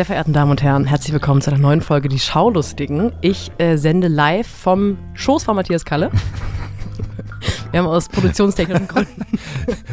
Sehr 0.00 0.06
verehrten 0.06 0.32
Damen 0.32 0.50
und 0.50 0.62
Herren, 0.62 0.86
herzlich 0.86 1.12
willkommen 1.12 1.42
zu 1.42 1.50
einer 1.50 1.60
neuen 1.60 1.82
Folge 1.82 2.08
Die 2.08 2.18
Schaulustigen. 2.18 3.12
Ich 3.20 3.52
äh, 3.58 3.76
sende 3.76 4.08
live 4.08 4.46
vom 4.46 4.96
Schoß 5.12 5.44
von 5.44 5.56
Matthias 5.56 5.84
Kalle. 5.84 6.10
Wir 7.70 7.80
haben 7.80 7.86
aus 7.86 8.08
produktionstechnischen 8.08 8.88
Gründen 8.88 9.26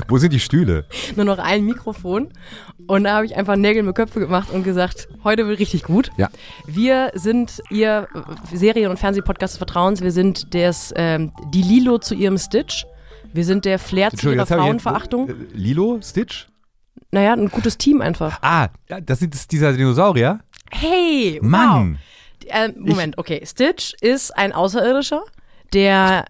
Wo 0.07 0.17
sind 0.17 0.31
die 0.31 0.39
Stühle? 0.39 0.85
nur 1.17 1.25
noch 1.25 1.39
ein 1.39 1.65
Mikrofon. 1.65 2.29
Und 2.87 3.03
da 3.03 3.15
habe 3.17 3.25
ich 3.25 3.35
einfach 3.35 3.57
Nägel 3.57 3.83
mit 3.83 3.95
Köpfe 3.95 4.21
gemacht 4.21 4.49
und 4.49 4.63
gesagt, 4.63 5.09
heute 5.25 5.45
wird 5.45 5.59
richtig 5.59 5.83
gut. 5.83 6.09
Ja. 6.15 6.29
Wir 6.65 7.11
sind 7.13 7.61
Ihr 7.69 8.07
Serien- 8.53 8.89
und 8.91 8.97
Fernsehpodcast 8.99 9.55
des 9.55 9.57
Vertrauens. 9.57 9.99
Wir 10.01 10.13
sind 10.13 10.53
des, 10.53 10.93
ähm, 10.95 11.33
die 11.53 11.63
Lilo 11.63 11.97
zu 11.97 12.15
ihrem 12.15 12.37
Stitch. 12.37 12.85
Wir 13.33 13.43
sind 13.43 13.65
der 13.65 13.77
Flair 13.77 14.11
zu 14.11 14.27
ihrer 14.29 14.43
ich 14.43 14.49
jetzt- 14.49 14.57
Frauenverachtung. 14.57 15.27
äh, 15.27 15.33
Lilo? 15.53 15.99
Stitch? 16.01 16.47
Naja, 17.11 17.33
ein 17.33 17.49
gutes 17.49 17.77
Team 17.77 18.01
einfach. 18.01 18.39
Ah, 18.41 18.67
das 19.03 19.21
ist 19.21 19.51
dieser 19.51 19.73
Dinosaurier? 19.73 20.39
Hey, 20.71 21.39
Mann! 21.41 21.93
wow. 21.93 21.97
Äh, 22.49 22.71
Moment, 22.77 23.17
okay. 23.17 23.41
Stitch 23.45 23.93
ist 24.01 24.35
ein 24.37 24.53
Außerirdischer, 24.53 25.23
der 25.73 26.25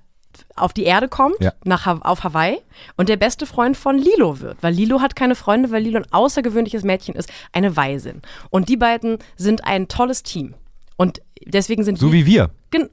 auf 0.55 0.73
die 0.73 0.83
Erde 0.83 1.07
kommt, 1.07 1.35
Ja. 1.39 1.53
nach 1.63 1.85
auf 2.03 2.23
Hawaii 2.23 2.57
und 2.95 3.09
der 3.09 3.17
beste 3.17 3.45
Freund 3.45 3.77
von 3.77 3.97
Lilo 3.97 4.39
wird. 4.39 4.57
Weil 4.61 4.73
Lilo 4.73 5.01
hat 5.01 5.15
keine 5.15 5.35
Freunde, 5.35 5.69
weil 5.71 5.83
Lilo 5.83 5.97
ein 5.99 6.11
außergewöhnliches 6.11 6.83
Mädchen 6.83 7.15
ist, 7.15 7.29
eine 7.53 7.75
Waisin. 7.75 8.21
Und 8.49 8.69
die 8.69 8.77
beiden 8.77 9.17
sind 9.35 9.65
ein 9.65 9.87
tolles 9.87 10.23
Team. 10.23 10.55
Und 10.95 11.21
deswegen 11.45 11.83
sind 11.83 11.99
So 11.99 12.11
wie 12.13 12.25
wir. 12.25 12.49
Gen- 12.71 12.89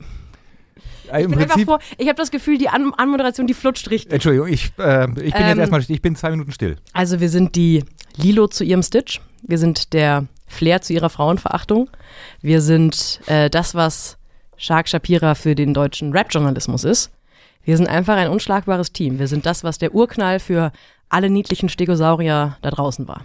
ich 1.04 1.24
Im 1.24 1.30
bin 1.30 1.40
einfach 1.40 1.60
vor, 1.60 1.78
ich 1.98 2.08
habe 2.08 2.16
das 2.16 2.30
Gefühl, 2.30 2.58
die 2.58 2.68
An 2.68 2.92
Anmoderation, 2.96 3.46
die 3.46 3.54
flutscht 3.54 3.90
richtig. 3.90 4.12
Entschuldigung, 4.12 4.48
ich, 4.48 4.72
äh, 4.78 5.04
ich 5.04 5.32
bin 5.32 5.42
Ähm, 5.42 5.48
jetzt 5.48 5.58
erstmal, 5.58 5.84
ich 5.86 6.02
bin 6.02 6.16
zwei 6.16 6.30
Minuten 6.30 6.52
still. 6.52 6.76
Also 6.92 7.20
wir 7.20 7.28
sind 7.28 7.54
die 7.56 7.84
Lilo 8.16 8.46
zu 8.46 8.64
ihrem 8.64 8.82
Stitch. 8.82 9.20
Wir 9.42 9.58
sind 9.58 9.92
der 9.92 10.26
Flair 10.46 10.80
zu 10.82 10.92
ihrer 10.92 11.10
Frauenverachtung. 11.10 11.90
Wir 12.40 12.60
sind 12.60 13.20
äh, 13.26 13.50
das, 13.50 13.74
was 13.74 14.16
Shark 14.56 14.88
Shapira 14.88 15.34
für 15.34 15.54
den 15.54 15.74
deutschen 15.74 16.12
Rap-Journalismus 16.12 16.84
ist. 16.84 17.10
Wir 17.64 17.76
sind 17.76 17.88
einfach 17.88 18.16
ein 18.16 18.28
unschlagbares 18.28 18.92
Team. 18.92 19.18
Wir 19.18 19.26
sind 19.26 19.46
das, 19.46 19.64
was 19.64 19.78
der 19.78 19.94
Urknall 19.94 20.38
für 20.38 20.70
alle 21.08 21.30
niedlichen 21.30 21.68
Stegosaurier 21.68 22.56
da 22.62 22.70
draußen 22.70 23.08
war. 23.08 23.24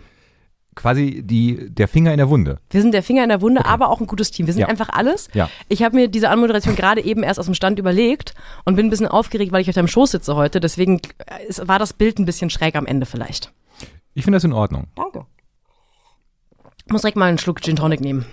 Quasi 0.80 1.22
die, 1.26 1.70
der 1.70 1.90
Finger 1.90 2.12
in 2.14 2.18
der 2.20 2.30
Wunde. 2.30 2.58
Wir 2.70 2.82
sind 2.82 2.94
der 2.94 3.04
Finger 3.04 3.22
in 3.24 3.28
der 3.28 3.42
Wunde, 3.42 3.66
aber 3.66 3.90
auch 3.90 4.00
ein 4.00 4.08
gutes 4.08 4.32
Team. 4.32 4.46
Wir 4.48 4.54
sind 4.54 4.62
Ja. 4.62 4.68
einfach 4.70 4.88
alles. 4.88 5.28
Ja. 5.34 5.50
Ich 5.68 5.84
habe 5.84 5.94
mir 5.98 6.08
diese 6.08 6.30
Anmoderation 6.30 6.78
gerade 6.78 7.04
eben 7.04 7.22
erst 7.22 7.38
aus 7.38 7.48
dem 7.48 7.54
Stand 7.54 7.80
überlegt 7.80 8.34
und 8.64 8.78
bin 8.78 8.88
ein 8.88 8.90
bisschen 8.90 9.06
aufgeregt, 9.10 9.52
weil 9.52 9.60
ich 9.62 9.68
auf 9.68 9.76
deinem 9.76 9.90
Schoß 9.90 10.12
sitze 10.12 10.38
heute. 10.38 10.62
Deswegen 10.62 11.02
äh, 11.28 11.46
ist- 11.50 11.68
war 11.68 11.80
das 11.80 11.92
Bild 11.92 12.18
ein 12.18 12.24
bisschen 12.24 12.50
schräg 12.50 12.78
am 12.78 12.86
Ende 12.86 13.06
vielleicht. 13.06 13.52
Ich 14.14 14.24
finde 14.24 14.38
das 14.38 14.46
in 14.46 14.54
Ordnung. 14.54 14.88
Danke. 14.96 15.26
Ich 16.86 16.92
muss 16.94 17.02
direkt 17.02 17.18
mal 17.18 17.26
einen 17.28 17.38
Schluck 17.40 17.62
Gin 17.62 17.76
Tonic 17.76 18.00
nehmen. 18.00 18.26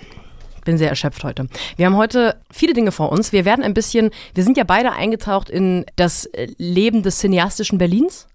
Bin 0.65 0.79
sehr 0.79 0.89
erschöpft 0.89 1.25
heute. 1.25 1.49
Wir 1.77 1.87
haben 1.87 1.97
heute 1.97 2.41
viele 2.53 2.75
Dinge 2.75 2.93
vor 2.93 3.11
uns. 3.11 3.33
Wir 3.33 3.45
werden 3.45 3.65
ein 3.65 3.75
bisschen, 3.75 4.11
wir 4.35 4.45
sind 4.45 4.57
ja 4.57 4.63
beide 4.63 4.93
eingetaucht 4.93 5.51
in 5.51 5.85
das 5.97 6.27
äh, 6.27 6.47
Leben 6.59 7.03
des 7.03 7.19
cineastischen 7.19 7.79
Berlins. 7.79 8.29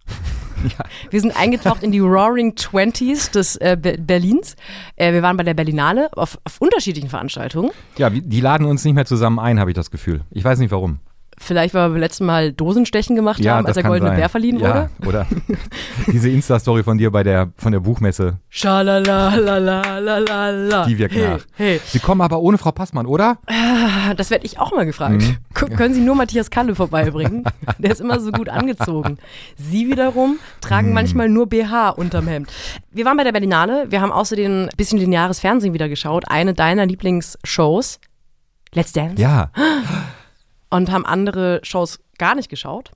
Ja. 0.63 0.85
Wir 1.09 1.21
sind 1.21 1.35
eingetaucht 1.35 1.83
in 1.83 1.91
die 1.91 1.99
Roaring 1.99 2.55
Twenties 2.55 3.31
des 3.31 3.55
äh, 3.57 3.77
Be 3.79 3.97
Berlins. 3.97 4.55
Äh, 4.95 5.13
wir 5.13 5.21
waren 5.21 5.37
bei 5.37 5.43
der 5.43 5.53
Berlinale 5.53 6.09
auf, 6.13 6.37
auf 6.43 6.59
unterschiedlichen 6.59 7.09
Veranstaltungen. 7.09 7.71
Ja, 7.97 8.09
die 8.09 8.41
laden 8.41 8.65
uns 8.65 8.83
nicht 8.85 8.93
mehr 8.93 9.05
zusammen 9.05 9.39
ein, 9.39 9.59
habe 9.59 9.71
ich 9.71 9.75
das 9.75 9.91
Gefühl. 9.91 10.21
Ich 10.31 10.43
weiß 10.43 10.59
nicht 10.59 10.71
warum. 10.71 10.99
Vielleicht, 11.43 11.73
weil 11.73 11.85
wir 11.87 11.93
beim 11.93 11.99
letzten 11.99 12.25
Mal 12.25 12.53
Dosenstechen 12.53 13.15
gemacht 13.15 13.39
Ja, 13.39 13.55
haben, 13.55 13.65
als 13.65 13.73
der 13.73 13.81
Goldene 13.83 14.11
sein. 14.11 14.19
Bär 14.19 14.29
verliehen 14.29 14.59
ja, 14.59 14.89
wurde. 14.99 15.07
Oder 15.07 15.25
diese 16.07 16.29
Insta-Story 16.29 16.83
von 16.83 16.99
dir 16.99 17.09
bei 17.11 17.23
der, 17.23 17.49
von 17.57 17.71
der 17.71 17.79
Buchmesse, 17.79 18.37
Schalalalalala. 18.49 20.85
die 20.85 20.97
wirkt 20.97 21.15
hey, 21.15 21.27
nach. 21.29 21.39
Hey, 21.53 21.79
Sie 21.85 21.99
kommen 21.99 22.21
aber 22.21 22.39
ohne 22.41 22.57
Frau 22.57 22.71
Passmann, 22.71 23.05
oder? 23.07 23.37
das 24.15 24.29
werde 24.29 24.45
ich 24.45 24.59
auch 24.59 24.71
mal 24.71 24.85
gefragt. 24.85 25.21
Mhm. 25.21 25.37
Können 25.75 25.93
Sie 25.93 25.99
nur 26.01 26.15
Matthias 26.15 26.49
Kalle 26.51 26.75
vorbeibringen? 26.75 27.43
Der 27.79 27.91
ist 27.91 28.01
immer 28.01 28.19
so 28.19 28.31
gut 28.31 28.49
angezogen. 28.49 29.17
Sie 29.57 29.87
wiederum 29.89 30.37
tragen 30.61 30.89
Mhm. 30.89 30.93
manchmal 30.93 31.29
nur 31.29 31.47
BH 31.47 31.89
unterm 31.89 32.27
Hemd. 32.27 32.49
Wir 32.91 33.05
waren 33.05 33.17
bei 33.17 33.23
der 33.23 33.31
Berlinale. 33.31 33.85
Wir 33.89 34.01
haben 34.01 34.11
außerdem 34.11 34.63
ein 34.65 34.69
bisschen 34.77 34.99
lineares 34.99 35.39
Fernsehen 35.39 35.73
wieder 35.73 35.89
geschaut. 35.89 36.25
Eine 36.29 36.53
deiner 36.53 36.85
Lieblingsshows, 36.85 37.99
Let's 38.73 38.93
Dance. 38.93 39.21
Ja. 39.21 39.49
und 40.71 40.91
haben 40.91 41.05
andere 41.05 41.59
Shows 41.63 41.99
gar 42.17 42.33
nicht 42.33 42.49
geschaut. 42.49 42.91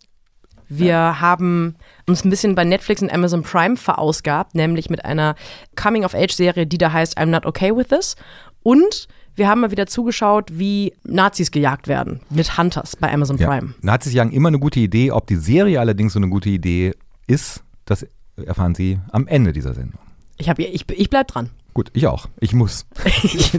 Wir 0.67 1.21
haben 1.21 1.75
uns 2.07 2.25
ein 2.25 2.31
bisschen 2.31 2.55
bei 2.55 2.63
Netflix 2.63 3.01
und 3.01 3.13
Amazon 3.13 3.43
Prime 3.43 3.77
verausgabt, 3.77 4.55
nämlich 4.55 4.89
mit 4.89 5.05
einer 5.05 5.35
Coming-of-Age-Serie, 5.75 6.65
die 6.65 6.79
da 6.79 6.91
heißt 6.91 7.19
I'm 7.19 7.27
Not 7.27 7.45
Okay 7.45 7.75
With 7.75 7.89
This. 7.89 8.15
Und 8.63 9.07
wir 9.35 9.47
haben 9.47 9.61
mal 9.61 9.71
wieder 9.71 9.85
zugeschaut, 9.85 10.57
wie 10.57 10.93
Nazis 11.03 11.51
gejagt 11.51 11.87
werden 11.87 12.21
mit 12.29 12.57
Hunters 12.57 12.95
bei 12.95 13.11
Amazon 13.13 13.37
ja. 13.37 13.47
Prime. 13.47 13.75
Nazis 13.81 14.13
jagen 14.13 14.31
immer 14.31 14.47
eine 14.47 14.59
gute 14.59 14.79
Idee. 14.79 15.11
Ob 15.11 15.27
die 15.27 15.35
Serie 15.35 15.79
allerdings 15.79 16.13
so 16.13 16.19
eine 16.19 16.29
gute 16.29 16.49
Idee 16.49 16.93
ist, 17.27 17.63
das 17.85 18.07
erfahren 18.43 18.73
Sie 18.73 18.99
am 19.11 19.27
Ende 19.27 19.53
dieser 19.53 19.73
Sendung. 19.73 19.99
Ich, 20.37 20.49
hab, 20.49 20.57
ich, 20.57 20.89
ich 20.89 21.09
bleib 21.09 21.27
dran. 21.27 21.49
Gut, 21.75 21.89
ich 21.91 22.07
auch. 22.07 22.27
Ich 22.39 22.53
muss. 22.53 22.85
Ich, 23.21 23.51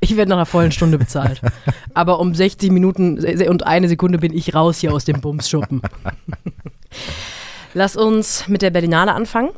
ich 0.00 0.16
werde 0.16 0.28
nach 0.28 0.36
einer 0.36 0.46
vollen 0.46 0.72
Stunde 0.72 0.98
bezahlt. 0.98 1.40
Aber 1.94 2.20
um 2.20 2.34
60 2.34 2.70
Minuten 2.70 3.18
und 3.48 3.66
eine 3.66 3.88
Sekunde 3.88 4.18
bin 4.18 4.34
ich 4.34 4.54
raus 4.54 4.78
hier 4.78 4.92
aus 4.92 5.06
dem 5.06 5.22
Bumsschuppen. 5.22 5.80
Lass 7.74 7.96
uns 7.96 8.46
mit 8.46 8.60
der 8.60 8.68
Berlinale 8.70 9.14
anfangen. 9.14 9.50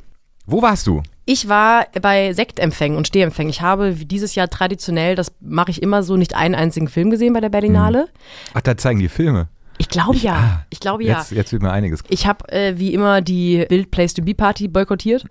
Wo 0.47 0.63
warst 0.63 0.87
du? 0.87 1.03
Ich 1.25 1.49
war 1.49 1.87
bei 2.01 2.33
Sektempfängen 2.33 2.97
und 2.97 3.09
Stehempfängen. 3.09 3.51
Ich 3.51 3.63
habe 3.63 3.99
wie 3.99 4.05
dieses 4.05 4.37
Jahr 4.37 4.49
traditionell, 4.49 5.17
das 5.17 5.33
mache 5.41 5.73
ich 5.73 5.83
immer 5.83 6.05
so, 6.05 6.17
nicht 6.17 6.37
einen 6.37 6.55
einzigen 6.55 6.87
Film 6.87 7.11
gesehen 7.11 7.33
bei 7.33 7.41
der 7.41 7.49
Berlinale. 7.49 8.09
Ach, 8.55 8.61
da 8.61 8.77
zeigen 8.77 9.01
die 9.01 9.09
Filme. 9.09 9.49
Ich 9.79 9.89
glaube 9.89 10.19
ja. 10.19 10.35
ah, 10.35 10.67
Ich 10.71 10.79
glaube 10.79 11.03
ja. 11.03 11.19
Jetzt, 11.19 11.33
jetzt 11.33 11.53
wird 11.53 11.63
mir 11.63 11.73
einiges. 11.73 12.05
Ich 12.09 12.29
habe 12.29 12.49
äh, 12.53 12.79
wie 12.79 12.95
immer 12.95 13.23
die 13.23 13.67
Bild 13.69 13.91
Place 13.91 14.15
to 14.15 14.23
Be 14.23 14.35
Party 14.35 14.69
boykottiert 14.69 15.25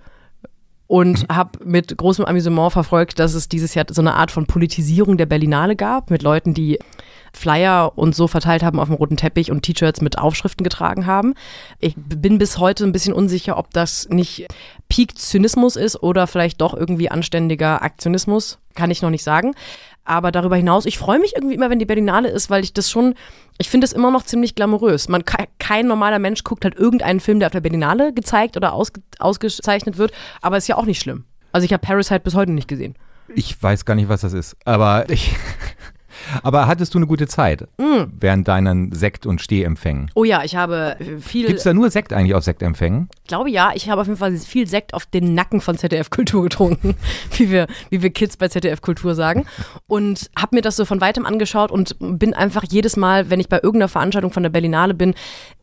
und 0.91 1.25
habe 1.31 1.57
mit 1.63 1.97
großem 1.97 2.25
Amüsement 2.25 2.73
verfolgt, 2.73 3.17
dass 3.17 3.33
es 3.33 3.47
dieses 3.47 3.75
Jahr 3.75 3.85
so 3.89 4.01
eine 4.01 4.15
Art 4.15 4.29
von 4.29 4.45
Politisierung 4.45 5.15
der 5.15 5.25
Berlinale 5.25 5.77
gab, 5.77 6.11
mit 6.11 6.21
Leuten, 6.21 6.53
die 6.53 6.79
Flyer 7.31 7.93
und 7.95 8.13
so 8.13 8.27
verteilt 8.27 8.61
haben 8.61 8.77
auf 8.77 8.89
dem 8.89 8.95
roten 8.95 9.15
Teppich 9.15 9.51
und 9.51 9.61
T-Shirts 9.61 10.01
mit 10.01 10.17
Aufschriften 10.17 10.65
getragen 10.65 11.05
haben. 11.05 11.33
Ich 11.79 11.95
bin 11.95 12.39
bis 12.39 12.57
heute 12.57 12.83
ein 12.83 12.91
bisschen 12.91 13.13
unsicher, 13.13 13.57
ob 13.57 13.71
das 13.71 14.09
nicht 14.09 14.47
Peak 14.89 15.17
Zynismus 15.17 15.77
ist 15.77 16.03
oder 16.03 16.27
vielleicht 16.27 16.59
doch 16.59 16.73
irgendwie 16.73 17.09
anständiger 17.09 17.83
Aktionismus. 17.83 18.59
Kann 18.75 18.91
ich 18.91 19.01
noch 19.01 19.11
nicht 19.11 19.23
sagen. 19.23 19.53
Aber 20.11 20.33
darüber 20.33 20.57
hinaus, 20.57 20.85
ich 20.85 20.97
freue 20.97 21.19
mich 21.19 21.35
irgendwie 21.37 21.55
immer, 21.55 21.69
wenn 21.69 21.79
die 21.79 21.85
Berlinale 21.85 22.27
ist, 22.27 22.49
weil 22.49 22.65
ich 22.65 22.73
das 22.73 22.91
schon, 22.91 23.15
ich 23.59 23.69
finde 23.69 23.85
es 23.85 23.93
immer 23.93 24.11
noch 24.11 24.23
ziemlich 24.23 24.55
glamourös. 24.55 25.07
Man, 25.07 25.23
ke- 25.23 25.47
kein 25.57 25.87
normaler 25.87 26.19
Mensch 26.19 26.43
guckt 26.43 26.65
halt 26.65 26.75
irgendeinen 26.75 27.21
Film, 27.21 27.39
der 27.39 27.47
auf 27.47 27.53
der 27.53 27.61
Berlinale 27.61 28.11
gezeigt 28.11 28.57
oder 28.57 28.73
ausge, 28.73 28.99
ausgezeichnet 29.19 29.97
wird, 29.97 30.11
aber 30.41 30.57
ist 30.57 30.67
ja 30.67 30.75
auch 30.75 30.83
nicht 30.85 30.99
schlimm. 31.01 31.23
Also 31.53 31.63
ich 31.63 31.71
habe 31.71 31.79
Parasite 31.79 32.19
bis 32.19 32.35
heute 32.35 32.51
nicht 32.51 32.67
gesehen. 32.67 32.95
Ich 33.33 33.63
weiß 33.63 33.85
gar 33.85 33.95
nicht, 33.95 34.09
was 34.09 34.19
das 34.19 34.33
ist. 34.33 34.57
Aber 34.65 35.09
ich. 35.09 35.33
Aber 36.43 36.67
hattest 36.67 36.93
du 36.93 36.97
eine 36.99 37.07
gute 37.07 37.27
Zeit 37.27 37.67
Mm. 37.77 38.03
während 38.19 38.47
deinen 38.47 38.91
Sekt- 38.91 39.25
und 39.25 39.41
Stehempfängen? 39.41 40.09
Oh 40.15 40.23
ja, 40.23 40.43
ich 40.43 40.55
habe 40.55 40.95
äh, 40.99 41.19
viel, 41.19 41.47
Gibt 41.47 41.57
es 41.59 41.63
da 41.63 41.73
nur 41.73 41.89
Sekt 41.89 42.13
eigentlich 42.13 42.35
auf 42.35 42.43
Sektempfängen? 42.43 43.09
ich 43.23 43.27
glaube 43.27 43.49
ja, 43.49 43.71
ich 43.73 43.89
habe 43.89 44.01
auf 44.01 44.07
jeden 44.07 44.17
Fall 44.19 44.35
viel 44.37 44.67
Sekt 44.67 44.93
auf 44.93 45.05
den 45.05 45.33
Nacken 45.33 45.61
von 45.61 45.77
ZDF 45.77 46.09
Kultur 46.09 46.43
getrunken, 46.49 46.95
wie 47.37 47.49
wir, 47.51 47.67
wie 47.89 48.01
wir 48.01 48.09
Kids 48.11 48.37
bei 48.37 48.47
ZDF 48.47 48.81
Kultur 48.81 49.15
sagen. 49.15 49.45
Und 49.87 50.29
habe 50.37 50.55
mir 50.55 50.61
das 50.61 50.75
so 50.75 50.85
von 50.85 51.01
weitem 51.01 51.25
angeschaut 51.25 51.71
und 51.71 51.95
bin 51.99 52.33
einfach 52.33 52.63
jedes 52.69 52.97
Mal, 52.97 53.29
wenn 53.29 53.39
ich 53.39 53.49
bei 53.49 53.57
irgendeiner 53.57 53.89
Veranstaltung 53.89 54.31
von 54.31 54.43
der 54.43 54.49
Berlinale 54.49 54.93
bin, 54.93 55.13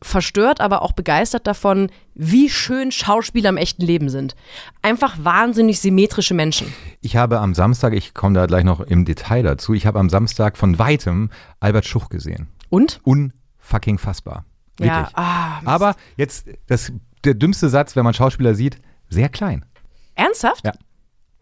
verstört, 0.03 0.61
aber 0.61 0.83
auch 0.83 0.93
begeistert 0.93 1.47
davon, 1.47 1.91
wie 2.19 2.51
schön 2.51 2.93
Schauspieler 2.93 3.49
im 3.49 3.57
echten 3.57 3.83
Leben 3.83 4.11
sind. 4.11 4.35
Einfach 4.83 5.17
wahnsinnig 5.23 5.81
symmetrische 5.81 6.35
Menschen. 6.35 6.75
Ich 7.01 7.17
habe 7.17 7.39
am 7.39 7.55
Samstag, 7.55 7.95
ich 7.95 8.13
komme 8.13 8.35
da 8.35 8.47
gleich 8.47 8.65
noch 8.65 8.81
im 8.81 9.05
Detail 9.05 9.43
dazu, 9.43 9.73
ich 9.73 9.87
habe 9.87 9.99
am 9.99 10.11
Samstag 10.11 10.59
von 10.59 10.79
weitem 10.79 11.31
Albert 11.61 11.87
Schuch 11.87 12.11
gesehen. 12.11 12.49
Und? 12.69 13.01
Unfucking 13.05 13.99
fassbar. 13.99 14.45
Wirklich. 14.77 14.91
Ja, 14.91 15.11
ah, 15.15 15.61
Aber 15.65 15.95
jetzt, 16.17 16.49
das, 16.67 16.93
der 17.25 17.35
dümmste 17.35 17.69
Satz, 17.69 17.97
wenn 17.97 18.05
man 18.05 18.15
Schauspieler 18.15 18.55
sieht, 18.55 18.79
sehr 19.09 19.29
klein. 19.29 19.65
ernsthaft? 20.15 20.67
Ja. 20.67 20.73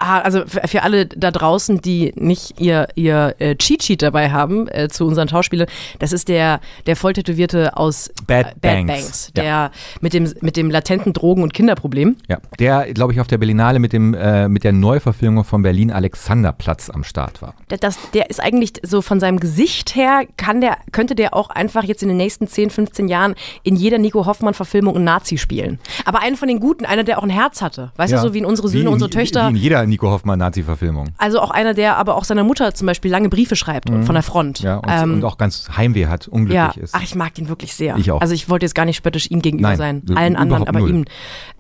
Ah, 0.07 0.21
also 0.21 0.43
für, 0.47 0.83
alle 0.85 1.07
da 1.07 1.33
draußen, 1.33 1.81
die 1.81 2.13
nicht 2.15 2.61
ihr, 2.61 2.87
ihr 2.95 3.35
äh, 3.41 3.57
Cheat 3.57 3.83
Sheet 3.83 4.03
dabei 4.03 4.31
haben 4.31 4.69
äh, 4.69 4.89
zu 4.89 5.05
unseren 5.05 5.29
Schauspielern, 5.29 5.67
das 5.99 6.13
ist 6.13 6.29
der, 6.29 6.61
der 6.87 6.95
volltätowierte 6.95 7.77
aus 7.77 8.11
Bad 8.27 8.47
äh, 8.47 8.55
Banks. 8.61 8.93
Banks, 8.93 9.33
der 9.35 9.73
mit, 10.01 10.13
dem, 10.15 10.33
mit 10.43 10.57
dem 10.57 10.71
latenten 10.71 11.13
Drogen- 11.13 11.43
und 11.43 11.53
Kinderproblem. 11.55 12.17
Ja. 12.29 12.39
Der, 12.61 12.93
glaube 12.95 13.15
ich, 13.15 13.21
auf 13.21 13.27
der 13.27 13.39
Berlinale 13.39 13.81
mit, 13.81 13.93
dem, 13.93 14.15
äh, 14.15 14.49
mit 14.49 14.63
der 14.63 14.73
Neuverfilmung 14.73 15.43
von 15.43 15.63
Berlin 15.63 15.91
Alexanderplatz 15.91 16.91
am 16.91 17.03
Start 17.05 17.43
war. 17.43 17.55
Der- 17.71 17.79
Das, 17.79 17.99
der 18.15 18.31
ist 18.31 18.41
eigentlich 18.41 18.75
so 18.85 19.03
von 19.03 19.19
seinem 19.21 19.41
Gesicht 19.41 19.97
her, 19.97 20.23
kann 20.37 20.61
der, 20.61 20.77
könnte 20.93 21.15
der 21.15 21.35
auch 21.35 21.51
einfach 21.51 21.83
jetzt 21.85 22.03
in 22.03 22.09
den 22.09 22.17
nächsten 22.17 22.47
10, 22.47 22.71
15 22.71 23.09
Jahren 23.09 23.35
in 23.65 23.75
jeder 23.77 23.99
Nico 23.99 24.25
Hoffmann-Verfilmung 24.27 24.95
einen 24.97 25.05
Nazi 25.05 25.37
spielen. 25.39 25.79
Aber 26.05 26.21
einen 26.21 26.37
von 26.37 26.47
den 26.49 26.61
Guten, 26.61 26.85
einer, 26.85 27.03
der 27.05 27.19
auch 27.19 27.23
ein 27.25 27.31
Herz 27.31 27.61
hatte. 27.63 27.91
Weißt 27.97 28.13
Ja. 28.13 28.21
du, 28.23 28.29
so 28.29 28.35
wie 28.35 28.39
in 28.39 28.45
unsere 28.45 28.69
Wie 28.69 28.73
Söhne, 28.79 28.89
in- 28.89 28.93
unsere 28.93 29.11
Töchter. 29.11 29.47
Wie 29.49 29.51
in 29.51 29.57
jeder 29.57 29.87
Nico 29.87 29.96
Hoffmann 30.03 30.39
Nazi-Verfilmung. 30.39 31.09
Also 31.19 31.41
auch 31.41 31.51
einer, 31.51 31.75
der 31.75 31.97
aber 31.97 32.17
auch 32.17 32.25
seiner 32.25 32.45
Mutter 32.45 32.75
zum 32.75 32.87
Beispiel 32.87 33.11
lange 33.11 33.29
Briefe 33.29 33.57
schreibt 33.57 33.89
von 33.89 34.15
der 34.15 34.23
Front. 34.23 34.61
Mhm. 34.61 34.67
Ja, 34.67 34.77
und, 34.79 34.89
Ähm, 34.89 35.15
und 35.15 35.25
auch 35.25 35.39
ganz 35.39 35.69
Heimweh 35.77 36.07
hat, 36.07 36.29
unglücklich 36.29 36.77
ja, 36.77 36.83
ist. 36.83 36.95
ach, 36.95 37.03
ich 37.03 37.15
mag 37.15 37.39
ihn 37.39 37.49
wirklich 37.49 37.75
sehr. 37.75 37.97
Ich 37.97 38.11
auch. 38.11 38.21
Also 38.21 38.35
ich 38.35 38.49
wollte 38.49 38.65
jetzt 38.67 38.75
gar 38.75 38.85
nicht 38.85 38.97
spöttisch 38.97 39.31
ihm 39.31 39.43
gegenüber 39.43 39.69
Nein, 39.77 40.03
sein, 40.07 40.17
allen 40.17 40.37
anderen, 40.37 40.67
aber 40.69 40.81
null. 40.81 40.91
ihm 40.91 41.05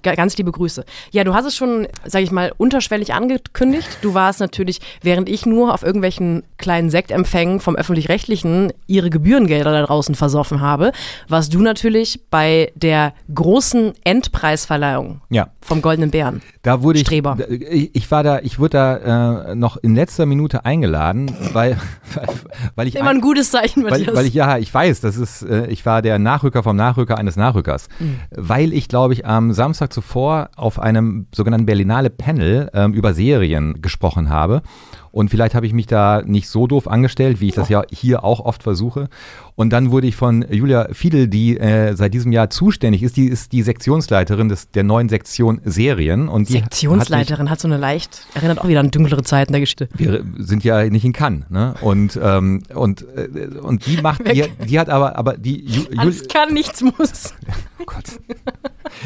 ga- 0.03 0.15
ganz 0.15 0.37
liebe 0.37 0.53
Grüße. 0.53 0.85
Ja, 1.11 1.25
du 1.25 1.35
hast 1.35 1.45
es 1.47 1.57
schon, 1.57 1.87
sage 2.05 2.25
ich 2.25 2.31
mal, 2.31 2.53
unterschwellig 2.57 3.15
angekündigt. 3.15 3.99
Du 4.03 4.15
warst 4.15 4.41
natürlich, 4.41 4.81
während 5.03 5.29
ich 5.29 5.47
nur 5.47 5.73
auf 5.75 5.83
irgendwelchen 5.83 6.43
kleinen 6.59 6.91
Sektempfängen 6.91 7.61
vom 7.61 7.77
öffentlich-rechtlichen 7.77 8.73
ihre 8.87 9.11
Gebührengelder 9.11 9.73
da 9.73 9.83
draußen 9.87 10.15
versoffen 10.15 10.61
habe, 10.61 10.93
warst 11.29 11.53
du 11.55 11.61
natürlich 11.61 12.21
bei 12.31 12.73
der 12.75 13.13
großen 13.35 13.93
Endpreisverleihung 14.05 15.21
ja. 15.31 15.49
vom 15.61 15.83
Goldenen 15.83 16.11
Bären. 16.11 16.43
Da 16.63 16.83
wurde 16.83 16.99
ich, 16.99 17.07
Streber. 17.07 17.37
ich 17.49 18.11
war 18.11 18.16
da, 18.23 18.39
ich 18.41 18.59
wurde 18.59 18.71
da 18.71 19.51
äh, 19.51 19.55
noch 19.55 19.77
in 19.77 19.95
letzter 19.95 20.27
Minute 20.27 20.65
eingeladen, 20.65 21.31
weil, 21.53 21.77
weil, 22.15 22.27
weil 22.75 22.89
ich 22.89 22.97
Immer 22.97 23.11
ein 23.11 23.21
gutes 23.21 23.51
Zeichen, 23.51 23.83
Matthias. 23.83 24.09
weil, 24.09 24.17
weil 24.17 24.27
ich 24.27 24.35
ja, 24.35 24.59
ich 24.59 24.73
weiß, 24.73 25.01
das 25.01 25.17
ist, 25.17 25.43
äh, 25.43 25.67
ich 25.69 25.85
war 25.87 26.03
der 26.03 26.19
Nachrücker 26.19 26.63
vom 26.63 26.77
Nachrücker 26.77 27.19
eines 27.19 27.37
Nachrückers, 27.37 27.89
Mhm. 27.99 28.17
weil 28.31 28.73
ich 28.73 28.89
glaube 28.89 29.15
ich 29.15 29.27
am 29.27 29.53
Samstag 29.53 29.93
zuvor 29.93 30.51
auf 30.57 30.79
einem 30.79 31.27
sogenannten 31.35 31.67
Berlinale 31.67 32.11
Panel 32.11 32.71
ähm, 32.75 32.93
über 32.93 33.15
Serien 33.15 33.81
gesprochen 33.83 34.31
habe. 34.31 34.63
Und 35.17 35.31
vielleicht 35.31 35.55
habe 35.55 35.65
ich 35.65 35.73
mich 35.73 35.87
da 35.87 36.21
nicht 36.27 36.47
so 36.47 36.67
doof 36.67 36.87
angestellt, 36.87 37.41
wie 37.41 37.49
ich 37.49 37.55
das 37.55 37.71
ja 37.71 37.85
hier 37.91 38.23
auch 38.23 38.39
oft 38.41 38.63
versuche. 38.63 39.09
Und 39.55 39.71
dann 39.71 39.91
wurde 39.91 40.07
ich 40.07 40.15
von 40.15 40.45
Julia 40.51 40.89
Fiedel, 40.93 41.27
die 41.27 41.57
äh, 41.57 41.97
seit 41.97 42.13
diesem 42.13 42.33
Jahr 42.33 42.51
zuständig 42.51 43.03
ist, 43.03 43.17
die 43.17 43.29
ist 43.29 43.53
die 43.53 43.63
Sektionsleiterin 43.63 44.51
des, 44.51 44.71
der 44.73 44.85
neuen 44.85 45.09
Sektion 45.09 45.63
Serien. 45.65 46.29
Und 46.29 46.51
die 46.51 46.57
Hat 46.57 46.75
Sektionsleiterin 46.75 47.49
hat 47.49 47.61
so 47.61 47.67
eine 47.67 47.79
leicht, 47.79 48.27
erinnert 48.35 48.61
auch 48.61 48.69
wieder 48.69 48.81
an 48.81 48.91
dunklere 48.91 49.23
Zeiten 49.23 49.55
der 49.55 49.61
Geschichte. 49.61 49.89
mich, 49.97 50.07
wir 50.07 50.23
sind 50.37 50.65
ja 50.65 50.85
nicht 50.85 51.07
in 51.07 51.15
Cannes, 51.15 51.49
ne? 51.49 51.73
Und, 51.81 52.21
ähm, 52.23 52.65
und, 52.75 53.07
äh, 53.17 53.59
und 53.59 53.87
die 53.87 54.03
macht, 54.03 54.21
die, 54.31 54.45
die 54.69 54.79
hat 54.79 54.91
aber, 54.91 55.17
aber 55.17 55.39
die 55.39 55.65
Ju, 55.65 55.85
Alles 55.97 56.29
kann, 56.29 56.53
nichts 56.53 56.83
muss. 56.83 57.33
Oh 57.79 57.85
Gott. 57.87 58.21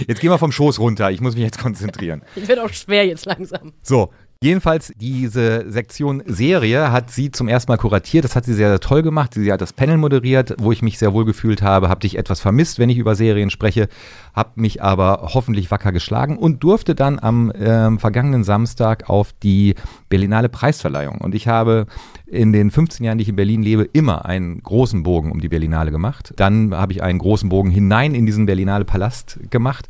Jetzt 0.06 0.20
gehen 0.20 0.30
wir 0.30 0.38
vom 0.38 0.52
Schoß 0.52 0.78
runter. 0.78 1.10
Ich 1.10 1.20
muss 1.20 1.34
mich 1.34 1.44
jetzt 1.44 1.58
konzentrieren. 1.58 2.22
Ich 2.34 2.48
werde 2.48 2.64
auch 2.64 2.72
schwer 2.72 3.06
jetzt 3.06 3.26
langsam. 3.26 3.72
So. 3.82 4.10
Jedenfalls, 4.42 4.94
diese 4.96 5.70
Sektion 5.70 6.22
Serie 6.24 6.90
hat 6.90 7.10
sie 7.10 7.30
zum 7.30 7.46
ersten 7.46 7.70
Mal 7.70 7.76
kuratiert. 7.76 8.24
Das 8.24 8.34
hat 8.34 8.46
sie 8.46 8.54
sehr, 8.54 8.70
sehr 8.70 8.80
toll 8.80 9.02
gemacht. 9.02 9.34
Sie 9.34 9.52
hat 9.52 9.60
das 9.60 9.74
Panel 9.74 9.98
moderiert, 9.98 10.54
wo 10.58 10.72
ich 10.72 10.80
mich 10.80 10.98
sehr 10.98 11.12
wohl 11.12 11.26
gefühlt 11.26 11.60
habe. 11.60 11.90
Habe 11.90 12.00
dich 12.00 12.16
etwas 12.16 12.40
vermisst, 12.40 12.78
wenn 12.78 12.88
ich 12.88 12.96
über 12.96 13.14
Serien 13.14 13.50
spreche. 13.50 13.88
Habe 14.32 14.52
mich 14.54 14.82
aber 14.82 15.28
hoffentlich 15.34 15.70
wacker 15.70 15.92
geschlagen 15.92 16.38
und 16.38 16.64
durfte 16.64 16.94
dann 16.94 17.18
am 17.18 17.52
ähm, 17.54 17.98
vergangenen 17.98 18.42
Samstag 18.42 19.10
auf 19.10 19.34
die 19.42 19.74
Berlinale 20.08 20.48
Preisverleihung. 20.48 21.18
Und 21.18 21.34
ich 21.34 21.46
habe 21.46 21.84
in 22.24 22.54
den 22.54 22.70
15 22.70 23.04
Jahren, 23.04 23.18
die 23.18 23.22
ich 23.24 23.28
in 23.28 23.36
Berlin 23.36 23.62
lebe, 23.62 23.82
immer 23.92 24.24
einen 24.24 24.62
großen 24.62 25.02
Bogen 25.02 25.32
um 25.32 25.42
die 25.42 25.50
Berlinale 25.50 25.90
gemacht. 25.90 26.32
Dann 26.36 26.74
habe 26.74 26.94
ich 26.94 27.02
einen 27.02 27.18
großen 27.18 27.50
Bogen 27.50 27.70
hinein 27.70 28.14
in 28.14 28.24
diesen 28.24 28.46
Berlinale 28.46 28.86
Palast 28.86 29.38
gemacht. 29.50 29.86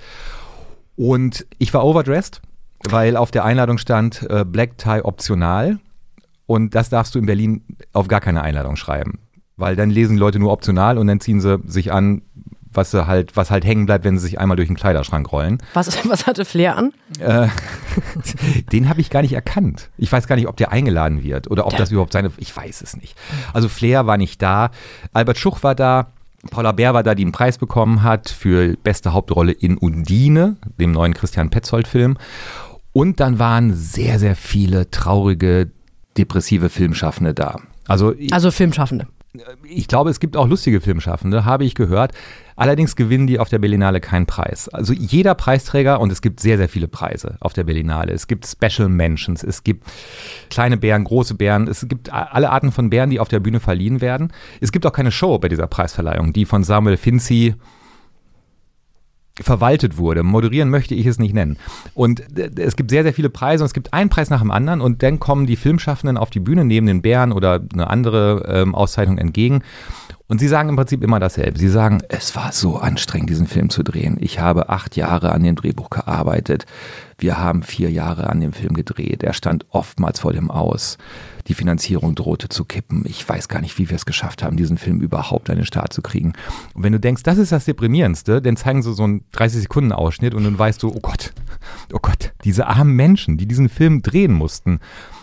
Und 0.96 1.46
ich 1.58 1.72
war 1.72 1.84
overdressed, 1.84 2.42
weil 2.88 3.16
auf 3.16 3.30
der 3.30 3.44
Einladung 3.44 3.78
stand 3.78 4.26
äh, 4.30 4.44
Black 4.44 4.78
Tie 4.78 5.02
optional. 5.02 5.78
Und 6.46 6.74
das 6.74 6.88
darfst 6.88 7.14
du 7.14 7.18
in 7.18 7.26
Berlin 7.26 7.62
auf 7.92 8.08
gar 8.08 8.20
keine 8.20 8.42
Einladung 8.42 8.76
schreiben. 8.76 9.20
Weil 9.56 9.76
dann 9.76 9.90
lesen 9.90 10.16
die 10.16 10.20
Leute 10.20 10.38
nur 10.38 10.52
optional 10.52 10.98
und 10.98 11.06
dann 11.06 11.20
ziehen 11.20 11.40
sie 11.40 11.60
sich 11.66 11.92
an, 11.92 12.22
was 12.72 12.90
sie 12.90 13.06
halt, 13.06 13.36
was 13.36 13.50
halt 13.50 13.64
hängen 13.64 13.86
bleibt, 13.86 14.04
wenn 14.04 14.16
sie 14.16 14.22
sich 14.22 14.40
einmal 14.40 14.56
durch 14.56 14.68
den 14.68 14.76
Kleiderschrank 14.76 15.30
rollen. 15.32 15.58
Was, 15.74 16.08
was 16.08 16.26
hatte 16.26 16.44
Flair 16.44 16.76
an? 16.76 16.92
Äh, 17.18 17.48
den 18.72 18.88
habe 18.88 19.00
ich 19.00 19.10
gar 19.10 19.22
nicht 19.22 19.32
erkannt. 19.32 19.90
Ich 19.96 20.10
weiß 20.10 20.26
gar 20.26 20.36
nicht, 20.36 20.48
ob 20.48 20.56
der 20.56 20.72
eingeladen 20.72 21.22
wird 21.22 21.50
oder 21.50 21.66
ob 21.66 21.76
das 21.76 21.90
überhaupt 21.90 22.12
seine. 22.12 22.32
Ich 22.36 22.56
weiß 22.56 22.82
es 22.82 22.96
nicht. 22.96 23.16
Also 23.52 23.68
Flair 23.68 24.06
war 24.06 24.16
nicht 24.16 24.40
da. 24.40 24.70
Albert 25.12 25.38
Schuch 25.38 25.62
war 25.62 25.74
da. 25.74 26.08
Paula 26.50 26.72
Bär 26.72 26.94
war 26.94 27.02
da, 27.02 27.14
die 27.14 27.22
einen 27.22 27.32
Preis 27.32 27.58
bekommen 27.58 28.02
hat 28.02 28.30
für 28.30 28.74
beste 28.82 29.12
Hauptrolle 29.12 29.52
in 29.52 29.76
Undine, 29.76 30.56
dem 30.78 30.90
neuen 30.90 31.12
Christian 31.12 31.50
Petzold-Film. 31.50 32.16
Und 32.92 33.20
dann 33.20 33.38
waren 33.38 33.74
sehr, 33.74 34.18
sehr 34.18 34.36
viele 34.36 34.90
traurige, 34.90 35.70
depressive 36.16 36.68
Filmschaffende 36.68 37.34
da. 37.34 37.60
Also 37.86 38.14
Also 38.30 38.50
Filmschaffende. 38.50 39.06
ich 39.64 39.86
glaube, 39.86 40.10
es 40.10 40.18
gibt 40.18 40.36
auch 40.36 40.48
lustige 40.48 40.80
Filmschaffende, 40.80 41.44
habe 41.44 41.64
ich 41.64 41.74
gehört. 41.74 42.12
Allerdings 42.56 42.96
gewinnen 42.96 43.26
die 43.26 43.38
auf 43.38 43.48
der 43.48 43.58
Berlinale 43.58 44.00
keinen 44.00 44.26
Preis. 44.26 44.68
Also 44.68 44.92
jeder 44.92 45.34
Preisträger, 45.34 46.00
und 46.00 46.10
es 46.12 46.20
gibt 46.20 46.40
sehr, 46.40 46.56
sehr 46.56 46.68
viele 46.68 46.88
Preise 46.88 47.36
auf 47.40 47.52
der 47.52 47.64
Berlinale. 47.64 48.12
Es 48.12 48.26
gibt 48.26 48.46
Special 48.46 48.88
Mentions, 48.88 49.42
es 49.42 49.62
gibt 49.64 49.86
kleine 50.50 50.76
Bären, 50.76 51.04
große 51.04 51.34
Bären, 51.34 51.68
es 51.68 51.86
gibt 51.88 52.12
alle 52.12 52.50
Arten 52.50 52.72
von 52.72 52.90
Bären, 52.90 53.10
die 53.10 53.20
auf 53.20 53.28
der 53.28 53.40
Bühne 53.40 53.60
verliehen 53.60 54.00
werden. 54.00 54.32
Es 54.60 54.72
gibt 54.72 54.84
auch 54.84 54.92
keine 54.92 55.12
Show 55.12 55.38
bei 55.38 55.48
dieser 55.48 55.68
Preisverleihung, 55.68 56.32
die 56.32 56.44
von 56.44 56.64
Samuel 56.64 56.96
Finzi 56.96 57.54
verwaltet 59.40 59.96
wurde. 59.98 60.22
Moderieren 60.22 60.70
möchte 60.70 60.94
ich 60.94 61.06
es 61.06 61.18
nicht 61.18 61.34
nennen. 61.34 61.56
Und 61.94 62.38
äh, 62.38 62.50
es 62.56 62.76
gibt 62.76 62.90
sehr, 62.90 63.02
sehr 63.02 63.14
viele 63.14 63.30
Preise 63.30 63.64
und 63.64 63.66
es 63.66 63.74
gibt 63.74 63.92
einen 63.92 64.10
Preis 64.10 64.30
nach 64.30 64.40
dem 64.40 64.50
anderen 64.50 64.80
und 64.80 65.02
dann 65.02 65.20
kommen 65.20 65.46
die 65.46 65.56
Filmschaffenden 65.56 66.16
auf 66.16 66.30
die 66.30 66.40
Bühne, 66.40 66.64
nehmen 66.64 66.86
den 66.86 67.02
Bären 67.02 67.32
oder 67.32 67.60
eine 67.72 67.88
andere 67.88 68.44
ähm, 68.48 68.74
Auszeichnung 68.74 69.18
entgegen. 69.18 69.62
Und 70.30 70.38
sie 70.38 70.46
sagen 70.46 70.68
im 70.68 70.76
Prinzip 70.76 71.02
immer 71.02 71.18
dasselbe. 71.18 71.58
Sie 71.58 71.68
sagen, 71.68 72.02
es 72.08 72.36
war 72.36 72.52
so 72.52 72.76
anstrengend, 72.76 73.30
diesen 73.30 73.48
Film 73.48 73.68
zu 73.68 73.82
drehen. 73.82 74.16
Ich 74.20 74.38
habe 74.38 74.68
acht 74.68 74.94
Jahre 74.94 75.32
an 75.32 75.42
dem 75.42 75.56
Drehbuch 75.56 75.90
gearbeitet. 75.90 76.66
Wir 77.18 77.38
haben 77.38 77.64
vier 77.64 77.90
Jahre 77.90 78.30
an 78.30 78.40
dem 78.40 78.52
Film 78.52 78.74
gedreht. 78.74 79.24
Er 79.24 79.32
stand 79.32 79.66
oftmals 79.70 80.20
vor 80.20 80.32
dem 80.32 80.48
Aus. 80.48 80.98
Die 81.50 81.54
Finanzierung 81.54 82.14
drohte 82.14 82.48
zu 82.48 82.64
kippen. 82.64 83.02
Ich 83.08 83.28
weiß 83.28 83.48
gar 83.48 83.60
nicht, 83.60 83.76
wie 83.76 83.90
wir 83.90 83.96
es 83.96 84.06
geschafft 84.06 84.44
haben, 84.44 84.56
diesen 84.56 84.78
Film 84.78 85.00
überhaupt 85.00 85.50
an 85.50 85.56
den 85.56 85.66
Start 85.66 85.92
zu 85.92 86.00
kriegen. 86.00 86.32
Und 86.74 86.84
wenn 86.84 86.92
du 86.92 87.00
denkst, 87.00 87.24
das 87.24 87.38
ist 87.38 87.50
das 87.50 87.64
Deprimierendste, 87.64 88.40
dann 88.40 88.56
zeigen 88.56 88.84
sie 88.84 88.94
so 88.94 89.02
einen 89.02 89.24
30-Sekunden-Ausschnitt 89.34 90.32
und 90.32 90.44
dann 90.44 90.56
weißt 90.56 90.80
du, 90.80 90.94
oh 90.94 91.00
Gott, 91.02 91.32
oh 91.92 91.98
Gott, 92.00 92.34
diese 92.44 92.68
armen 92.68 92.94
Menschen, 92.94 93.36
die 93.36 93.46
diesen 93.46 93.68
Film 93.68 94.00
drehen 94.00 94.32
mussten 94.32 94.78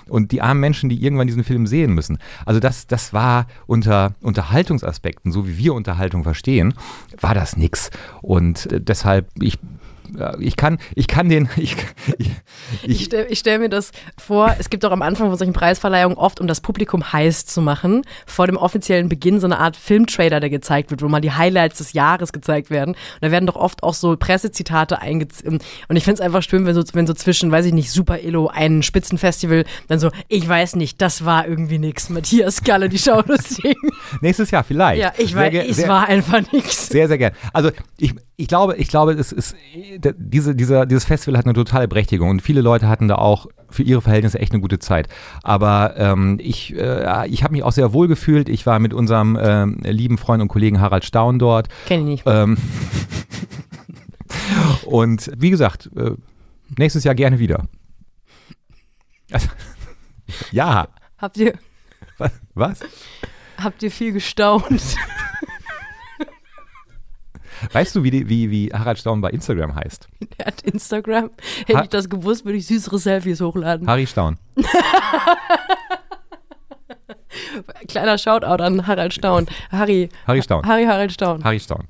und 0.09 0.33
die 0.33 0.41
armen 0.41 0.59
Menschen, 0.59 0.89
die 0.89 1.01
irgendwann 1.01 1.27
diesen 1.27 1.45
Film 1.45 1.65
sehen 1.65 1.93
müssen. 1.93 2.17
Also 2.45 2.59
das, 2.59 2.87
das 2.87 3.13
war 3.13 3.47
unter 3.65 4.13
Unterhaltungsaspekten, 4.19 5.31
so 5.31 5.47
wie 5.47 5.57
wir 5.57 5.73
Unterhaltung 5.75 6.23
verstehen, 6.23 6.73
war 7.21 7.35
das 7.35 7.55
nix. 7.55 7.89
Und 8.21 8.69
äh, 8.69 8.81
deshalb, 8.81 9.29
ich, 9.39 9.59
ich 10.39 10.55
kann, 10.55 10.77
ich 10.95 11.07
kann 11.07 11.29
den, 11.29 11.49
ich, 11.57 11.75
ich, 12.17 12.31
Ich 12.83 13.05
stelle 13.05 13.27
ich 13.27 13.39
stell 13.39 13.59
mir 13.59 13.69
das 13.69 13.91
vor, 14.17 14.55
es 14.59 14.69
gibt 14.69 14.83
auch 14.85 14.91
am 14.91 15.01
Anfang 15.01 15.29
von 15.29 15.37
solchen 15.37 15.53
Preisverleihungen 15.53 16.17
oft, 16.17 16.39
um 16.41 16.47
das 16.47 16.61
Publikum 16.61 17.11
heiß 17.13 17.45
zu 17.45 17.61
machen, 17.61 18.01
vor 18.25 18.47
dem 18.47 18.57
offiziellen 18.57 19.09
Beginn 19.09 19.39
so 19.39 19.47
eine 19.47 19.59
Art 19.59 19.77
Filmtrailer, 19.77 20.39
der 20.39 20.49
gezeigt 20.49 20.91
wird, 20.91 21.01
wo 21.01 21.07
mal 21.07 21.21
die 21.21 21.31
Highlights 21.31 21.77
des 21.77 21.93
Jahres 21.93 22.33
gezeigt 22.33 22.69
werden. 22.69 22.89
Und 22.91 23.21
da 23.21 23.31
werden 23.31 23.47
doch 23.47 23.55
oft 23.55 23.83
auch 23.83 23.93
so 23.93 24.15
Pressezitate 24.17 25.01
eingezogen. 25.01 25.59
Und 25.87 25.95
ich 25.95 26.03
finde 26.03 26.15
es 26.15 26.21
einfach 26.21 26.43
schön, 26.43 26.65
wenn 26.65 26.75
so, 26.75 26.83
wenn 26.93 27.07
so 27.07 27.13
zwischen, 27.13 27.51
weiß 27.51 27.65
ich 27.65 27.73
nicht, 27.73 27.91
Super 27.91 28.19
Illo, 28.21 28.47
ein 28.47 28.83
Spitzenfestival, 28.83 29.65
dann 29.87 29.99
so, 29.99 30.11
ich 30.27 30.47
weiß 30.47 30.75
nicht, 30.75 31.01
das 31.01 31.25
war 31.25 31.47
irgendwie 31.47 31.79
nix. 31.79 32.09
Matthias 32.09 32.63
Galle, 32.63 32.89
die 32.89 32.97
Schau 32.99 33.23
singen. 33.39 33.75
nächstes 34.21 34.51
Jahr 34.51 34.63
vielleicht. 34.63 35.01
Ja, 35.01 35.13
ich 35.17 35.33
Sehr 35.33 35.53
weiß, 35.53 35.67
es 35.69 35.87
war 35.87 36.07
einfach 36.07 36.41
nix. 36.51 36.87
Sehr, 36.89 37.07
sehr 37.07 37.17
gern. 37.17 37.33
Also 37.53 37.71
ich, 37.97 38.13
ich 38.39 38.47
glaube, 38.47 38.75
ich 38.75 38.87
glaube, 38.87 39.13
es 39.13 39.31
ist 39.31 39.55
diese, 40.15 40.55
dieser, 40.55 40.85
dieses 40.85 41.05
Festival 41.05 41.39
hat 41.39 41.45
eine 41.45 41.55
totale 41.55 41.87
Berechtigung 41.87 42.29
und 42.29 42.41
viele 42.41 42.61
Leute 42.61 42.87
hatten 42.87 43.07
da 43.07 43.15
auch 43.15 43.47
für 43.69 43.81
ihre 43.81 44.01
Verhältnisse 44.01 44.37
echt 44.39 44.53
eine 44.53 44.61
gute 44.61 44.77
Zeit. 44.77 45.09
Aber 45.41 45.95
ähm, 45.97 46.37
ich, 46.39 46.75
äh, 46.75 47.27
ich 47.29 47.43
habe 47.43 47.53
mich 47.53 47.63
auch 47.63 47.71
sehr 47.71 47.93
wohl 47.93 48.07
gefühlt. 48.07 48.47
Ich 48.47 48.67
war 48.67 48.77
mit 48.77 48.93
unserem 48.93 49.39
ähm, 49.41 49.79
lieben 49.83 50.19
Freund 50.19 50.43
und 50.43 50.49
Kollegen 50.49 50.79
Harald 50.79 51.03
Staun 51.03 51.39
dort. 51.39 51.67
Kenn 51.87 52.01
ich 52.01 52.05
nicht. 52.05 52.23
Ähm, 52.27 52.57
und 54.85 55.31
wie 55.35 55.49
gesagt, 55.49 55.89
äh, 55.97 56.11
nächstes 56.77 57.03
Jahr 57.03 57.15
gerne 57.15 57.39
wieder. 57.39 57.65
Also, 59.31 59.47
ja, 60.51 60.87
Habt 61.17 61.37
ihr, 61.37 61.53
was? 62.19 62.31
was? 62.53 62.79
habt 63.57 63.81
ihr 63.81 63.89
viel 63.89 64.11
gestaunt? 64.11 64.63
Weißt 67.71 67.95
du, 67.95 68.03
wie, 68.03 68.11
die, 68.11 68.29
wie, 68.29 68.51
wie 68.51 68.71
Harald 68.73 68.97
Staun 68.99 69.21
bei 69.21 69.29
Instagram 69.29 69.75
heißt? 69.75 70.07
Er 70.37 70.45
hat 70.47 70.61
Instagram. 70.61 71.29
Hätte 71.65 71.77
Ha- 71.79 71.83
ich 71.83 71.89
das 71.89 72.09
gewusst, 72.09 72.45
würde 72.45 72.57
ich 72.57 72.67
süßere 72.67 72.99
Selfies 72.99 73.41
hochladen. 73.41 73.87
Harry 73.87 74.05
Staun. 74.07 74.37
Kleiner 77.87 78.17
Shoutout 78.17 78.61
an 78.63 78.85
Harald 78.87 79.13
Staun. 79.13 79.47
Harry. 79.71 80.09
Harry 80.25 80.41
Staun. 80.41 80.65
Harry 80.65 80.85
Harald 80.85 81.11
Staun. 81.11 81.43
Harry 81.43 81.59
Staun. 81.59 81.85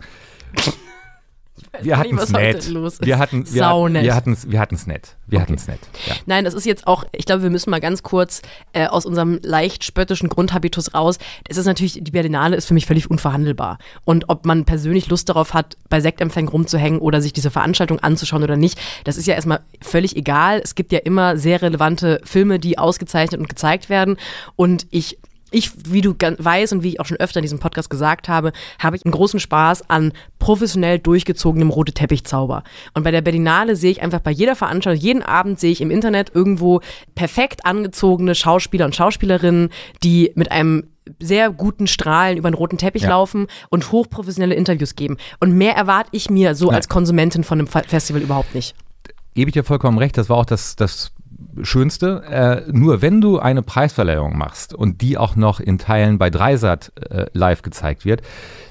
Wir 1.82 1.98
hatten 1.98 2.18
es 2.18 2.32
nett. 2.32 2.74
Wir 3.02 3.18
hatten 3.20 3.46
Saunett. 3.46 4.04
wir 4.04 4.16
hatten 4.16 4.38
wir 4.48 4.60
hatten 4.60 4.76
es 4.76 4.88
nett. 4.88 5.16
Wir 5.28 5.42
hatten 5.42 5.56
es 5.56 5.68
nett. 5.68 5.80
Ja. 6.06 6.16
Nein, 6.26 6.46
das 6.46 6.54
ist 6.54 6.66
jetzt 6.66 6.88
auch, 6.88 7.04
ich 7.12 7.26
glaube, 7.26 7.44
wir 7.44 7.50
müssen 7.50 7.70
mal 7.70 7.82
ganz 7.82 8.02
kurz 8.04 8.42
äh, 8.74 8.88
aus 8.88 9.06
unserem 9.06 9.40
leicht 9.44 9.84
spöttischen 9.84 10.30
Grundhabitus 10.30 10.94
raus. 10.94 11.18
Es 11.48 11.58
ist 11.58 11.66
natürlich, 11.66 12.00
die 12.02 12.12
Berlinale 12.12 12.56
ist 12.56 12.66
für 12.66 12.74
mich 12.74 12.86
völlig 12.86 13.10
unverhandelbar. 13.12 13.78
Und 14.06 14.30
ob 14.30 14.46
man 14.46 14.66
persönlich 14.66 15.10
Lust 15.10 15.30
darauf 15.30 15.54
hat, 15.54 15.78
bei 15.90 16.00
Sektempfängen 16.00 16.50
rumzuhängen 16.50 17.00
oder 17.00 17.22
sich 17.22 17.34
diese 17.34 17.52
Veranstaltung 17.52 18.00
anzuschauen 18.00 18.44
oder 18.44 18.56
nicht, 18.56 18.80
das 19.04 19.18
ist 19.18 19.28
ja 19.28 19.36
erstmal 19.36 19.60
völlig 19.82 20.16
egal. 20.16 20.62
Es 20.64 20.76
gibt 20.76 20.92
ja 20.92 21.00
immer 21.00 21.38
sehr 21.38 21.62
relevante 21.62 22.22
Filme, 22.24 22.60
die 22.60 22.78
ausgezeichnet 22.78 23.40
und 23.42 23.50
gezeigt 23.50 23.90
werden. 23.90 24.18
Und 24.56 24.88
ich 24.92 25.18
ich, 25.52 25.72
wie 25.90 26.02
du 26.02 26.14
weißt 26.14 26.74
und 26.74 26.84
wie 26.84 26.90
ich 26.90 27.00
auch 27.00 27.06
schon 27.06 27.18
öfter 27.18 27.40
in 27.40 27.44
diesem 27.44 27.60
Podcast 27.60 27.90
gesagt 27.90 28.28
habe, 28.28 28.52
habe 28.80 28.96
ich 28.96 29.06
einen 29.06 29.14
großen 29.14 29.40
Spaß 29.40 29.90
an 29.90 30.14
professionell 30.40 31.00
durchgezogenem 31.00 31.70
rote 31.70 31.94
Teppichzauber. 31.94 32.64
Und 32.94 33.04
bei 33.04 33.12
der 33.12 33.22
Berlinale 33.22 33.76
sehe 33.76 33.92
ich 33.92 34.02
einfach 34.02 34.20
bei 34.20 34.32
jeder 34.32 34.56
Veranstaltung, 34.56 35.02
jeden 35.02 35.24
Abend 35.24 35.60
sehe 35.60 35.72
ich 35.72 35.82
im 35.82 35.92
Internet 35.92 36.32
irgendwo 36.34 36.82
perfekt 37.16 37.66
angezogene 37.66 38.36
Schauspieler 38.36 38.86
und 38.86 38.96
Schauspielerinnen, 38.96 39.70
die 40.04 40.32
mit 40.36 40.52
einem 40.52 40.90
sehr 41.20 41.50
guten 41.52 41.88
Strahlen 41.88 42.38
über 42.38 42.50
den 42.50 42.56
roten 42.56 42.78
Teppich 42.78 43.04
ja. 43.04 43.10
laufen 43.10 43.48
und 43.70 43.92
hochprofessionelle 43.92 44.56
Interviews 44.56 44.96
geben. 44.96 45.18
Und 45.40 45.54
mehr 45.54 45.76
erwarte 45.76 46.10
ich 46.12 46.30
mir 46.30 46.56
so 46.56 46.70
ja. 46.70 46.76
als 46.76 46.90
Konsumentin 46.90 47.44
von 47.44 47.60
einem 47.60 47.68
Festival 47.68 48.22
überhaupt 48.22 48.54
nicht. 48.54 48.76
Gebe 49.34 49.50
ich 49.50 49.54
dir 49.54 49.64
vollkommen 49.64 49.98
recht, 49.98 50.18
das 50.18 50.30
war 50.30 50.38
auch 50.38 50.46
das, 50.46 50.76
das 50.76 51.12
Schönste. 51.62 52.24
Äh, 52.30 52.72
nur 52.72 53.02
wenn 53.02 53.22
du 53.22 53.40
eine 53.40 53.62
Preisverleihung 53.62 54.38
machst 54.38 54.74
und 54.74 55.02
die 55.02 55.18
auch 55.18 55.36
noch 55.36 55.60
in 55.60 55.78
Teilen 55.78 56.18
bei 56.18 56.30
Dreisat 56.30 56.92
äh, 57.10 57.26
live 57.34 57.62
gezeigt 57.62 58.06
wird, 58.06 58.22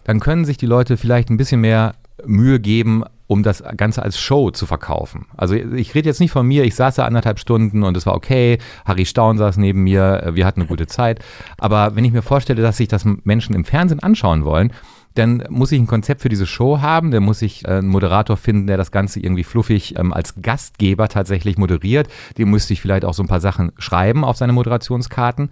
dann 0.05 0.21
können 0.21 0.45
sich 0.45 0.57
die 0.57 0.67
Leute 0.67 0.97
vielleicht 0.97 1.31
ein 1.31 1.37
bisschen 1.37 1.61
mehr 1.61 1.95
Mühe 2.25 2.61
geben, 2.61 3.05
um 3.27 3.43
das 3.43 3.63
Ganze 3.77 4.03
als 4.03 4.19
Show 4.19 4.51
zu 4.51 4.67
verkaufen. 4.67 5.27
Also 5.37 5.55
ich 5.55 5.95
rede 5.95 6.09
jetzt 6.09 6.21
nicht 6.21 6.31
von 6.31 6.47
mir, 6.47 6.65
ich 6.65 6.75
saß 6.77 6.95
da 6.97 7.07
anderthalb 7.07 7.39
Stunden 7.39 7.83
und 7.83 7.97
es 7.97 8.07
war 8.07 8.15
okay, 8.15 8.59
Harry 8.85 9.05
Staun 9.05 9.37
saß 9.37 9.57
neben 9.57 9.83
mir, 9.83 10.23
äh, 10.23 10.35
wir 10.35 10.47
hatten 10.47 10.61
eine 10.61 10.69
gute 10.69 10.87
Zeit. 10.87 11.21
Aber 11.59 11.97
wenn 11.97 12.05
ich 12.05 12.13
mir 12.13 12.23
vorstelle, 12.23 12.63
dass 12.63 12.77
sich 12.77 12.89
das 12.89 13.05
Menschen 13.25 13.55
im 13.55 13.65
Fernsehen 13.65 14.01
anschauen 14.01 14.45
wollen, 14.45 14.73
dann 15.17 15.45
muss 15.49 15.73
ich 15.73 15.81
ein 15.81 15.87
Konzept 15.87 16.21
für 16.21 16.29
diese 16.29 16.47
Show 16.47 16.81
haben, 16.81 17.11
dann 17.11 17.23
muss 17.23 17.43
ich 17.43 17.65
äh, 17.65 17.73
einen 17.73 17.89
Moderator 17.89 18.37
finden, 18.37 18.67
der 18.67 18.77
das 18.77 18.91
Ganze 18.91 19.21
irgendwie 19.21 19.45
fluffig 19.45 19.99
ähm, 19.99 20.13
als 20.13 20.35
Gastgeber 20.41 21.09
tatsächlich 21.09 21.59
moderiert. 21.59 22.09
Dem 22.39 22.51
müsste 22.51 22.73
ich 22.73 22.81
vielleicht 22.81 23.05
auch 23.05 23.15
so 23.15 23.23
ein 23.23 23.29
paar 23.29 23.41
Sachen 23.41 23.73
schreiben 23.79 24.25
auf 24.25 24.37
seine 24.37 24.53
Moderationskarten. 24.53 25.51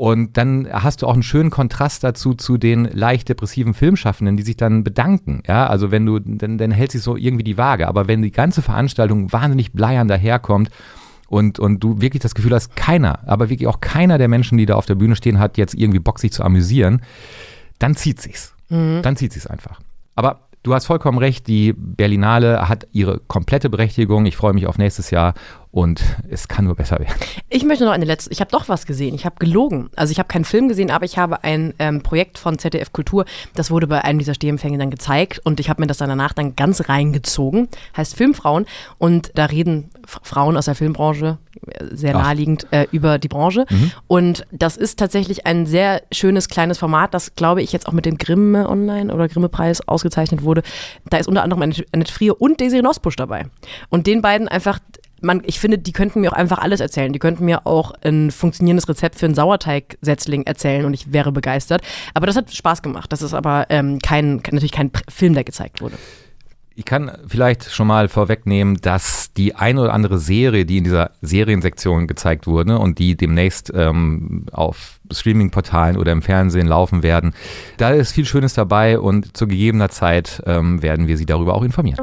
Und 0.00 0.38
dann 0.38 0.66
hast 0.70 1.02
du 1.02 1.06
auch 1.06 1.12
einen 1.12 1.22
schönen 1.22 1.50
Kontrast 1.50 2.04
dazu 2.04 2.32
zu 2.34 2.56
den 2.56 2.84
leicht 2.86 3.28
depressiven 3.28 3.74
Filmschaffenden, 3.74 4.36
die 4.36 4.42
sich 4.42 4.56
dann 4.56 4.82
bedanken. 4.82 5.42
Ja, 5.46 5.66
also 5.66 5.90
wenn 5.90 6.06
du, 6.06 6.18
dann, 6.18 6.56
dann 6.56 6.70
hält 6.70 6.92
sich 6.92 7.02
so 7.02 7.16
irgendwie 7.16 7.44
die 7.44 7.58
Waage. 7.58 7.86
Aber 7.86 8.08
wenn 8.08 8.22
die 8.22 8.30
ganze 8.30 8.62
Veranstaltung 8.62 9.32
wahnsinnig 9.32 9.72
bleiern 9.72 10.08
daherkommt 10.08 10.70
und, 11.28 11.58
und 11.58 11.80
du 11.80 12.00
wirklich 12.00 12.22
das 12.22 12.34
Gefühl 12.34 12.54
hast, 12.54 12.76
keiner, 12.76 13.20
aber 13.28 13.50
wirklich 13.50 13.66
auch 13.68 13.80
keiner 13.80 14.16
der 14.16 14.28
Menschen, 14.28 14.56
die 14.56 14.66
da 14.66 14.74
auf 14.74 14.86
der 14.86 14.94
Bühne 14.94 15.16
stehen, 15.16 15.38
hat 15.38 15.58
jetzt 15.58 15.74
irgendwie 15.74 16.00
Bock, 16.00 16.18
sich 16.18 16.32
zu 16.32 16.44
amüsieren, 16.44 17.02
dann 17.78 17.94
zieht 17.94 18.22
sich's. 18.22 18.54
Mhm. 18.70 19.02
Dann 19.02 19.16
zieht 19.16 19.32
sie 19.32 19.38
es 19.38 19.46
einfach. 19.46 19.80
Aber 20.14 20.48
du 20.62 20.74
hast 20.74 20.86
vollkommen 20.86 21.18
recht, 21.18 21.46
die 21.46 21.72
Berlinale 21.76 22.68
hat 22.68 22.86
ihre 22.92 23.20
komplette 23.20 23.70
Berechtigung. 23.70 24.26
Ich 24.26 24.36
freue 24.36 24.52
mich 24.52 24.66
auf 24.66 24.78
nächstes 24.78 25.10
Jahr 25.10 25.34
und 25.72 26.02
es 26.28 26.48
kann 26.48 26.64
nur 26.64 26.74
besser 26.74 26.98
werden. 26.98 27.14
Ich 27.48 27.64
möchte 27.64 27.84
noch 27.84 27.92
eine 27.92 28.04
letzte, 28.04 28.30
ich 28.32 28.40
habe 28.40 28.50
doch 28.50 28.68
was 28.68 28.86
gesehen, 28.86 29.14
ich 29.14 29.24
habe 29.24 29.36
gelogen. 29.38 29.90
Also 29.96 30.10
ich 30.10 30.18
habe 30.18 30.28
keinen 30.28 30.44
Film 30.44 30.68
gesehen, 30.68 30.90
aber 30.90 31.04
ich 31.04 31.18
habe 31.18 31.44
ein 31.44 31.74
ähm, 31.78 32.02
Projekt 32.02 32.38
von 32.38 32.58
ZDF 32.58 32.92
Kultur, 32.92 33.24
das 33.54 33.70
wurde 33.70 33.86
bei 33.86 34.02
einem 34.02 34.18
dieser 34.18 34.34
Stehempfänge 34.34 34.78
dann 34.78 34.90
gezeigt 34.90 35.40
und 35.44 35.60
ich 35.60 35.68
habe 35.70 35.80
mir 35.80 35.86
das 35.86 35.98
dann 35.98 36.08
danach 36.08 36.32
dann 36.32 36.56
ganz 36.56 36.88
reingezogen, 36.88 37.68
heißt 37.96 38.16
Filmfrauen 38.16 38.66
und 38.98 39.30
da 39.34 39.46
reden 39.46 39.90
Frauen 40.22 40.56
aus 40.56 40.66
der 40.66 40.74
Filmbranche, 40.74 41.38
sehr 41.92 42.14
naheliegend, 42.14 42.66
äh, 42.70 42.86
über 42.92 43.18
die 43.18 43.28
Branche 43.28 43.66
mhm. 43.68 43.92
und 44.06 44.46
das 44.50 44.76
ist 44.76 44.98
tatsächlich 44.98 45.46
ein 45.46 45.66
sehr 45.66 46.02
schönes 46.12 46.48
kleines 46.48 46.78
Format, 46.78 47.14
das 47.14 47.34
glaube 47.34 47.62
ich 47.62 47.72
jetzt 47.72 47.86
auch 47.86 47.92
mit 47.92 48.06
dem 48.06 48.18
Grimme 48.18 48.68
Online 48.68 49.12
oder 49.12 49.28
Grimme 49.28 49.48
Preis 49.48 49.86
ausgezeichnet 49.86 50.42
wurde. 50.42 50.62
Da 51.08 51.18
ist 51.18 51.28
unter 51.28 51.42
anderem 51.42 51.62
Annette 51.62 52.12
Frier 52.12 52.40
und 52.40 52.60
Desiree 52.60 52.82
Nosbusch 52.82 53.16
dabei 53.16 53.46
und 53.88 54.06
den 54.06 54.22
beiden 54.22 54.48
einfach 54.48 54.80
man, 55.22 55.42
ich 55.44 55.60
finde, 55.60 55.78
die 55.78 55.92
könnten 55.92 56.20
mir 56.20 56.32
auch 56.32 56.36
einfach 56.36 56.58
alles 56.58 56.80
erzählen. 56.80 57.12
Die 57.12 57.18
könnten 57.18 57.44
mir 57.44 57.66
auch 57.66 57.92
ein 58.02 58.30
funktionierendes 58.30 58.88
Rezept 58.88 59.16
für 59.16 59.26
einen 59.26 59.34
Sauerteigsetzling 59.34 60.44
erzählen 60.44 60.84
und 60.84 60.94
ich 60.94 61.12
wäre 61.12 61.32
begeistert. 61.32 61.82
Aber 62.14 62.26
das 62.26 62.36
hat 62.36 62.52
Spaß 62.52 62.82
gemacht. 62.82 63.12
Das 63.12 63.22
ist 63.22 63.34
aber 63.34 63.66
ähm, 63.68 63.98
kein, 63.98 64.36
natürlich 64.36 64.72
kein 64.72 64.90
Film, 65.08 65.34
der 65.34 65.44
gezeigt 65.44 65.80
wurde. 65.82 65.96
Ich 66.76 66.84
kann 66.84 67.10
vielleicht 67.26 67.70
schon 67.70 67.88
mal 67.88 68.08
vorwegnehmen, 68.08 68.76
dass 68.80 69.32
die 69.32 69.54
eine 69.54 69.82
oder 69.82 69.92
andere 69.92 70.18
Serie, 70.18 70.64
die 70.64 70.78
in 70.78 70.84
dieser 70.84 71.10
Seriensektion 71.20 72.06
gezeigt 72.06 72.46
wurde 72.46 72.78
und 72.78 72.98
die 72.98 73.16
demnächst 73.16 73.72
ähm, 73.74 74.46
auf 74.52 75.00
Streaming-Portalen 75.10 75.96
oder 75.96 76.12
im 76.12 76.22
Fernsehen 76.22 76.66
laufen 76.66 77.02
werden, 77.02 77.34
da 77.76 77.90
ist 77.90 78.12
viel 78.12 78.24
Schönes 78.24 78.54
dabei 78.54 78.98
und 78.98 79.36
zu 79.36 79.46
gegebener 79.48 79.88
Zeit 79.88 80.42
ähm, 80.46 80.80
werden 80.82 81.08
wir 81.08 81.16
Sie 81.16 81.26
darüber 81.26 81.54
auch 81.54 81.64
informieren. 81.64 81.98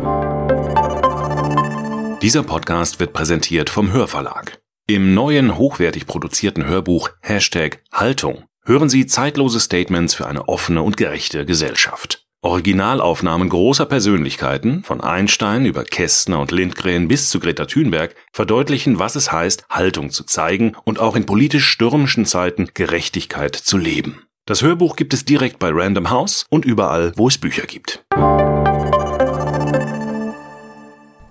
Dieser 2.22 2.44
Podcast 2.44 3.00
wird 3.00 3.14
präsentiert 3.14 3.70
vom 3.70 3.92
Hörverlag. 3.94 4.60
Im 4.86 5.14
neuen, 5.14 5.58
hochwertig 5.58 6.08
produzierten 6.08 6.66
Hörbuch 6.66 7.10
Hashtag 7.22 7.84
Haltung 7.92 8.44
hören 8.64 8.90
Sie 8.90 9.06
zeitlose 9.06 9.60
Statements 9.60 10.14
für 10.14 10.28
eine 10.28 10.50
offene 10.50 10.82
und 10.82 10.98
gerechte 10.98 11.46
Gesellschaft. 11.46 12.27
Originalaufnahmen 12.48 13.50
großer 13.50 13.86
Persönlichkeiten, 13.86 14.82
von 14.86 15.02
Einstein 15.02 15.66
über 15.66 15.84
Kästner 15.84 16.40
und 16.40 16.52
Lindgren 16.52 17.10
bis 17.10 17.30
zu 17.30 17.42
Greta 17.42 17.66
Thunberg, 17.66 18.16
verdeutlichen, 18.32 19.00
was 19.00 19.18
es 19.18 19.34
heißt, 19.34 19.66
Haltung 19.70 20.12
zu 20.12 20.24
zeigen 20.24 20.74
und 20.86 20.98
auch 20.98 21.18
in 21.18 21.26
politisch 21.26 21.68
stürmischen 21.68 22.26
Zeiten 22.26 22.70
Gerechtigkeit 22.74 23.54
zu 23.54 23.78
leben. 23.78 24.22
Das 24.46 24.62
Hörbuch 24.62 24.96
gibt 24.96 25.14
es 25.14 25.26
direkt 25.26 25.60
bei 25.60 25.72
Random 25.74 26.10
House 26.10 26.46
und 26.50 26.64
überall, 26.64 27.12
wo 27.18 27.28
es 27.28 27.38
Bücher 27.38 27.64
gibt. 27.64 28.06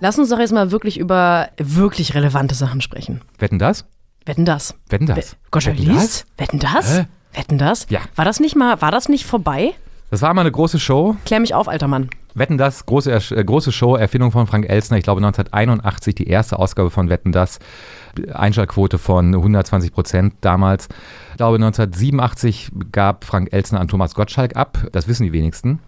Lass 0.00 0.18
uns 0.18 0.28
doch 0.28 0.38
jetzt 0.38 0.52
mal 0.52 0.70
wirklich 0.70 0.98
über 0.98 1.48
wirklich 1.56 2.14
relevante 2.14 2.54
Sachen 2.54 2.82
sprechen. 2.82 3.22
Wetten 3.38 3.58
das? 3.58 3.86
Wetten 4.26 4.44
das? 4.44 4.74
Wetten 4.90 5.06
das? 5.06 5.36
Goscha 5.50 5.70
liest? 5.70 6.26
Wetten 6.36 6.58
das? 6.58 6.98
Äh? 6.98 7.04
Wetten 7.32 7.56
das? 7.56 7.86
Ja. 7.88 8.00
War 8.16 8.26
das 8.26 8.38
nicht 8.38 8.54
mal, 8.54 8.82
war 8.82 8.90
das 8.90 9.08
nicht 9.08 9.24
vorbei? 9.24 9.72
Das 10.16 10.22
war 10.22 10.32
mal 10.32 10.40
eine 10.40 10.50
große 10.50 10.78
Show. 10.78 11.14
Klär 11.26 11.40
mich 11.40 11.52
auf, 11.52 11.68
alter 11.68 11.88
Mann. 11.88 12.08
Wetten 12.32 12.56
das, 12.56 12.86
große, 12.86 13.12
äh, 13.12 13.44
große 13.44 13.70
Show, 13.70 13.96
Erfindung 13.96 14.32
von 14.32 14.46
Frank 14.46 14.66
Elsner, 14.66 14.96
ich 14.96 15.04
glaube 15.04 15.18
1981, 15.18 16.14
die 16.14 16.26
erste 16.26 16.58
Ausgabe 16.58 16.88
von 16.88 17.10
Wetten 17.10 17.32
das. 17.32 17.58
Einschaltquote 18.32 18.96
von 18.96 19.34
120 19.34 19.92
Prozent 19.92 20.32
damals. 20.40 20.88
Ich 21.32 21.36
glaube 21.36 21.56
1987 21.56 22.72
gab 22.92 23.24
Frank 23.24 23.52
Elsner 23.52 23.78
an 23.78 23.88
Thomas 23.88 24.14
Gottschalk 24.14 24.56
ab. 24.56 24.78
Das 24.90 25.06
wissen 25.06 25.24
die 25.24 25.34
wenigsten 25.34 25.80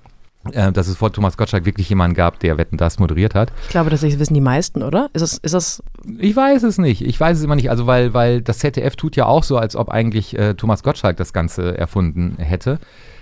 äh, 0.53 0.73
dass 0.73 0.89
es 0.89 0.97
vor 0.99 1.13
Thomas 1.13 1.37
Gottschalk 1.37 1.65
wirklich 1.65 1.89
jemanden 1.89 2.15
gab, 2.15 2.39
der 2.41 2.59
Wetten 2.59 2.77
das 2.77 2.99
moderiert 2.99 3.35
hat. 3.35 3.51
Ich 3.65 3.71
glaube, 3.71 3.91
das 3.91 4.03
wissen 4.03 4.35
die 4.35 4.41
meisten, 4.41 4.83
oder? 4.83 5.09
Ist 5.13 5.23
das, 5.23 5.39
ist 5.39 5.55
das 5.55 5.83
ich 6.19 6.37
weiß 6.37 6.63
es 6.65 6.79
nicht. 6.79 7.03
Ich 7.03 7.19
weiß 7.19 7.39
es 7.39 7.45
immer 7.45 7.57
nicht. 7.57 7.71
Also, 7.71 7.87
weil, 7.87 8.15
weil 8.15 8.43
das 8.43 8.59
ZDF 8.59 8.97
tut 8.97 9.17
ja 9.17 9.27
auch 9.27 9.43
so, 9.43 9.57
als 9.57 9.75
ob 9.75 9.89
eigentlich 9.89 10.39
äh, 10.39 10.55
Thomas 10.55 10.83
Gottschalk 10.83 11.17
das 11.17 11.33
Ganze 11.33 11.77
erfunden 11.77 12.37
hätte. 12.39 12.79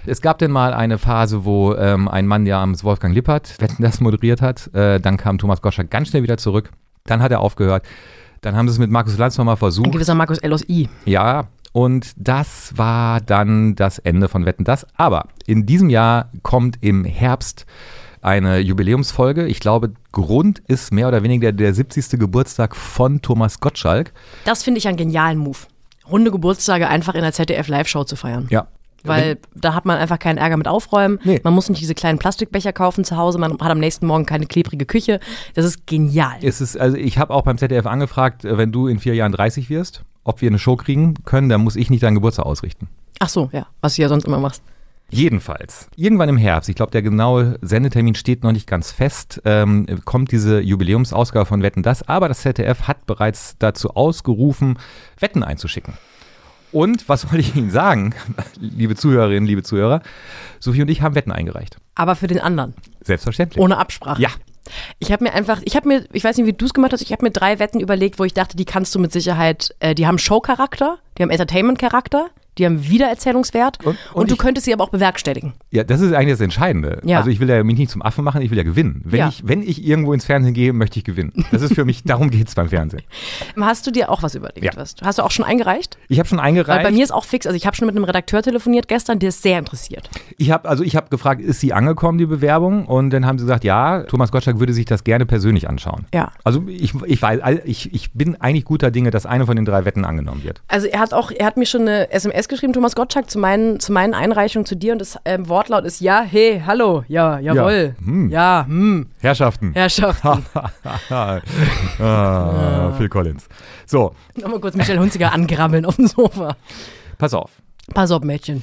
Es 0.06 0.20
gab 0.20 0.38
denn 0.38 0.52
mal 0.52 0.72
eine 0.72 0.98
Phase, 0.98 1.44
wo 1.44 1.74
ähm, 1.74 2.06
ein 2.06 2.26
Mann 2.26 2.44
namens 2.44 2.84
Wolfgang 2.84 3.14
Lippert 3.14 3.60
Wetten 3.60 3.82
das 3.82 4.00
moderiert 4.00 4.40
hat. 4.40 4.72
Äh, 4.72 5.00
dann 5.00 5.16
kam 5.16 5.38
Thomas 5.38 5.60
Gottschalk 5.60 5.90
ganz 5.90 6.08
schnell 6.08 6.22
wieder 6.22 6.36
zurück. 6.36 6.70
Dann 7.04 7.22
hat 7.22 7.32
er 7.32 7.40
aufgehört. 7.40 7.84
Dann 8.40 8.54
haben 8.54 8.68
sie 8.68 8.72
es 8.72 8.78
mit 8.78 8.90
Markus 8.90 9.18
Lanz 9.18 9.36
nochmal 9.36 9.56
versucht. 9.56 9.86
Ein 9.86 9.92
gewisser 9.92 10.14
Markus 10.14 10.38
L 10.38 10.56
I. 10.68 10.88
Ja, 11.04 11.48
und 11.72 12.12
das 12.16 12.72
war 12.76 13.20
dann 13.20 13.74
das 13.74 13.98
Ende 13.98 14.28
von 14.28 14.46
Wetten 14.46 14.64
das. 14.64 14.86
Aber 14.96 15.26
in 15.46 15.66
diesem 15.66 15.90
Jahr 15.90 16.30
kommt 16.42 16.78
im 16.82 17.04
Herbst 17.04 17.66
eine 18.22 18.58
Jubiläumsfolge. 18.58 19.46
Ich 19.46 19.60
glaube, 19.60 19.92
Grund 20.12 20.60
ist 20.68 20.92
mehr 20.92 21.08
oder 21.08 21.22
weniger 21.22 21.52
der 21.52 21.74
70. 21.74 22.18
Geburtstag 22.18 22.76
von 22.76 23.22
Thomas 23.22 23.60
Gottschalk. 23.60 24.12
Das 24.44 24.62
finde 24.62 24.78
ich 24.78 24.88
einen 24.88 24.96
genialen 24.96 25.38
Move. 25.38 25.58
Runde 26.10 26.30
Geburtstage 26.30 26.88
einfach 26.88 27.14
in 27.14 27.22
der 27.22 27.32
ZDF-Live-Show 27.32 28.04
zu 28.04 28.16
feiern. 28.16 28.46
Ja, 28.50 28.68
weil 29.08 29.38
da 29.54 29.74
hat 29.74 29.84
man 29.84 29.98
einfach 29.98 30.18
keinen 30.18 30.38
Ärger 30.38 30.56
mit 30.56 30.68
Aufräumen. 30.68 31.18
Nee. 31.24 31.40
Man 31.44 31.54
muss 31.54 31.68
nicht 31.68 31.80
diese 31.80 31.94
kleinen 31.94 32.18
Plastikbecher 32.18 32.72
kaufen 32.72 33.04
zu 33.04 33.16
Hause. 33.16 33.38
Man 33.38 33.52
hat 33.52 33.70
am 33.70 33.78
nächsten 33.78 34.06
Morgen 34.06 34.26
keine 34.26 34.46
klebrige 34.46 34.86
Küche. 34.86 35.20
Das 35.54 35.64
ist 35.64 35.86
genial. 35.86 36.36
Es 36.42 36.60
ist, 36.60 36.76
also 36.76 36.96
ich 36.96 37.18
habe 37.18 37.32
auch 37.32 37.42
beim 37.42 37.58
ZDF 37.58 37.86
angefragt, 37.86 38.44
wenn 38.44 38.72
du 38.72 38.86
in 38.86 38.98
vier 38.98 39.14
Jahren 39.14 39.32
30 39.32 39.70
wirst, 39.70 40.02
ob 40.24 40.40
wir 40.40 40.48
eine 40.48 40.58
Show 40.58 40.76
kriegen 40.76 41.14
können, 41.24 41.48
dann 41.48 41.62
muss 41.62 41.76
ich 41.76 41.90
nicht 41.90 42.02
deinen 42.02 42.14
Geburtstag 42.14 42.46
ausrichten. 42.46 42.88
Ach 43.18 43.28
so, 43.28 43.48
ja, 43.52 43.66
was 43.80 43.96
du 43.96 44.02
ja 44.02 44.08
sonst 44.08 44.26
immer 44.26 44.38
machst. 44.38 44.62
Jedenfalls, 45.08 45.88
irgendwann 45.94 46.28
im 46.28 46.36
Herbst, 46.36 46.68
ich 46.68 46.74
glaube, 46.74 46.90
der 46.90 47.02
genaue 47.02 47.58
Sendetermin 47.62 48.16
steht 48.16 48.42
noch 48.42 48.50
nicht 48.50 48.66
ganz 48.66 48.90
fest, 48.90 49.40
ähm, 49.44 49.86
kommt 50.04 50.32
diese 50.32 50.60
Jubiläumsausgabe 50.60 51.46
von 51.46 51.62
Wetten 51.62 51.84
das, 51.84 52.08
aber 52.08 52.26
das 52.26 52.40
ZDF 52.40 52.88
hat 52.88 53.06
bereits 53.06 53.54
dazu 53.60 53.90
ausgerufen, 53.90 54.78
Wetten 55.20 55.44
einzuschicken. 55.44 55.94
Und 56.72 57.08
was 57.08 57.24
wollte 57.26 57.38
ich 57.38 57.54
Ihnen 57.54 57.70
sagen, 57.70 58.14
liebe 58.60 58.96
Zuhörerinnen, 58.96 59.46
liebe 59.46 59.62
Zuhörer? 59.62 60.02
Sophie 60.60 60.82
und 60.82 60.88
ich 60.88 61.02
haben 61.02 61.14
Wetten 61.14 61.32
eingereicht. 61.32 61.76
Aber 61.94 62.16
für 62.16 62.26
den 62.26 62.40
anderen. 62.40 62.74
Selbstverständlich. 63.02 63.62
Ohne 63.62 63.78
Absprache. 63.78 64.20
Ja. 64.20 64.30
Ich 64.98 65.12
habe 65.12 65.24
mir 65.24 65.32
einfach, 65.32 65.60
ich 65.64 65.76
habe 65.76 65.86
mir, 65.86 66.04
ich 66.12 66.24
weiß 66.24 66.36
nicht, 66.36 66.46
wie 66.46 66.52
du 66.52 66.64
es 66.64 66.74
gemacht 66.74 66.92
hast, 66.92 67.00
ich 67.00 67.12
habe 67.12 67.24
mir 67.24 67.30
drei 67.30 67.60
Wetten 67.60 67.78
überlegt, 67.78 68.18
wo 68.18 68.24
ich 68.24 68.34
dachte, 68.34 68.56
die 68.56 68.64
kannst 68.64 68.94
du 68.94 68.98
mit 68.98 69.12
Sicherheit, 69.12 69.74
äh, 69.78 69.94
die 69.94 70.08
haben 70.08 70.18
Show-Charakter, 70.18 70.98
die 71.16 71.22
haben 71.22 71.30
Entertainment-Charakter, 71.30 72.30
die 72.58 72.64
haben 72.66 72.88
Wiedererzählungswert 72.88 73.78
und, 73.84 73.86
Und- 73.86 73.96
und, 74.14 74.30
du 74.30 74.34
ich- 74.34 74.40
könntest 74.40 74.64
sie 74.66 74.72
aber 74.72 74.84
auch 74.84 74.88
bewerkstelligen. 74.90 75.52
Ja, 75.70 75.84
das 75.84 76.00
ist 76.00 76.12
eigentlich 76.12 76.32
das 76.34 76.40
Entscheidende. 76.40 77.00
Ja. 77.04 77.18
Also 77.18 77.30
ich 77.30 77.40
will 77.40 77.48
ja 77.48 77.62
mich 77.64 77.76
nicht 77.78 77.90
zum 77.90 78.02
Affen 78.02 78.24
machen, 78.24 78.42
ich 78.42 78.50
will 78.50 78.58
ja 78.58 78.64
gewinnen. 78.64 79.02
Wenn, 79.04 79.18
Ja. 79.20 79.28
ich, 79.28 79.46
wenn 79.46 79.62
ich 79.62 79.84
irgendwo 79.84 80.12
ins 80.12 80.24
Fernsehen 80.24 80.54
gehe, 80.54 80.72
möchte 80.72 80.98
ich 80.98 81.04
gewinnen. 81.04 81.32
Das 81.50 81.62
ist 81.62 81.74
für 81.74 81.84
mich, 81.84 82.02
darum 82.04 82.30
geht's 82.30 82.54
beim 82.54 82.68
Fernsehen. 82.68 83.02
Hast 83.60 83.86
du 83.86 83.90
dir 83.90 84.10
auch 84.10 84.22
was 84.22 84.34
überlegt? 84.34 84.64
Ja. 84.64 84.72
Was? 84.76 84.94
Hast 85.02 85.18
du 85.18 85.22
auch 85.22 85.30
schon 85.30 85.44
eingereicht? 85.44 85.98
Ich 86.08 86.18
habe 86.18 86.28
schon 86.28 86.38
Weil 86.38 86.46
eingereicht. 86.46 86.82
bei 86.84 86.90
mir 86.90 87.04
ist 87.04 87.10
auch 87.12 87.24
fix, 87.24 87.46
also 87.46 87.56
ich 87.56 87.66
habe 87.66 87.76
schon 87.76 87.86
mit 87.86 87.96
einem 87.96 88.04
Redakteur 88.04 88.42
telefoniert 88.42 88.88
gestern, 88.88 89.18
der 89.18 89.28
ist 89.30 89.42
sehr 89.42 89.58
interessiert. 89.58 90.08
Ich 90.38 90.50
habe 90.50 90.68
also 90.68 90.82
ich 90.84 90.96
habe 90.96 91.08
gefragt, 91.10 91.40
ist 91.40 91.60
sie 91.60 91.72
angekommen 91.72 92.18
die 92.18 92.26
Bewerbung 92.26 92.86
und 92.86 93.10
dann 93.10 93.26
haben 93.26 93.38
sie 93.38 93.44
gesagt, 93.44 93.64
ja, 93.64 94.02
Thomas 94.04 94.32
Gottschalk 94.32 94.58
würde 94.60 94.72
sich 94.72 94.84
das 94.84 95.04
gerne 95.04 95.26
persönlich 95.26 95.68
anschauen. 95.68 96.06
Ja. 96.14 96.32
Also 96.44 96.64
ich, 96.68 96.92
ich 97.06 97.20
weiß, 97.22 97.40
ich, 97.64 97.92
ich 97.94 98.12
bin 98.12 98.40
eigentlich 98.40 98.64
guter 98.64 98.90
Dinge, 98.90 99.10
dass 99.10 99.26
eine 99.26 99.46
von 99.46 99.56
den 99.56 99.64
drei 99.64 99.84
Wetten 99.84 100.04
angenommen 100.04 100.44
wird. 100.44 100.62
Also 100.68 100.86
er 100.86 101.00
hat 101.00 101.12
auch, 101.12 101.30
er 101.30 101.46
hat 101.46 101.56
mir 101.56 101.66
schon 101.66 101.82
eine 101.82 102.10
SMS 102.10 102.45
geschrieben, 102.48 102.72
Thomas 102.72 102.94
Gottschalk, 102.94 103.30
zu 103.30 103.38
meinen, 103.38 103.80
zu 103.80 103.92
meinen 103.92 104.14
Einreichungen 104.14 104.66
zu 104.66 104.76
dir 104.76 104.92
und 104.92 104.98
das 104.98 105.18
ähm, 105.24 105.48
Wortlaut 105.48 105.84
ist 105.84 106.00
ja, 106.00 106.22
hey, 106.22 106.62
hallo, 106.64 107.04
ja, 107.08 107.38
jawohl, 107.38 107.94
hm. 108.04 108.30
ja, 108.30 108.64
hm, 108.66 109.08
Herrschaften. 109.20 109.72
Herrschaften. 109.72 110.44
ah, 111.10 112.92
Phil 112.96 113.08
Collins. 113.08 113.48
So, 113.86 114.14
Nochmal 114.36 114.60
kurz 114.60 114.74
Michelle 114.74 115.00
Hunziger 115.00 115.32
angrabbeln 115.32 115.84
auf 115.84 115.96
dem 115.96 116.06
Sofa. 116.06 116.56
pass 117.18 117.34
auf. 117.34 117.50
Pass 117.94 118.10
auf, 118.10 118.22
Mädchen. 118.22 118.62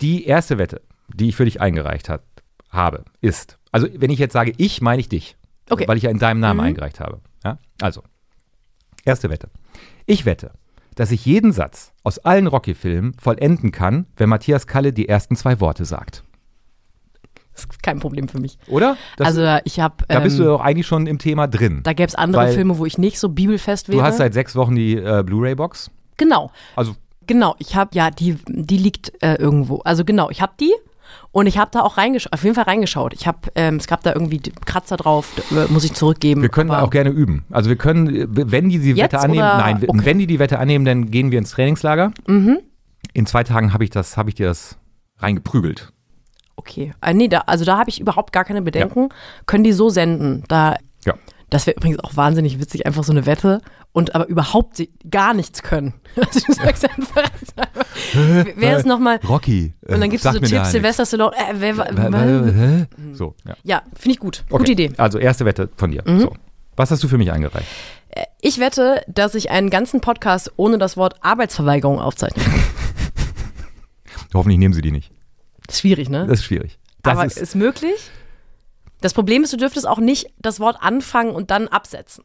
Die 0.00 0.24
erste 0.24 0.58
Wette, 0.58 0.82
die 1.14 1.28
ich 1.28 1.36
für 1.36 1.44
dich 1.44 1.60
eingereicht 1.60 2.08
hat, 2.08 2.22
habe, 2.70 3.04
ist, 3.20 3.58
also 3.70 3.86
wenn 3.94 4.10
ich 4.10 4.18
jetzt 4.18 4.32
sage 4.32 4.52
ich, 4.56 4.80
meine 4.80 5.00
ich 5.00 5.08
dich. 5.08 5.36
Okay. 5.70 5.86
Weil 5.86 5.96
ich 5.96 6.02
ja 6.02 6.10
in 6.10 6.18
deinem 6.18 6.40
Namen 6.40 6.60
eingereicht 6.60 7.00
habe. 7.00 7.20
Ja? 7.44 7.58
Also, 7.80 8.02
erste 9.04 9.30
Wette. 9.30 9.48
Ich 10.06 10.26
wette, 10.26 10.52
dass 10.94 11.10
ich 11.10 11.24
jeden 11.24 11.52
Satz 11.52 11.92
aus 12.02 12.18
allen 12.18 12.46
Rocky-Filmen 12.46 13.14
vollenden 13.20 13.72
kann, 13.72 14.06
wenn 14.16 14.28
Matthias 14.28 14.66
Kalle 14.66 14.92
die 14.92 15.08
ersten 15.08 15.36
zwei 15.36 15.60
Worte 15.60 15.84
sagt. 15.84 16.22
Das 17.54 17.64
ist 17.64 17.82
kein 17.82 18.00
Problem 18.00 18.28
für 18.28 18.40
mich. 18.40 18.58
Oder? 18.66 18.96
Das, 19.18 19.26
also 19.28 19.60
ich 19.64 19.78
habe, 19.78 20.04
da 20.08 20.20
bist 20.20 20.38
du 20.38 20.42
ähm, 20.42 20.48
doch 20.48 20.60
eigentlich 20.60 20.86
schon 20.86 21.06
im 21.06 21.18
Thema 21.18 21.46
drin. 21.48 21.80
da 21.82 21.92
gäbe 21.92 22.08
es 22.08 22.14
andere 22.14 22.48
Filme, 22.48 22.78
wo 22.78 22.86
ich 22.86 22.96
nicht 22.96 23.18
so 23.18 23.28
bibelfest 23.28 23.88
wäre. 23.88 23.98
Du 23.98 24.04
hast 24.04 24.16
seit 24.16 24.32
sechs 24.32 24.56
Wochen 24.56 24.74
die 24.74 24.96
äh, 24.96 25.22
Blu-ray-Box. 25.22 25.90
genau, 26.16 26.50
Also, 26.76 26.96
genau. 27.26 27.54
Ich 27.58 27.76
habe, 27.76 27.90
ja, 27.94 28.10
die, 28.10 28.38
die 28.48 28.78
liegt 28.78 29.12
äh, 29.22 29.34
irgendwo. 29.34 29.80
Also 29.80 30.04
genau, 30.04 30.30
ich 30.30 30.40
habe 30.40 30.52
die 30.58 30.72
und 31.30 31.46
ich 31.46 31.58
habe 31.58 31.70
da 31.72 31.80
auch 31.82 31.96
reingeschaut, 31.98 32.32
auf 32.32 32.42
jeden 32.44 32.54
Fall 32.54 32.64
reingeschaut. 32.64 33.12
Ich 33.14 33.26
habe, 33.26 33.38
ähm, 33.54 33.76
es 33.76 33.86
gab 33.86 34.02
da 34.02 34.12
irgendwie 34.12 34.40
Kratzer 34.64 34.96
drauf, 34.96 35.32
äh, 35.50 35.70
muss 35.72 35.84
ich 35.84 35.94
zurückgeben. 35.94 36.42
wir 36.42 36.48
können 36.48 36.70
auch 36.70 36.90
gerne 36.90 37.10
üben. 37.10 37.44
Also, 37.50 37.68
wir 37.70 37.76
können, 37.76 38.14
äh, 38.14 38.26
wenn 38.30 38.68
die 38.68 38.78
die 38.78 38.96
Wette 38.96 39.18
annehmen, 39.18 39.40
oder- 39.42 39.58
nein, 39.58 39.84
okay. 39.86 40.00
wenn 40.04 40.18
die 40.18 40.26
die 40.26 40.38
Wette 40.38 40.58
annehmen, 40.58 40.84
dann 40.84 41.10
gehen 41.10 41.30
wir 41.30 41.38
ins 41.38 41.50
Trainingslager. 41.50 42.12
In 42.26 43.26
zwei 43.26 43.44
Tagen 43.44 43.72
habe 43.72 43.84
ich 43.84 43.90
das, 43.90 44.16
habe 44.16 44.28
ich 44.30 44.34
dir 44.36 44.46
das 44.46 44.78
reingeprügelt. 45.18 45.92
Okay. 46.56 46.92
Äh, 47.00 47.14
nee, 47.14 47.28
da, 47.28 47.38
also 47.46 47.64
da 47.64 47.78
habe 47.78 47.90
ich 47.90 48.00
überhaupt 48.00 48.32
gar 48.32 48.44
keine 48.44 48.62
Bedenken. 48.62 49.08
Können 49.46 49.64
die 49.64 49.72
so 49.72 49.88
senden? 49.88 50.44
Da, 50.48 50.72
Ja. 50.72 50.76
Das 51.52 51.66
wäre 51.66 51.76
übrigens 51.76 51.98
auch 52.00 52.16
wahnsinnig 52.16 52.58
witzig, 52.58 52.86
einfach 52.86 53.04
so 53.04 53.12
eine 53.12 53.26
Wette 53.26 53.60
und 53.92 54.14
aber 54.14 54.26
überhaupt 54.26 54.82
gar 55.10 55.34
nichts 55.34 55.62
können. 55.62 55.94
Also 56.16 56.40
du 56.46 56.52
sagst 56.52 56.84
einfach, 56.88 57.30
wer 58.56 58.78
ist 58.78 58.86
nochmal, 58.86 59.18
Rocky. 59.28 59.74
und 59.86 60.00
dann 60.00 60.10
gibst 60.10 60.26
du 60.26 60.32
so 60.32 60.38
Tipps, 60.40 60.72
Sylvester 60.72 61.06
Stallone, 61.06 61.36
äh, 61.36 61.54
wer, 61.54 61.74
Hä? 61.84 62.86
So, 63.12 63.34
ja. 63.46 63.54
ja, 63.62 63.82
finde 63.94 64.14
ich 64.14 64.18
gut. 64.18 64.44
Okay. 64.48 64.58
Gute 64.58 64.72
Idee. 64.72 64.88
Mhm. 64.90 64.94
Also, 64.98 65.18
erste 65.18 65.44
Wette 65.44 65.68
von 65.76 65.90
dir. 65.90 66.02
So. 66.06 66.34
Was 66.76 66.90
hast 66.90 67.02
du 67.02 67.08
für 67.08 67.18
mich 67.18 67.32
eingereicht? 67.32 67.66
Ich 68.40 68.58
wette, 68.58 69.02
dass 69.08 69.34
ich 69.34 69.50
einen 69.50 69.70
ganzen 69.70 70.00
Podcast 70.00 70.52
ohne 70.56 70.78
das 70.78 70.96
Wort 70.96 71.16
Arbeitsverweigerung 71.22 71.98
aufzeichne. 71.98 72.42
Hoffentlich 74.34 74.58
nehmen 74.58 74.74
sie 74.74 74.82
die 74.82 74.90
nicht. 74.90 75.10
Das 75.66 75.76
ist 75.76 75.80
schwierig, 75.80 76.08
ne? 76.10 76.26
Das 76.26 76.40
ist 76.40 76.44
schwierig. 76.44 76.78
Das 77.02 77.12
aber 77.12 77.26
ist, 77.26 77.38
ist 77.38 77.54
möglich. 77.54 78.10
Das 79.02 79.12
Problem 79.14 79.42
ist, 79.42 79.52
du 79.52 79.56
dürftest 79.58 79.86
auch 79.86 79.98
nicht 79.98 80.28
das 80.38 80.60
Wort 80.60 80.78
anfangen 80.80 81.32
und 81.32 81.50
dann 81.50 81.68
absetzen. 81.68 82.24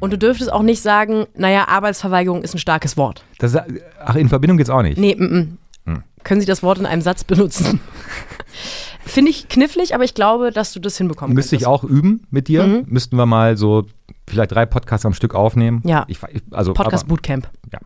Und 0.00 0.12
du 0.12 0.18
dürftest 0.18 0.52
auch 0.52 0.62
nicht 0.62 0.80
sagen, 0.80 1.26
naja, 1.36 1.68
Arbeitsverweigerung 1.68 2.42
ist 2.42 2.54
ein 2.54 2.58
starkes 2.58 2.96
Wort. 2.96 3.24
das, 3.38 3.56
ach, 4.04 4.14
in 4.14 4.28
Verbindung 4.28 4.56
geht's 4.56 4.70
auch 4.70 4.82
nicht. 4.82 4.98
Nee, 4.98 5.12
m 5.12 5.58
-m. 5.86 6.02
Können 6.22 6.40
Sie 6.40 6.46
das 6.46 6.62
Wort 6.62 6.78
in 6.78 6.86
einem 6.86 7.02
Satz 7.02 7.22
benutzen? 7.22 7.80
Finde 9.04 9.30
ich 9.30 9.48
knifflig, 9.48 9.94
aber 9.94 10.04
ich 10.04 10.14
glaube, 10.14 10.50
dass 10.50 10.72
du 10.72 10.80
das 10.80 10.96
hinbekommen 10.96 11.34
Müsste 11.34 11.54
ich 11.56 11.66
auch 11.66 11.84
üben 11.84 12.26
mit 12.30 12.48
dir. 12.48 12.82
Müssten 12.86 13.18
wir 13.18 13.26
mal 13.26 13.58
so 13.58 13.84
vielleicht 14.26 14.52
drei 14.52 14.64
Podcasts 14.64 15.04
am 15.04 15.12
Stück 15.12 15.34
aufnehmen. 15.34 15.82
Ja. 15.84 16.04
Ich- 16.08 16.20
also, 16.50 16.72
Podcast 16.72 17.04
aber, 17.04 17.08
Bootcamp. 17.10 17.50
ja. 17.72 17.78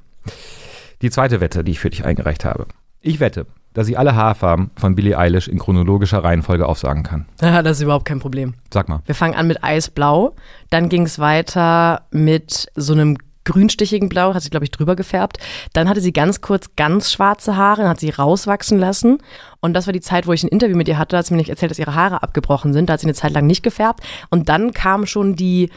Die 1.02 1.10
zweite 1.10 1.40
Wette, 1.40 1.64
die 1.64 1.72
ich 1.72 1.80
für 1.80 1.90
dich 1.90 2.04
eingereicht 2.04 2.44
habe. 2.44 2.66
Ich 3.00 3.18
wette, 3.18 3.46
dass 3.78 3.86
ich 3.86 3.96
alle 3.96 4.16
Haarfarben 4.16 4.72
von 4.74 4.96
Billie 4.96 5.16
Eilish 5.16 5.46
in 5.46 5.60
chronologischer 5.60 6.24
Reihenfolge 6.24 6.66
aufsagen 6.66 7.04
kann. 7.04 7.26
Ja, 7.40 7.62
das 7.62 7.76
ist 7.76 7.84
überhaupt 7.84 8.06
kein 8.06 8.18
Problem. 8.18 8.54
Sag 8.74 8.88
mal. 8.88 9.02
Wir 9.06 9.14
fangen 9.14 9.36
an 9.36 9.46
mit 9.46 9.62
Eisblau, 9.62 10.34
dann 10.68 10.88
ging 10.88 11.04
es 11.04 11.20
weiter 11.20 12.02
mit 12.10 12.66
so 12.74 12.92
einem 12.92 13.18
grünstichigen 13.44 14.08
Blau, 14.08 14.34
hat 14.34 14.42
sie, 14.42 14.50
glaube 14.50 14.64
ich, 14.64 14.70
drüber 14.70 14.96
gefärbt. 14.96 15.38
Dann 15.72 15.88
hatte 15.88 16.00
sie 16.00 16.12
ganz 16.12 16.40
kurz 16.40 16.74
ganz 16.76 17.10
schwarze 17.10 17.56
Haare, 17.56 17.82
dann 17.82 17.90
hat 17.90 18.00
sie 18.00 18.10
rauswachsen 18.10 18.78
lassen. 18.78 19.18
Und 19.60 19.74
das 19.74 19.86
war 19.86 19.92
die 19.92 20.00
Zeit, 20.00 20.26
wo 20.26 20.32
ich 20.32 20.44
ein 20.44 20.48
Interview 20.48 20.76
mit 20.76 20.88
ihr 20.88 20.98
hatte, 20.98 21.12
da 21.12 21.18
hat 21.18 21.26
sie 21.26 21.34
mir 21.34 21.38
nicht 21.38 21.50
erzählt, 21.50 21.70
dass 21.70 21.78
ihre 21.78 21.94
Haare 21.94 22.22
abgebrochen 22.22 22.72
sind. 22.72 22.88
Da 22.88 22.94
hat 22.94 23.00
sie 23.00 23.06
eine 23.06 23.14
Zeit 23.14 23.32
lang 23.32 23.46
nicht 23.46 23.62
gefärbt. 23.62 24.04
Und 24.30 24.48
dann 24.48 24.72
kam 24.72 25.06
schon 25.06 25.34
die, 25.34 25.70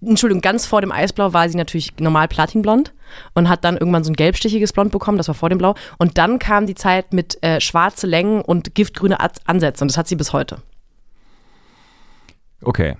Entschuldigung, 0.00 0.40
ganz 0.40 0.66
vor 0.66 0.80
dem 0.80 0.92
Eisblau 0.92 1.32
war 1.32 1.48
sie 1.48 1.56
natürlich 1.56 1.98
normal 1.98 2.28
platinblond 2.28 2.92
und 3.34 3.48
hat 3.48 3.64
dann 3.64 3.76
irgendwann 3.76 4.04
so 4.04 4.10
ein 4.10 4.16
gelbstichiges 4.16 4.72
Blond 4.72 4.92
bekommen, 4.92 5.18
das 5.18 5.28
war 5.28 5.34
vor 5.34 5.48
dem 5.48 5.58
Blau. 5.58 5.74
Und 5.98 6.18
dann 6.18 6.38
kam 6.38 6.66
die 6.66 6.74
Zeit 6.74 7.12
mit 7.12 7.42
äh, 7.42 7.60
schwarze 7.60 8.06
Längen 8.06 8.40
und 8.40 8.74
giftgrüne 8.74 9.18
Ansätze. 9.46 9.84
Und 9.84 9.90
das 9.90 9.98
hat 9.98 10.08
sie 10.08 10.16
bis 10.16 10.32
heute. 10.32 10.58
Okay. 12.62 12.96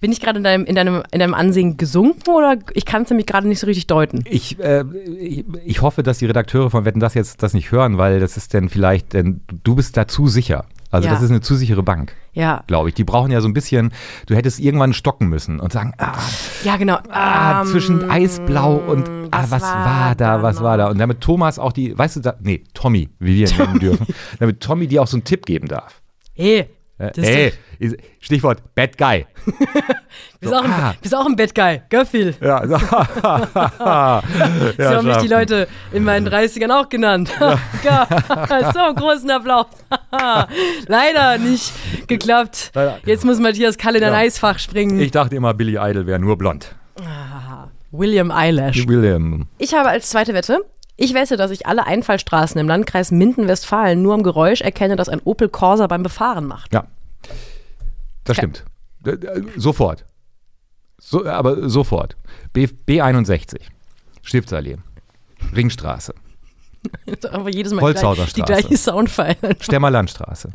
Bin 0.00 0.12
ich 0.12 0.20
gerade 0.20 0.38
in 0.38 0.44
deinem, 0.44 0.64
in, 0.64 0.74
deinem, 0.76 1.02
in 1.10 1.18
deinem 1.18 1.34
Ansehen 1.34 1.76
gesunken 1.76 2.30
oder 2.30 2.56
ich 2.74 2.84
kann 2.84 3.02
es 3.02 3.10
nämlich 3.10 3.26
gerade 3.26 3.48
nicht 3.48 3.58
so 3.58 3.66
richtig 3.66 3.86
deuten? 3.88 4.22
Ich, 4.30 4.58
äh, 4.60 4.84
ich, 5.18 5.44
ich 5.64 5.82
hoffe, 5.82 6.02
dass 6.04 6.18
die 6.18 6.26
Redakteure 6.26 6.70
von 6.70 6.84
Wetten 6.84 7.00
das 7.00 7.14
jetzt 7.14 7.42
das 7.42 7.52
nicht 7.54 7.72
hören, 7.72 7.98
weil 7.98 8.20
das 8.20 8.36
ist 8.36 8.54
dann 8.54 8.68
vielleicht, 8.68 9.12
denn 9.12 9.40
du 9.64 9.74
bist 9.74 9.96
da 9.96 10.06
zu 10.06 10.28
sicher. 10.28 10.64
Also 10.90 11.06
Ja. 11.06 11.12
das 11.14 11.22
ist 11.22 11.30
eine 11.30 11.42
zu 11.42 11.54
sichere 11.54 11.82
Bank, 11.82 12.14
Ja, 12.32 12.62
glaube 12.66 12.88
ich. 12.88 12.94
Die 12.94 13.04
brauchen 13.04 13.30
ja 13.30 13.42
so 13.42 13.48
ein 13.48 13.52
bisschen, 13.52 13.92
du 14.26 14.34
hättest 14.34 14.58
irgendwann 14.58 14.94
stocken 14.94 15.28
müssen 15.28 15.60
und 15.60 15.70
sagen, 15.72 15.92
ah, 15.98 16.16
ja 16.64 16.76
genau. 16.78 16.98
ah 17.10 17.60
Ähm, 17.60 17.66
zwischen 17.66 18.08
Eisblau 18.10 18.76
und 18.76 19.06
ah, 19.30 19.44
was, 19.50 19.62
war, 19.62 20.14
da, 20.14 20.42
was 20.42 20.62
war 20.62 20.78
da? 20.78 20.88
Und 20.88 20.96
damit 20.98 21.20
Thomas 21.20 21.58
auch 21.58 21.72
die, 21.72 21.98
weißt 21.98 22.16
du, 22.16 22.20
da, 22.20 22.36
nee, 22.40 22.64
Tommy, 22.72 23.10
wie 23.18 23.36
wir 23.36 23.50
ihn 23.50 23.56
nennen 23.58 23.78
dürfen, 23.80 24.06
damit 24.38 24.60
Tommy 24.60 24.86
dir 24.86 25.02
auch 25.02 25.06
so 25.08 25.16
einen 25.18 25.24
Tipp 25.24 25.44
geben 25.44 25.68
darf. 25.68 26.00
Hey, 26.32 26.70
Äh, 26.98 27.10
ey, 27.20 27.52
ist- 27.78 27.96
Stichwort 28.18 28.74
Bad 28.74 28.98
Guy. 28.98 29.26
bist, 30.40 30.52
auch 30.52 30.64
im, 30.64 30.72
ah. 30.72 30.94
bist 31.00 31.14
auch 31.14 31.26
im 31.26 31.36
Bett 31.36 31.54
geil. 31.54 31.84
Göffel. 31.88 32.34
Ja, 32.40 32.66
so, 32.66 32.74
ja, 33.22 34.22
so 34.76 34.84
haben 34.84 35.06
mich 35.06 35.16
die. 35.18 35.28
Leute 35.28 35.68
in 35.92 36.02
meinen 36.02 36.26
30ern 36.28 36.72
auch 36.72 36.88
genannt. 36.88 37.30
So, 37.38 38.94
großen 38.94 39.30
Applaus. 39.30 39.66
Leider 40.88 41.38
nicht 41.38 41.72
geklappt. 42.08 42.72
Leider. 42.74 42.98
Jetzt 43.04 43.24
muss 43.24 43.38
Matthias 43.38 43.78
Kalle 43.78 43.98
in 43.98 44.04
ein 44.04 44.12
Ja. 44.12 44.18
Eisfach 44.18 44.58
springen. 44.58 44.98
Ich 45.00 45.12
dachte 45.12 45.36
immer, 45.36 45.54
Billy 45.54 45.76
Idol 45.78 46.06
wäre 46.06 46.18
nur 46.18 46.36
blond. 46.36 46.74
William 47.92 48.30
Eyelash. 48.30 48.86
William. 48.88 49.46
Ich 49.58 49.72
habe 49.74 49.88
als 49.88 50.10
zweite 50.10 50.34
Wette, 50.34 50.58
ich 50.98 51.14
wette, 51.14 51.36
dass 51.36 51.50
ich 51.50 51.66
alle 51.66 51.86
Einfallstraßen 51.86 52.60
im 52.60 52.68
Landkreis 52.68 53.10
Minden-Westfalen 53.10 54.02
nur 54.02 54.12
am 54.14 54.22
Geräusch 54.22 54.60
erkenne, 54.60 54.96
dass 54.96 55.08
ein 55.08 55.20
Opel 55.24 55.48
Corsa 55.48 55.86
beim 55.86 56.02
Befahren 56.02 56.44
macht. 56.44 56.74
Ja. 56.74 56.86
Das 58.24 58.36
Okay. 58.38 58.50
stimmt. 58.52 58.64
Sofort. 59.56 60.04
So, 61.00 61.24
aber 61.24 61.70
sofort. 61.70 62.16
B, 62.52 62.66
B61. 62.66 63.60
Stiftsallee. 64.22 64.76
Ringstraße. 65.54 66.12
Aber 67.32 67.48
jedes 67.50 67.72
Mal 67.72 67.82
Holzhauser 67.82 68.22
gleich, 68.24 68.32
die 68.34 68.42
gleiche 68.42 68.76
Soundfile. 68.76 69.36
Stemmer 69.60 69.90
Landstraße. 69.90 70.50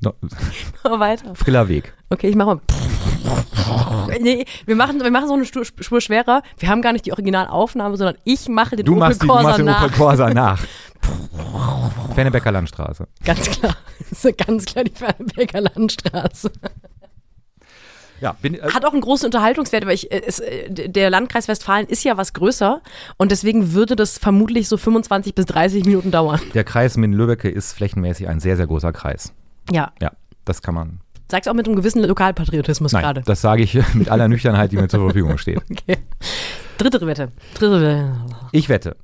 No, 0.00 0.14
weiter. 0.84 1.34
Friller 1.34 1.68
Weg. 1.68 1.92
Okay, 2.08 2.28
ich 2.28 2.36
mache 2.36 2.56
mal. 2.56 2.60
Nee, 4.20 4.44
wir 4.66 4.76
machen, 4.76 5.00
wir 5.02 5.10
machen 5.10 5.28
so 5.28 5.34
eine 5.34 5.44
Spur, 5.44 5.64
Spur 5.64 6.00
schwerer. 6.00 6.42
Wir 6.58 6.68
haben 6.68 6.82
gar 6.82 6.92
nicht 6.92 7.06
die 7.06 7.12
Originalaufnahme, 7.12 7.96
sondern 7.96 8.16
ich 8.24 8.48
mache 8.48 8.76
den 8.76 8.86
Du 8.86 8.92
Opel 8.92 9.00
machst, 9.00 9.22
die, 9.22 9.26
du 9.26 9.32
Corsa 9.32 9.42
machst 9.48 9.58
den 9.58 9.66
nach. 9.66 9.84
Opel 9.84 9.96
Corsa 9.96 10.30
nach. 10.34 10.60
Fennebecker 12.14 12.50
Landstraße. 12.52 13.06
Ganz 13.24 13.50
klar. 13.50 13.76
Das 14.10 14.24
ist 14.24 14.38
ganz 14.38 14.64
klar 14.64 14.84
die 14.84 14.92
Fernbecker 14.92 15.60
Landstraße. 15.60 16.50
Ja, 18.20 18.32
bin, 18.32 18.54
äh, 18.54 18.62
Hat 18.72 18.84
auch 18.84 18.92
einen 18.92 19.00
großen 19.00 19.26
Unterhaltungswert, 19.26 19.86
weil 19.86 19.94
ich, 19.94 20.10
äh, 20.10 20.22
es, 20.26 20.40
äh, 20.40 20.68
der 20.88 21.10
Landkreis 21.10 21.46
Westfalen 21.46 21.86
ist 21.86 22.02
ja 22.04 22.16
was 22.16 22.32
größer 22.32 22.82
und 23.16 23.30
deswegen 23.30 23.72
würde 23.74 23.94
das 23.94 24.18
vermutlich 24.18 24.68
so 24.68 24.76
25 24.76 25.34
bis 25.34 25.46
30 25.46 25.84
Minuten 25.84 26.10
dauern. 26.10 26.40
der 26.54 26.64
Kreis 26.64 26.96
Minden-Lübbecke 26.96 27.48
ist 27.48 27.74
flächenmäßig 27.74 28.28
ein 28.28 28.40
sehr, 28.40 28.56
sehr 28.56 28.66
großer 28.66 28.92
Kreis. 28.92 29.32
Ja, 29.70 29.92
Ja, 30.02 30.12
das 30.44 30.62
kann 30.62 30.74
man. 30.74 31.00
Sag's 31.30 31.48
auch 31.48 31.54
mit 31.54 31.66
einem 31.66 31.76
gewissen 31.76 32.02
Lokalpatriotismus 32.02 32.92
Nein, 32.92 33.02
gerade. 33.02 33.22
das 33.22 33.40
sage 33.40 33.62
ich 33.62 33.78
mit 33.94 34.08
aller 34.08 34.28
Nüchternheit, 34.28 34.72
die 34.72 34.76
mir 34.76 34.88
zur 34.88 35.00
Verfügung 35.00 35.38
steht. 35.38 35.60
Okay. 35.70 35.98
Dritte 36.78 37.04
Wette. 37.06 37.32
Dritte 37.54 37.80
Wette. 37.80 38.12
Ich 38.52 38.68
wette, 38.68 38.96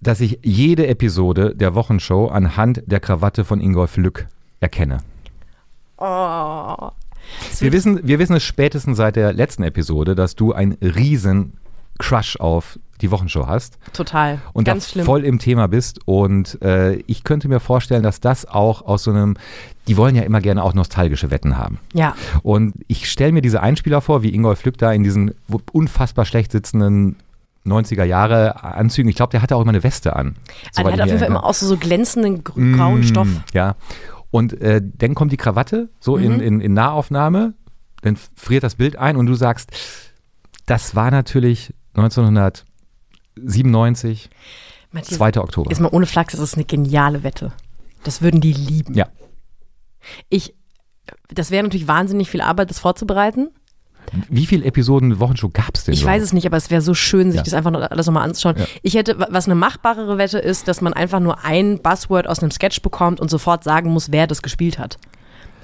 dass 0.00 0.20
ich 0.20 0.38
jede 0.42 0.86
Episode 0.86 1.54
der 1.54 1.74
Wochenshow 1.74 2.26
anhand 2.26 2.82
der 2.86 3.00
Krawatte 3.00 3.44
von 3.44 3.60
Ingolf 3.60 3.96
Lück 3.96 4.26
erkenne. 4.60 4.98
Oh. 5.98 6.90
Wir 7.58 7.72
wissen, 7.72 8.06
wir 8.06 8.18
wissen 8.18 8.36
es 8.36 8.44
spätestens 8.44 8.98
seit 8.98 9.16
der 9.16 9.32
letzten 9.32 9.62
Episode, 9.62 10.14
dass 10.14 10.36
du 10.36 10.52
einen 10.52 10.72
riesen 10.74 11.54
Crush 11.98 12.36
auf 12.40 12.78
die 13.02 13.10
Wochenshow 13.10 13.46
hast 13.46 13.78
Total. 13.92 14.40
und 14.54 14.64
Ganz 14.64 14.90
schlimm. 14.90 15.04
voll 15.04 15.24
im 15.24 15.38
Thema 15.38 15.68
bist. 15.68 16.00
Und 16.06 16.60
äh, 16.62 16.94
ich 17.06 17.24
könnte 17.24 17.48
mir 17.48 17.60
vorstellen, 17.60 18.02
dass 18.02 18.20
das 18.20 18.46
auch 18.46 18.82
aus 18.86 19.02
so 19.04 19.10
einem, 19.10 19.36
die 19.86 19.96
wollen 19.98 20.14
ja 20.14 20.22
immer 20.22 20.40
gerne 20.40 20.62
auch 20.62 20.72
nostalgische 20.72 21.30
Wetten 21.30 21.58
haben. 21.58 21.78
Ja. 21.92 22.14
Und 22.42 22.74
ich 22.88 23.10
stelle 23.10 23.32
mir 23.32 23.42
diese 23.42 23.62
Einspieler 23.62 24.00
vor, 24.00 24.22
wie 24.22 24.34
Ingolf 24.34 24.64
Lück 24.64 24.78
da 24.78 24.92
in 24.92 25.02
diesen 25.04 25.34
unfassbar 25.72 26.24
schlecht 26.24 26.52
sitzenden 26.52 27.16
90er 27.66 28.04
Jahre 28.04 28.62
Anzügen. 28.64 29.10
Ich 29.10 29.16
glaube, 29.16 29.32
der 29.32 29.42
hatte 29.42 29.56
auch 29.56 29.60
immer 29.60 29.72
eine 29.72 29.82
Weste 29.82 30.16
an. 30.16 30.36
Also 30.74 30.88
er 30.88 30.92
hat 30.94 31.00
auf 31.02 31.06
jeden 31.08 31.18
Fall 31.18 31.28
immer 31.28 31.44
auch 31.44 31.52
so, 31.54 31.66
so 31.66 31.76
glänzenden 31.76 32.44
gr- 32.44 32.54
grauen 32.76 33.02
Stoff. 33.02 33.26
Mm, 33.28 33.42
Ja. 33.52 33.74
Und 34.30 34.60
äh, 34.60 34.80
dann 34.82 35.14
kommt 35.14 35.32
die 35.32 35.36
Krawatte 35.36 35.88
so 36.00 36.16
Mhm. 36.16 36.22
in, 36.24 36.40
in, 36.40 36.60
in 36.60 36.72
Nahaufnahme, 36.74 37.54
dann 38.02 38.16
friert 38.36 38.62
das 38.62 38.76
Bild 38.76 38.96
ein 38.96 39.16
und 39.16 39.26
du 39.26 39.34
sagst, 39.34 39.70
das 40.66 40.94
war 40.94 41.10
natürlich 41.10 41.74
1997, 41.96 44.30
Matthias, 44.92 45.18
2. 45.18 45.36
Oktober. 45.40 45.70
Ist 45.70 45.80
mal 45.80 45.88
ohne 45.92 46.06
Flachs, 46.06 46.32
das 46.32 46.40
ist 46.40 46.54
eine 46.54 46.64
geniale 46.64 47.22
Wette. 47.22 47.52
Das 48.04 48.22
würden 48.22 48.40
die 48.40 48.52
lieben. 48.52 48.94
Ja. 48.94 49.08
Ich, 50.28 50.54
das 51.28 51.50
wäre 51.50 51.62
natürlich 51.64 51.88
wahnsinnig 51.88 52.30
viel 52.30 52.40
Arbeit, 52.40 52.70
das 52.70 52.78
vorzubereiten. 52.78 53.48
Wie 54.28 54.46
viele 54.46 54.64
Episoden 54.64 55.18
Wochenshow 55.18 55.48
gab 55.48 55.74
es 55.74 55.82
denn? 55.82 55.94
Ich 55.94 56.02
überhaupt? 56.02 56.20
weiß 56.20 56.26
es 56.28 56.32
nicht, 56.32 56.46
aber 56.46 56.56
es 56.56 56.70
wäre 56.70 56.80
so 56.80 56.94
schön, 56.94 57.32
sich 57.32 57.38
Ja. 57.38 57.42
das 57.42 57.54
einfach 57.54 57.72
noch, 57.72 57.80
alles 57.90 58.06
nochmal 58.06 58.22
anzuschauen. 58.22 58.54
Ja. 58.56 58.64
Ich 58.82 58.94
hätte, 58.94 59.18
wa- 59.18 59.26
was 59.30 59.46
eine 59.46 59.56
machbarere 59.56 60.16
Wette 60.16 60.38
ist, 60.38 60.68
dass 60.68 60.80
man 60.80 60.92
einfach 60.92 61.18
nur 61.18 61.44
ein 61.44 61.82
Buzzword 61.82 62.28
aus 62.28 62.38
einem 62.38 62.52
Sketch 62.52 62.82
bekommt 62.82 63.18
und 63.18 63.30
sofort 63.30 63.64
sagen 63.64 63.90
muss, 63.90 64.12
wer 64.12 64.28
das 64.28 64.42
gespielt 64.42 64.78
hat. 64.78 64.96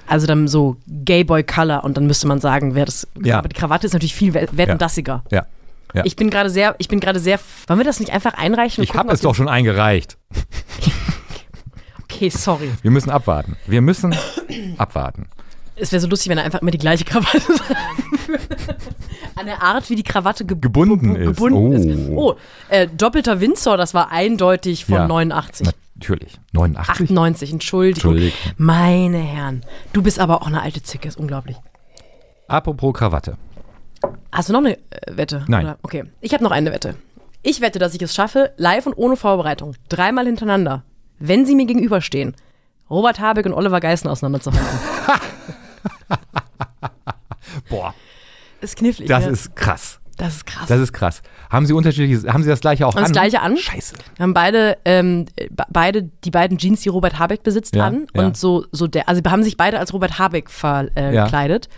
Also 0.09 0.27
dann 0.27 0.49
so 0.49 0.77
Gay 0.89 1.23
Boy 1.23 1.45
Color 1.45 1.85
und 1.85 1.97
dann 1.97 2.09
müsste 2.09 2.27
man 2.27 2.41
sagen, 2.41 2.75
wer 2.75 2.87
das. 2.87 3.07
Ja. 3.23 3.39
Aber 3.39 3.49
die 3.49 3.55
Krawatte 3.55 3.87
ist 3.87 3.93
natürlich 3.93 4.17
viel 4.17 4.35
we- 4.35 4.49
wettendassiger. 4.51 5.23
Ja. 5.31 5.47
Ja. 5.95 6.03
Ich 6.05 6.17
bin 6.17 6.31
gerade 6.31 6.51
sehr, 6.51 6.75
ich 6.79 6.89
bin 6.89 7.01
gerade 7.01 7.19
sehr. 7.21 7.39
Wollen 7.67 7.79
wir 7.81 7.85
das 7.85 8.01
nicht 8.01 8.13
einfach 8.13 8.35
einreichen? 8.35 8.83
Ich 8.85 8.95
habe 8.95 9.13
es 9.13 9.21
doch 9.21 9.35
schon 9.35 9.49
eingereicht. 9.49 10.17
Okay, 12.05 12.29
sorry. 12.31 12.71
Wir 12.83 12.91
müssen 12.91 13.11
abwarten. 13.11 13.57
Wir 13.67 13.81
müssen 13.81 14.15
abwarten. 14.79 15.27
Es 15.75 15.91
wäre 15.91 16.01
so 16.01 16.09
lustig, 16.09 16.29
wenn 16.31 16.39
er 16.39 16.45
einfach 16.45 16.61
immer 16.61 16.71
die 16.71 16.79
gleiche 16.79 17.05
Krawatte 17.05 17.39
tragen 17.41 18.29
würde. 18.29 18.45
An 19.35 19.47
der 19.47 19.63
Art, 19.63 19.89
wie 19.91 19.97
die 19.97 20.03
Krawatte 20.03 20.45
ge 20.45 20.57
Gebunden 20.61 21.15
ge- 21.15 21.23
ist. 21.25 21.29
gebunden 21.37 21.73
ist. 21.73 22.09
Oh. 22.11 22.33
Oh, 22.33 22.37
äh, 22.69 22.87
doppelter 22.87 23.41
Windsor, 23.41 23.77
das 23.79 23.95
war 23.95 24.13
eindeutig 24.13 24.85
von 24.85 24.95
Ja. 24.97 25.07
89. 25.09 25.67
Natürlich. 25.97 26.39
89? 26.53 26.91
98, 26.91 27.53
Entschuldigung. 27.53 28.13
Entschuldigung. 28.13 28.53
Meine 28.59 29.19
Herren. 29.19 29.63
Du 29.93 30.03
bist 30.03 30.19
aber 30.21 30.43
auch 30.43 30.47
eine 30.47 30.61
alte 30.61 30.83
Zicke, 30.83 31.09
ist 31.09 31.17
unglaublich. 31.17 31.57
Apropos 32.49 32.93
Krawatte. 32.95 33.37
Hast 34.33 34.49
du 34.49 34.53
noch 34.53 34.61
eine 34.61 34.77
äh, 34.77 34.81
Wette? 35.17 35.45
Nein. 35.49 35.65
Oder? 35.67 35.79
Okay, 35.83 36.05
ich 36.21 36.33
habe 36.35 36.45
noch 36.45 36.51
eine 36.51 36.73
Wette. 36.73 36.95
Ich 37.43 37.61
wette, 37.61 37.79
dass 37.79 37.95
ich 37.95 38.03
es 38.03 38.15
schaffe, 38.15 38.53
live 38.57 38.87
und 38.87 38.95
ohne 38.95 39.17
Vorbereitung, 39.17 39.75
dreimal 39.89 40.27
hintereinander, 40.27 40.85
wenn 41.19 41.45
sie 41.45 41.55
mir 41.57 41.67
gegenüberstehen, 41.67 42.37
Robert 42.89 43.19
Habeck 43.21 43.47
und 43.47 43.53
Oliver 43.55 43.81
Geißen 43.81 44.09
auseinanderzuhalten. 44.09 44.69
Boah, 47.69 47.95
ist 48.61 48.77
knifflig. 48.77 49.09
das 49.09 49.27
ne? 49.27 49.33
ist 49.33 49.57
krass. 49.57 49.99
das 50.17 50.37
ist 50.37 50.47
krass. 50.47 50.69
Das 50.69 50.81
ist 50.81 50.93
krass. 50.93 51.23
Haben 51.51 51.67
Sie 51.67 51.73
unterschiedliches, 51.73 52.27
haben 52.27 52.43
Sie 52.43 52.49
das 52.49 52.61
gleiche 52.61 52.87
auch 52.87 52.93
Haben 52.95 52.99
an? 53.05 53.13
das 53.13 53.13
gleiche 53.13 53.41
an? 53.41 53.57
Scheiße. 53.57 53.95
Wir 54.17 54.23
haben 54.23 54.35
beide, 54.35 54.79
ähm, 54.85 55.27
be- 55.51 55.65
beide 55.71 56.05
die 56.05 56.31
beiden 56.31 56.59
Jeans, 56.59 56.81
die 56.83 56.89
Robert 56.89 57.19
Habeck 57.19 57.43
besitzt, 57.43 57.75
Ja, 57.75 57.87
an. 57.87 58.07
ja. 58.15 58.27
Und 58.27 58.37
so, 58.37 58.65
so 58.73 58.87
der, 58.87 59.09
also 59.09 59.21
haben 59.29 59.43
sich 59.43 59.57
beide 59.57 59.79
als 59.79 59.93
Robert 59.93 60.19
Habeck 60.19 60.51
verkleidet. 60.51 61.69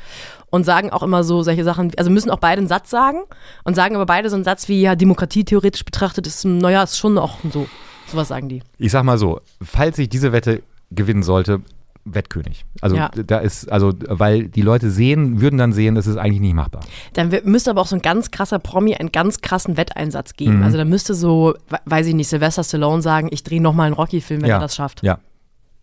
Und 0.54 0.62
sagen 0.64 0.90
auch 0.90 1.02
immer 1.02 1.24
so 1.24 1.42
solche 1.42 1.64
Sachen, 1.64 1.90
also 1.96 2.10
müssen 2.10 2.30
auch 2.30 2.38
beide 2.38 2.60
einen 2.60 2.68
Satz 2.68 2.88
sagen 2.88 3.18
und 3.64 3.74
sagen 3.74 3.96
aber 3.96 4.06
beide 4.06 4.30
so 4.30 4.36
einen 4.36 4.44
Satz 4.44 4.68
wie, 4.68 4.80
ja, 4.80 4.94
Demokratie 4.94 5.44
theoretisch 5.44 5.84
betrachtet 5.84 6.26
ist, 6.28 6.44
naja, 6.44 6.84
ist 6.84 6.96
schon 6.96 7.18
auch 7.18 7.38
so. 7.52 7.66
Sowas 8.06 8.28
sagen 8.28 8.48
die. 8.48 8.62
Ich 8.78 8.92
sag 8.92 9.02
mal 9.02 9.18
so, 9.18 9.40
falls 9.60 9.98
ich 9.98 10.08
diese 10.08 10.30
Wette 10.32 10.62
gewinnen 10.92 11.24
sollte, 11.24 11.60
Wettkönig. 12.04 12.66
Also 12.82 12.94
Ja. 12.96 13.08
da 13.08 13.38
ist, 13.38 13.72
also 13.72 13.92
weil 14.06 14.46
die 14.48 14.60
Leute 14.62 14.90
sehen, 14.90 15.40
würden 15.40 15.56
dann 15.58 15.72
sehen, 15.72 15.94
das 15.96 16.06
ist 16.06 16.18
eigentlich 16.18 16.40
nicht 16.40 16.54
machbar. 16.54 16.82
Dann 17.14 17.30
müsste 17.44 17.70
aber 17.70 17.80
auch 17.80 17.86
so 17.86 17.96
ein 17.96 18.02
ganz 18.02 18.30
krasser 18.30 18.58
Promi 18.58 18.94
einen 18.94 19.10
ganz 19.10 19.40
krassen 19.40 19.76
Wetteinsatz 19.76 20.32
Mhm. 20.32 20.36
geben. 20.36 20.62
Also 20.62 20.76
da 20.76 20.84
müsste 20.84 21.14
so, 21.14 21.54
we- 21.70 21.78
weiß 21.86 22.06
ich 22.06 22.14
nicht, 22.14 22.28
Sylvester 22.28 22.62
Stallone 22.62 23.02
sagen, 23.02 23.28
ich 23.32 23.42
drehe 23.42 23.60
nochmal 23.60 23.86
einen 23.86 23.94
Rocky-Film, 23.94 24.42
wenn 24.42 24.50
ja. 24.50 24.56
er 24.58 24.60
das 24.60 24.76
schafft. 24.76 25.02
Ja. 25.02 25.18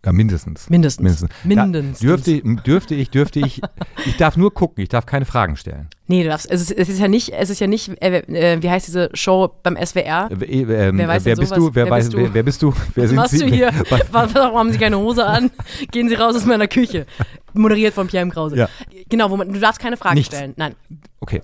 Ja, 0.04 0.12
mindestens. 0.12 0.68
Mindestens. 0.70 1.04
Mindestens. 1.04 1.32
Mindestens. 1.44 2.00
Dürfte, 2.00 2.42
dürfte 2.42 2.96
ich, 2.96 3.12
dürfte 3.12 3.40
ich, 3.40 3.62
ich 4.08 4.18
darf 4.18 4.36
nur 4.36 4.52
gucken, 4.52 4.82
ich 4.82 4.90
darf 4.90 5.06
keine 5.06 5.26
Fragen 5.26 5.56
stellen. 5.58 5.90
Nee, 6.08 6.24
du 6.24 6.30
darfst, 6.30 6.50
es 6.50 6.62
ist, 6.62 6.72
es 6.72 6.90
ist 6.90 7.00
ja 7.00 7.08
nicht, 7.08 7.30
es 7.30 7.52
ist 7.52 7.60
ja 7.62 7.68
nicht, 7.68 7.90
äh, 8.02 8.18
äh, 8.18 8.64
wie 8.64 8.70
heißt 8.70 8.88
diese 8.88 9.10
Show 9.14 9.54
beim 9.62 9.78
SWR? 9.78 10.30
Äh, 10.32 10.44
äh, 10.44 10.88
ähm, 10.90 10.98
Wer 10.98 11.08
weiß 11.08 11.26
wer 11.26 11.36
denn 11.36 11.42
bist 11.42 11.56
du? 11.56 11.68
Wer, 11.76 11.86
Wer 11.86 11.92
weiß, 11.92 12.06
bist 12.06 12.14
du? 12.14 12.18
Wer, 12.18 12.34
wer 12.34 12.44
bist 12.44 12.62
du? 12.64 12.74
Wer 12.96 13.04
Was 13.04 13.10
sind 13.10 13.16
machst 13.16 13.32
Sie? 13.32 13.40
du 13.40 13.46
hier? 13.46 13.72
Warum 14.12 14.58
haben 14.58 14.72
Sie 14.72 14.80
keine 14.80 14.98
Hose 14.98 15.24
an? 15.24 15.52
Gehen 15.92 16.10
Sie 16.10 16.16
raus 16.16 16.36
aus 16.36 16.46
meiner 16.48 16.68
Küche. 16.68 17.06
Moderiert 17.54 17.94
von 17.94 18.08
Pierre 18.08 18.24
M. 18.24 18.32
Krause. 18.32 18.58
Ja. 18.58 18.70
Genau, 19.08 19.30
wo 19.30 19.38
man, 19.38 19.54
du 19.54 19.60
darfst 19.60 19.80
keine 19.80 19.98
Fragen 19.98 20.16
Nichts. 20.16 20.36
stellen. 20.36 20.54
Nein. 20.58 20.74
Okay. 21.20 21.44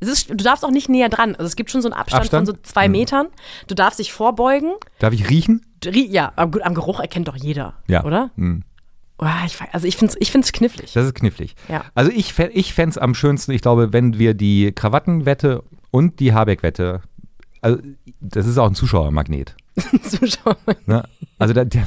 Ist, 0.00 0.30
du 0.30 0.34
darfst 0.36 0.64
auch 0.64 0.70
nicht 0.70 0.88
näher 0.88 1.08
dran. 1.08 1.34
Also 1.34 1.46
es 1.46 1.56
gibt 1.56 1.70
schon 1.70 1.82
so 1.82 1.88
einen 1.88 1.98
Abstand, 1.98 2.22
Abstand? 2.22 2.46
von 2.48 2.56
so 2.56 2.62
zwei 2.62 2.86
Mhm. 2.88 2.92
Metern. 2.92 3.26
Du 3.66 3.74
darfst 3.74 3.98
dich 3.98 4.12
vorbeugen. 4.12 4.72
Darf 5.00 5.12
ich 5.12 5.28
riechen? 5.28 5.64
Ja, 5.84 6.32
aber 6.36 6.50
gut, 6.52 6.62
am 6.62 6.74
Geruch 6.74 7.00
erkennt 7.00 7.28
doch 7.28 7.36
jeder. 7.36 7.74
Ja. 7.88 8.04
Oder? 8.04 8.30
Hm. 8.36 8.62
Oh, 9.20 9.26
ich, 9.44 9.56
also 9.72 9.86
ich 9.88 9.96
finde 9.96 10.12
es 10.14 10.20
ich 10.20 10.30
find's 10.30 10.52
knifflig. 10.52 10.92
Das 10.92 11.04
ist 11.04 11.14
knifflig. 11.16 11.56
Ja. 11.68 11.84
Also 11.96 12.12
ich, 12.12 12.38
ich 12.38 12.72
fände 12.74 12.90
es 12.90 12.98
am 12.98 13.14
schönsten, 13.16 13.50
ich 13.50 13.62
glaube, 13.62 13.92
wenn 13.92 14.18
wir 14.18 14.34
die 14.34 14.70
Krawattenwette 14.72 15.64
und 15.90 16.20
die 16.20 16.32
Habeck-Wette, 16.32 17.02
also 17.60 17.78
das 18.20 18.46
ist 18.46 18.58
auch 18.58 18.68
ein 18.68 18.76
Zuschauermagnet. 18.76 19.56
Zuschauer. 20.02 20.56
Ne? 20.86 21.02
Also 21.38 21.52
da, 21.54 21.64
der, 21.64 21.86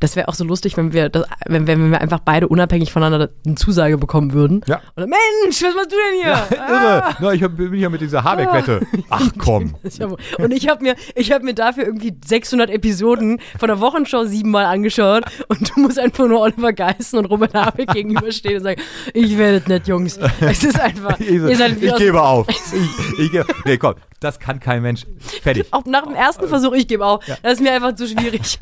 Das 0.00 0.16
wäre 0.16 0.28
auch 0.28 0.34
so 0.34 0.44
lustig, 0.44 0.76
wenn 0.76 0.92
wir, 0.92 1.08
das, 1.08 1.24
wenn, 1.46 1.66
wenn 1.66 1.90
wir 1.90 2.00
einfach 2.00 2.20
beide 2.20 2.48
unabhängig 2.48 2.92
voneinander 2.92 3.30
eine 3.44 3.54
Zusage 3.54 3.98
bekommen 3.98 4.32
würden. 4.32 4.62
Ja. 4.66 4.80
Und 4.94 5.02
dann, 5.02 5.10
Mensch, 5.10 5.62
was 5.62 5.74
machst 5.74 5.92
du 5.92 5.96
denn 5.96 6.22
hier? 6.22 6.58
irre. 6.68 7.16
Na, 7.20 7.32
ich 7.32 7.42
hab, 7.42 7.56
bin 7.56 7.74
ja 7.74 7.88
mit 7.88 8.00
dieser 8.00 8.24
Habeck-Wette. 8.24 8.86
Ach 9.10 9.30
komm. 9.38 9.74
Ja 9.96 10.08
Und 10.38 10.52
ich 10.52 10.68
habe 10.68 10.82
mir, 10.82 10.94
ich 11.14 11.32
habe 11.32 11.44
mir 11.44 11.54
dafür 11.54 11.84
irgendwie 11.84 12.14
600 12.24 12.68
Episoden 12.70 13.40
von 13.58 13.68
der 13.68 13.80
Wochenshow 13.80 14.24
siebenmal 14.24 14.66
angeschaut 14.66 15.24
und 15.48 15.70
du 15.70 15.80
musst 15.80 15.98
einfach 15.98 16.26
nur 16.26 16.40
Oliver 16.40 16.72
Geißen 16.72 17.18
und 17.18 17.26
Robert 17.26 17.54
Habeck 17.54 17.92
gegenüberstehen 17.92 18.56
und 18.56 18.62
sagen, 18.64 18.82
ich 19.14 19.38
werde 19.38 19.58
es 19.58 19.66
nicht, 19.66 19.88
Jungs. 19.88 20.18
Es 20.40 20.64
ist 20.64 20.78
einfach, 20.78 21.18
Ich, 21.26 21.40
so, 21.40 21.48
ihr 21.48 21.56
seid 21.56 21.80
wie 21.80 21.86
ich 21.86 21.96
gebe 21.96 22.22
auf. 22.22 22.46
Ich, 22.48 23.18
ich 23.18 23.32
gebe, 23.32 23.46
nee, 23.64 23.78
komm, 23.78 23.94
das 24.20 24.38
kann 24.38 24.60
kein 24.60 24.82
Mensch. 24.82 25.06
Fertig. 25.42 25.66
Auch 25.70 25.84
nach 25.84 26.04
dem 26.04 26.14
ersten 26.14 26.48
Versuch, 26.48 26.72
ich 26.72 26.86
gebe 26.88 27.04
auf. 27.04 27.24
Das 27.42 27.54
ist 27.54 27.60
mir 27.60 27.72
einfach 27.72 27.94
zu 27.94 28.06
schwierig. 28.06 28.58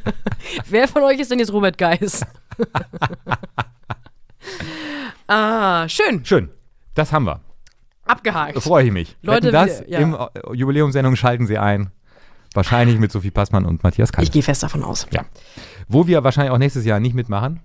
Wer 0.70 0.88
von 0.88 1.02
euch 1.02 1.18
ist 1.18 1.30
denn 1.30 1.38
jetzt 1.38 1.52
Robert 1.52 1.78
Geis? 1.78 2.22
ah, 5.26 5.88
schön. 5.88 6.24
Schön. 6.24 6.50
Das 6.94 7.12
haben 7.12 7.26
wir. 7.26 7.40
Abgehakt. 8.04 8.56
Da 8.56 8.60
freue 8.60 8.86
ich 8.86 8.92
mich. 8.92 9.16
Leute, 9.22 9.50
das 9.50 9.80
wir- 9.80 9.90
ja. 9.90 9.98
im 10.00 10.14
äh, 10.14 10.54
Jubiläumssendung 10.54 11.16
schalten 11.16 11.46
Sie 11.46 11.58
ein. 11.58 11.90
Wahrscheinlich 12.54 12.98
mit 12.98 13.12
Sophie 13.12 13.30
Passmann 13.30 13.66
und 13.66 13.82
Matthias 13.82 14.10
Kalt. 14.10 14.26
Ich 14.26 14.32
gehe 14.32 14.42
fest 14.42 14.62
davon 14.62 14.82
aus. 14.82 15.06
Ja. 15.10 15.26
Wo 15.86 16.06
wir 16.06 16.24
wahrscheinlich 16.24 16.50
auch 16.50 16.58
nächstes 16.58 16.86
Jahr 16.86 16.98
nicht 16.98 17.14
mitmachen, 17.14 17.60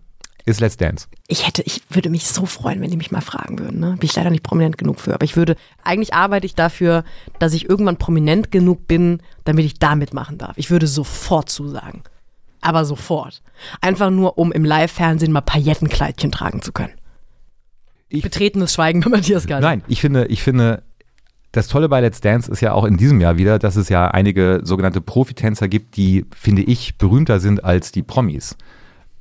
ist 0.45 0.59
Let's 0.59 0.75
Dance. 0.75 1.07
Ich 1.27 1.47
hätte, 1.47 1.61
ich 1.61 1.81
würde 1.89 2.09
mich 2.09 2.27
so 2.27 2.45
freuen, 2.45 2.81
wenn 2.81 2.91
die 2.91 2.97
mich 2.97 3.09
mal 3.09 3.21
fragen 3.21 3.59
würden. 3.59 3.79
Ne? 3.79 3.91
Bin 3.91 4.03
ich 4.03 4.15
leider 4.15 4.29
nicht 4.29 4.43
prominent 4.43 4.77
genug 4.77 4.99
für. 4.99 5.13
Aber 5.13 5.23
ich 5.23 5.37
würde, 5.37 5.55
eigentlich 5.85 6.13
arbeite 6.13 6.45
ich 6.45 6.55
dafür, 6.55 7.05
dass 7.39 7.53
ich 7.53 7.69
irgendwann 7.69 7.97
prominent 7.97 8.51
genug 8.51 8.85
bin, 8.87 9.21
damit 9.45 9.63
ich 9.63 9.79
da 9.79 9.95
mitmachen 9.95 10.37
darf. 10.37 10.57
Ich 10.57 10.69
würde 10.69 10.87
sofort 10.87 11.49
zusagen. 11.49 12.03
Aber 12.63 12.85
sofort. 12.85 13.41
Einfach 13.81 14.09
nur, 14.09 14.37
um 14.37 14.51
im 14.51 14.63
Live-Fernsehen 14.65 15.31
mal 15.31 15.41
Paillettenkleidchen 15.41 16.31
tragen 16.31 16.61
zu 16.61 16.71
können. 16.71 16.93
Ich- 18.09 18.23
Betretenes 18.23 18.73
Schweigen 18.73 19.01
bei 19.01 19.09
Matthias 19.09 19.47
Gall. 19.47 19.61
Nein, 19.61 19.83
ich 19.87 19.99
finde, 20.01 20.25
ich 20.27 20.41
finde, 20.43 20.83
das 21.51 21.67
Tolle 21.67 21.89
bei 21.89 21.99
Let's 22.01 22.21
Dance 22.21 22.51
ist 22.51 22.61
ja 22.61 22.73
auch 22.73 22.85
in 22.85 22.97
diesem 22.97 23.19
Jahr 23.21 23.37
wieder, 23.37 23.59
dass 23.59 23.75
es 23.75 23.89
ja 23.89 24.07
einige 24.07 24.61
sogenannte 24.63 25.01
Profitänzer 25.01 25.67
gibt, 25.67 25.97
die, 25.97 26.25
finde 26.35 26.61
ich, 26.63 26.97
berühmter 26.97 27.39
sind 27.39 27.63
als 27.63 27.91
die 27.91 28.01
Promis. 28.03 28.55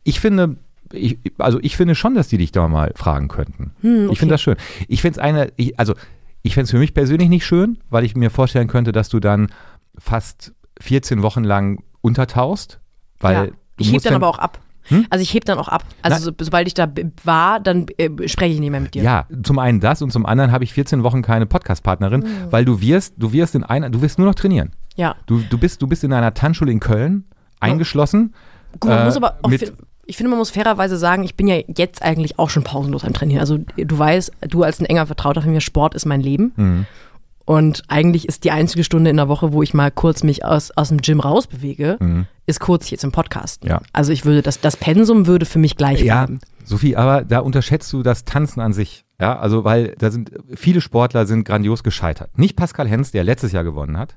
Ich 0.05 0.21
finde, 0.21 0.57
ich, 0.93 1.19
also 1.39 1.59
ich 1.63 1.77
finde 1.77 1.95
schon, 1.95 2.15
dass 2.15 2.29
die 2.29 2.39
dich 2.39 2.53
da 2.53 2.69
mal 2.69 2.93
fragen 2.97 3.29
könnten. 3.29 3.73
Hm, 3.81 4.05
okay. 4.05 4.13
Ich 4.13 4.19
finde 4.19 4.35
das 4.35 4.43
schön. 4.43 4.57
Ich 4.89 5.03
finde 5.03 5.19
es 5.19 5.25
eine, 5.25 5.53
ich, 5.57 5.79
also 5.79 5.95
ich 6.43 6.55
fände 6.55 6.65
es 6.65 6.71
für 6.71 6.79
mich 6.79 6.95
persönlich 6.95 7.29
nicht 7.29 7.47
schön, 7.47 7.79
weil 7.91 8.05
ich 8.05 8.15
mir 8.15 8.31
vorstellen 8.31 8.69
könnte, 8.69 8.93
dass 8.93 9.09
du 9.09 9.21
dann 9.21 9.49
fast 9.99 10.53
14 10.81 11.23
Wochen 11.23 11.45
lang 11.45 11.83
untertauchst, 12.01 12.81
weil 13.23 13.35
ja. 13.35 13.47
Ich 13.79 13.93
heb 13.93 14.03
dann 14.03 14.15
aber 14.15 14.29
auch 14.29 14.39
ab. 14.39 14.59
Hm? 14.85 15.07
Also 15.11 15.23
ich 15.23 15.33
heb 15.33 15.45
dann 15.45 15.59
auch 15.59 15.69
ab. 15.69 15.85
Also 16.03 16.25
so, 16.31 16.33
sobald 16.41 16.67
ich 16.67 16.75
da 16.75 16.89
war, 17.25 17.61
dann 17.61 17.87
äh, 17.99 18.11
spreche 18.29 18.55
ich 18.55 18.61
nicht 18.61 18.71
mehr 18.71 18.81
mit 18.81 18.95
dir. 18.95 19.03
Ja, 19.03 19.27
zum 19.45 19.59
einen 19.59 19.81
das 19.81 20.03
und 20.03 20.13
zum 20.13 20.27
anderen 20.27 20.51
habe 20.53 20.65
ich 20.65 20.73
14 20.73 21.03
Wochen 21.05 21.23
keine 21.23 21.47
Podcast-Partnerin, 21.47 22.23
Hm. 22.23 22.31
weil 22.51 22.65
du 22.65 22.81
wirst, 22.81 23.15
du 23.17 23.33
wirst 23.33 23.55
in 23.55 23.63
einer, 23.65 23.91
du 23.91 24.03
wirst 24.03 24.19
nur 24.19 24.27
noch 24.29 24.35
trainieren. 24.35 24.73
Ja. 24.97 25.15
Du, 25.27 25.39
du, 25.49 25.57
bist, 25.57 25.81
du 25.83 25.87
bist 25.87 26.05
in 26.05 26.13
einer 26.13 26.35
Tanzschule 26.35 26.71
in 26.73 26.81
Köln 26.81 27.25
eingeschlossen. 27.61 28.35
Gut, 28.81 28.91
man 28.91 29.01
Äh, 29.01 29.05
muss 29.05 29.17
aber 29.17 29.37
auch, 29.43 29.49
mit- 29.51 29.73
ich 30.05 30.17
finde, 30.17 30.31
man 30.31 30.39
muss 30.39 30.51
fairerweise 30.51 30.97
sagen, 30.99 31.23
ich 31.23 31.37
bin 31.37 31.47
ja 31.47 31.57
jetzt 31.77 32.03
eigentlich 32.03 32.39
auch 32.41 32.51
schon 32.51 32.65
pausenlos 32.65 33.05
am 33.05 33.13
Trainieren. 33.13 33.41
Also 33.41 33.59
du 33.77 33.99
weißt, 33.99 34.33
du 34.49 34.65
als 34.65 34.81
ein 34.81 34.87
enger 34.87 35.07
Vertrauter 35.07 35.43
von 35.43 35.53
mir, 35.53 35.61
Sport 35.61 35.95
ist 35.95 36.07
mein 36.07 36.21
Leben. 36.21 36.53
Mhm. 36.57 36.87
Und 37.45 37.83
eigentlich 37.89 38.29
ist 38.29 38.45
die 38.45 38.51
einzige 38.51 38.85
Stunde 38.85 39.11
in 39.11 39.17
der 39.17 39.29
Woche, 39.29 39.53
wo 39.53 39.63
ich 39.63 39.75
mal 39.75 39.91
kurz 39.91 40.23
mich 40.23 40.45
aus, 40.45 40.71
aus 40.73 40.89
dem 40.89 40.99
Gym 40.99 41.21
rausbewege, 41.21 41.99
ist 42.47 42.61
kurz 42.61 42.91
jetzt 42.91 43.05
im 43.05 43.13
Podcast. 43.13 43.65
Ja. 43.65 43.81
Also 43.93 44.13
ich 44.13 44.25
würde, 44.25 44.43
das, 44.43 44.61
das 44.61 44.77
Pensum 44.77 45.27
würde 45.27 45.47
für 45.47 45.59
mich 45.59 45.77
gleich 45.77 46.03
Ja, 46.03 46.27
bleiben. 46.27 46.41
Sophie, 46.65 46.97
aber 46.97 47.23
da 47.25 47.41
unterschätzt 47.41 47.93
du 47.93 48.03
das 48.03 48.25
Tanzen 48.25 48.61
an 48.61 48.73
sich. 48.73 49.05
Ja, 49.21 49.39
also 49.39 49.65
weil 49.65 49.95
da 49.99 50.11
sind 50.11 50.33
viele 50.55 50.81
Sportler 50.81 51.27
sind 51.27 51.45
grandios 51.45 51.83
gescheitert. 51.83 52.37
Nicht 52.39 52.57
Pascal 52.57 52.89
Hens, 52.89 53.13
der 53.13 53.25
letztes 53.25 53.53
Jahr 53.53 53.63
gewonnen 53.63 53.97
hat, 53.97 54.17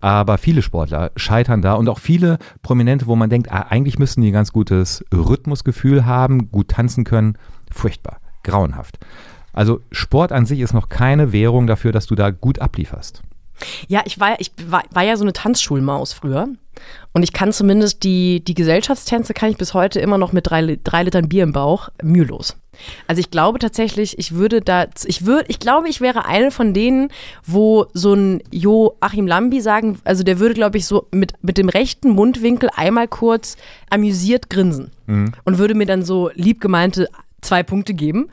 aber 0.00 0.38
viele 0.38 0.62
Sportler 0.62 1.12
scheitern 1.16 1.62
da 1.62 1.74
und 1.74 1.88
auch 1.88 1.98
viele 1.98 2.38
Prominente, 2.62 3.06
wo 3.06 3.16
man 3.16 3.30
denkt, 3.30 3.52
ah, 3.52 3.66
eigentlich 3.68 3.98
müssten 3.98 4.22
die 4.22 4.30
ein 4.30 4.32
ganz 4.32 4.52
gutes 4.52 5.04
Rhythmusgefühl 5.12 6.06
haben, 6.06 6.50
gut 6.50 6.68
tanzen 6.68 7.04
können. 7.04 7.36
Furchtbar, 7.70 8.18
grauenhaft. 8.42 8.98
Also 9.52 9.80
Sport 9.92 10.32
an 10.32 10.46
sich 10.46 10.60
ist 10.60 10.74
noch 10.74 10.88
keine 10.88 11.32
Währung 11.32 11.66
dafür, 11.66 11.92
dass 11.92 12.06
du 12.06 12.14
da 12.14 12.30
gut 12.30 12.60
ablieferst. 12.60 13.22
Ja, 13.88 14.02
ich 14.04 14.18
war, 14.20 14.40
ich 14.40 14.52
war, 14.66 14.82
war 14.90 15.02
ja 15.02 15.16
so 15.16 15.24
eine 15.24 15.32
Tanzschulmaus 15.32 16.12
früher. 16.12 16.48
Und 17.12 17.22
ich 17.22 17.32
kann 17.32 17.52
zumindest 17.52 18.04
die, 18.04 18.42
die 18.42 18.54
Gesellschaftstänze 18.54 19.34
kann 19.34 19.50
ich 19.50 19.56
bis 19.56 19.74
heute 19.74 20.00
immer 20.00 20.16
noch 20.16 20.32
mit 20.32 20.48
drei, 20.48 20.78
drei 20.82 21.02
Litern 21.02 21.28
Bier 21.28 21.42
im 21.42 21.52
Bauch 21.52 21.90
mühelos. 22.02 22.56
Also 23.06 23.20
ich 23.20 23.30
glaube 23.30 23.58
tatsächlich, 23.58 24.18
ich 24.18 24.34
würde 24.34 24.60
da, 24.62 24.86
ich 25.04 25.26
würde, 25.26 25.44
ich 25.48 25.58
glaube, 25.58 25.88
ich 25.88 26.00
wäre 26.00 26.24
eine 26.24 26.50
von 26.50 26.72
denen, 26.72 27.08
wo 27.44 27.86
so 27.92 28.14
ein 28.14 28.42
Joachim 28.50 29.26
Lambi 29.26 29.60
sagen, 29.60 29.98
also 30.04 30.22
der 30.22 30.38
würde, 30.38 30.54
glaube 30.54 30.78
ich, 30.78 30.86
so 30.86 31.06
mit, 31.10 31.34
mit 31.42 31.58
dem 31.58 31.68
rechten 31.68 32.10
Mundwinkel 32.10 32.70
einmal 32.74 33.08
kurz 33.08 33.56
amüsiert 33.90 34.48
grinsen 34.48 34.92
und 35.44 35.58
würde 35.58 35.74
mir 35.74 35.86
dann 35.86 36.04
so 36.04 36.30
liebgemeinte 36.34 37.08
zwei 37.42 37.62
Punkte 37.62 37.94
geben, 37.94 38.30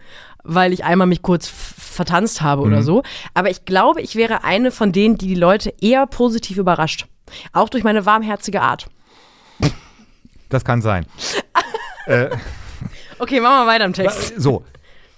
weil 0.47 0.73
ich 0.73 0.83
einmal 0.83 1.07
mich 1.07 1.21
kurz 1.21 1.47
vertanzt 1.47 2.41
habe 2.41 2.61
oder 2.63 2.83
so. 2.83 3.03
Aber 3.33 3.49
ich 3.49 3.65
glaube, 3.65 4.01
ich 4.01 4.15
wäre 4.15 4.43
eine 4.43 4.71
von 4.71 4.91
denen, 4.91 5.17
die 5.17 5.27
die 5.27 5.35
Leute 5.35 5.73
eher 5.81 6.07
positiv 6.07 6.57
überrascht. 6.57 7.07
Auch 7.53 7.69
durch 7.69 7.83
meine 7.83 8.05
warmherzige 8.05 8.61
Art. 8.61 8.87
Das 10.49 10.63
kann 10.63 10.81
sein. 10.81 11.05
Okay, 13.19 13.41
machen 13.41 13.65
wir 13.65 13.67
weiter 13.67 13.85
im 13.85 13.93
Text. 13.93 14.33
So. 14.37 14.63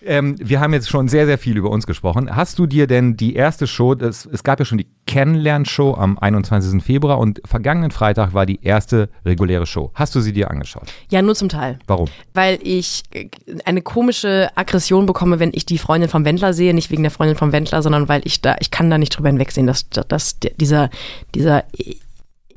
Ähm, 0.02 0.36
wir 0.39 0.62
haben 0.62 0.74
jetzt 0.74 0.89
schon 0.89 1.10
sehr, 1.10 1.26
sehr 1.26 1.38
viel 1.38 1.58
über 1.58 1.70
uns 1.70 1.86
gesprochen. 1.86 2.34
Hast 2.34 2.58
du 2.58 2.65
dir 2.65 2.88
denn 2.88 3.18
die 3.18 3.36
erste 3.36 3.68
Show, 3.68 3.96
das, 3.96 4.26
es 4.26 4.44
gab 4.44 4.60
ja 4.60 4.65
schon 4.65 4.78
die 4.78 4.88
Kennenlern-Show 5.10 5.95
am 5.95 6.19
21. 6.19 6.84
Februar 6.84 7.17
und 7.17 7.41
vergangenen 7.43 7.89
Freitag 7.89 8.36
war 8.36 8.45
die 8.45 8.60
erste 8.62 9.10
reguläre 9.26 9.65
Show. 9.65 9.89
Hast 9.95 10.13
du 10.13 10.22
sie 10.22 10.34
dir 10.34 10.52
angeschaut? 10.52 10.84
Ja, 11.10 11.24
nur 11.24 11.34
zum 11.34 11.50
Teil. 11.50 11.80
Warum? 11.88 12.10
Weil 12.36 12.60
ich 12.62 13.02
äh, 13.12 13.28
eine 13.65 13.82
komische 13.82 14.52
Aggression 14.54 15.08
bekomme, 15.08 15.39
wenn 15.39 15.50
ich 15.52 15.65
die 15.65 15.80
Freundin 15.80 16.12
vom 16.12 16.26
Wendler 16.26 16.54
sehe. 16.54 16.76
Nicht 16.76 16.91
wegen 16.91 17.02
der 17.02 17.12
Freundin 17.12 17.36
vom 17.36 17.52
Wendler, 17.52 17.82
sondern 17.82 18.08
weil 18.08 18.22
ich 18.24 18.41
da, 18.41 18.56
ich 18.60 18.69
kann 18.69 18.91
da 18.91 19.00
nicht 19.00 19.17
drüber 19.17 19.30
hinwegsehen, 19.30 19.65
dass, 19.65 19.89
dass 19.89 20.38
dieser, 20.39 20.91
dieser 21.34 21.63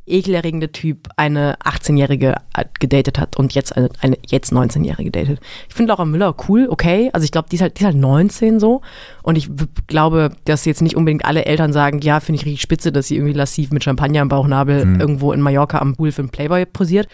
ekelerregende 0.06 0.72
Typ 0.72 1.08
eine 1.16 1.56
18-Jährige 1.58 2.34
gedatet 2.80 3.18
hat 3.18 3.36
und 3.36 3.54
jetzt 3.54 3.76
eine, 3.76 3.88
eine 4.00 4.18
jetzt 4.26 4.52
19-Jährige 4.52 5.10
datet. 5.10 5.40
Ich 5.68 5.74
finde 5.74 5.92
Laura 5.92 6.04
Müller 6.04 6.34
cool, 6.48 6.66
okay. 6.68 7.10
Also 7.12 7.24
ich 7.24 7.30
glaube, 7.30 7.48
die 7.50 7.56
ist 7.56 7.62
halt, 7.62 7.78
die 7.78 7.82
ist 7.82 7.86
halt 7.86 7.96
19 7.96 8.58
so. 8.58 8.82
Und 9.22 9.36
ich 9.36 9.48
glaube, 9.86 10.30
dass 10.44 10.64
jetzt 10.64 10.82
nicht 10.82 10.96
unbedingt 10.96 11.24
alle 11.24 11.44
Eltern 11.44 11.72
sagen, 11.72 12.00
ja, 12.00 12.20
finde 12.20 12.40
ich 12.40 12.46
richtig 12.46 12.62
spitze, 12.62 12.90
dass 12.90 13.06
sie 13.06 13.16
irgendwie 13.16 13.34
lassiv 13.34 13.70
mit 13.70 13.84
Champagner 13.84 14.22
im 14.22 14.28
Bauchnabel 14.28 14.80
irgendwo 14.98 15.32
in 15.32 15.40
Mallorca 15.40 15.78
am 15.78 15.94
Pool 15.94 16.10
für 16.10 16.22
einen 16.22 16.30
Playboy 16.30 16.66
posiert. 16.66 17.08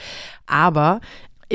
Aber 0.46 1.01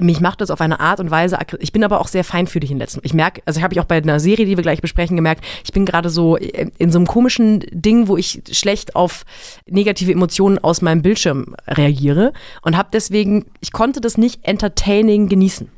mich 0.02 0.20
macht 0.22 0.42
das 0.42 0.50
auf 0.50 0.62
eine 0.62 0.80
Art 0.80 1.00
und 1.00 1.12
Weise, 1.12 1.38
ich 1.60 1.72
bin 1.72 1.84
aber 1.84 2.02
auch 2.02 2.08
sehr 2.08 2.24
feinfühlig 2.24 2.72
in 2.72 2.78
letzten. 2.78 3.02
Ich 3.04 3.14
merke, 3.14 3.42
also 3.46 3.62
habe 3.62 3.74
ich 3.74 3.80
auch 3.80 3.86
bei 3.86 3.98
einer 3.98 4.20
Serie, 4.20 4.46
die 4.46 4.58
wir 4.58 4.64
gleich 4.64 4.82
besprechen, 4.82 5.16
gemerkt, 5.16 5.44
ich 5.64 5.72
bin 5.72 5.86
gerade 5.86 6.10
so 6.10 6.36
in 6.36 6.92
so 6.92 6.98
einem 6.98 7.08
komischen 7.08 7.64
Ding, 7.72 8.08
wo 8.08 8.18
ich 8.18 8.42
schlecht 8.52 8.96
auf 8.96 9.26
negative 9.68 10.12
Emotionen 10.12 10.58
aus 10.60 10.82
meinem 10.82 11.02
Bildschirm 11.02 11.56
reagiere 11.68 12.34
und 12.64 12.78
habe 12.78 12.90
deswegen, 12.92 13.46
ich 13.60 13.72
konnte 13.72 14.02
das 14.02 14.18
nicht 14.18 14.46
entertaining 14.46 15.30
genießen. 15.30 15.70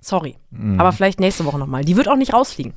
Sorry. 0.00 0.36
Aber 0.78 0.92
vielleicht 0.92 1.20
nächste 1.20 1.44
Woche 1.44 1.58
nochmal. 1.58 1.84
Die 1.84 1.96
wird 1.96 2.08
auch 2.08 2.16
nicht 2.16 2.32
rausfliegen. 2.32 2.72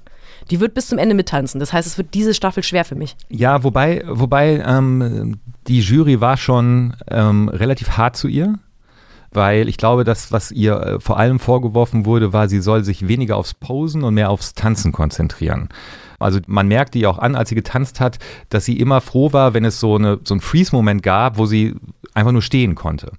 Die 0.52 0.60
wird 0.60 0.74
bis 0.74 0.88
zum 0.88 0.98
Ende 0.98 1.16
mittanzen. 1.16 1.60
Das 1.60 1.72
heißt, 1.72 1.88
es 1.88 1.98
wird 1.98 2.14
diese 2.14 2.34
Staffel 2.34 2.64
schwer 2.64 2.84
für 2.84 2.96
mich. 2.96 3.16
Ja, 3.30 3.64
wobei, 3.64 4.04
wobei 4.06 4.62
ähm, 4.66 5.40
die 5.68 5.80
Jury 5.80 6.20
war 6.20 6.38
schon 6.38 6.96
ähm, 7.10 7.48
relativ 7.50 7.92
hart 7.92 8.18
zu 8.18 8.28
ihr. 8.28 8.60
Weil 9.34 9.68
ich 9.68 9.78
glaube, 9.78 10.04
das, 10.04 10.32
was 10.32 10.52
ihr 10.52 10.80
äh, 10.80 11.00
vor 11.00 11.18
allem 11.18 11.40
vorgeworfen 11.40 12.06
wurde, 12.06 12.34
war, 12.34 12.48
sie 12.48 12.62
soll 12.62 12.84
sich 12.84 13.08
weniger 13.08 13.38
aufs 13.38 13.54
Posen 13.54 14.04
und 14.04 14.14
mehr 14.14 14.30
aufs 14.30 14.54
Tanzen 14.54 14.92
konzentrieren. 14.92 15.70
Also 16.20 16.40
man 16.48 16.68
merkte 16.68 17.00
ihr 17.00 17.10
auch 17.10 17.20
an, 17.20 17.36
als 17.36 17.50
sie 17.50 17.56
getanzt 17.56 18.00
hat, 18.00 18.20
dass 18.50 18.66
sie 18.66 18.80
immer 18.80 19.02
froh 19.02 19.34
war, 19.34 19.54
wenn 19.54 19.66
es 19.66 19.80
so, 19.80 19.96
eine, 19.96 20.20
so 20.24 20.34
einen 20.34 20.42
Freeze-Moment 20.42 21.04
gab, 21.04 21.38
wo 21.38 21.46
sie 21.46 21.76
einfach 22.14 22.32
nur 22.32 22.42
stehen 22.42 22.76
konnte. 22.76 23.12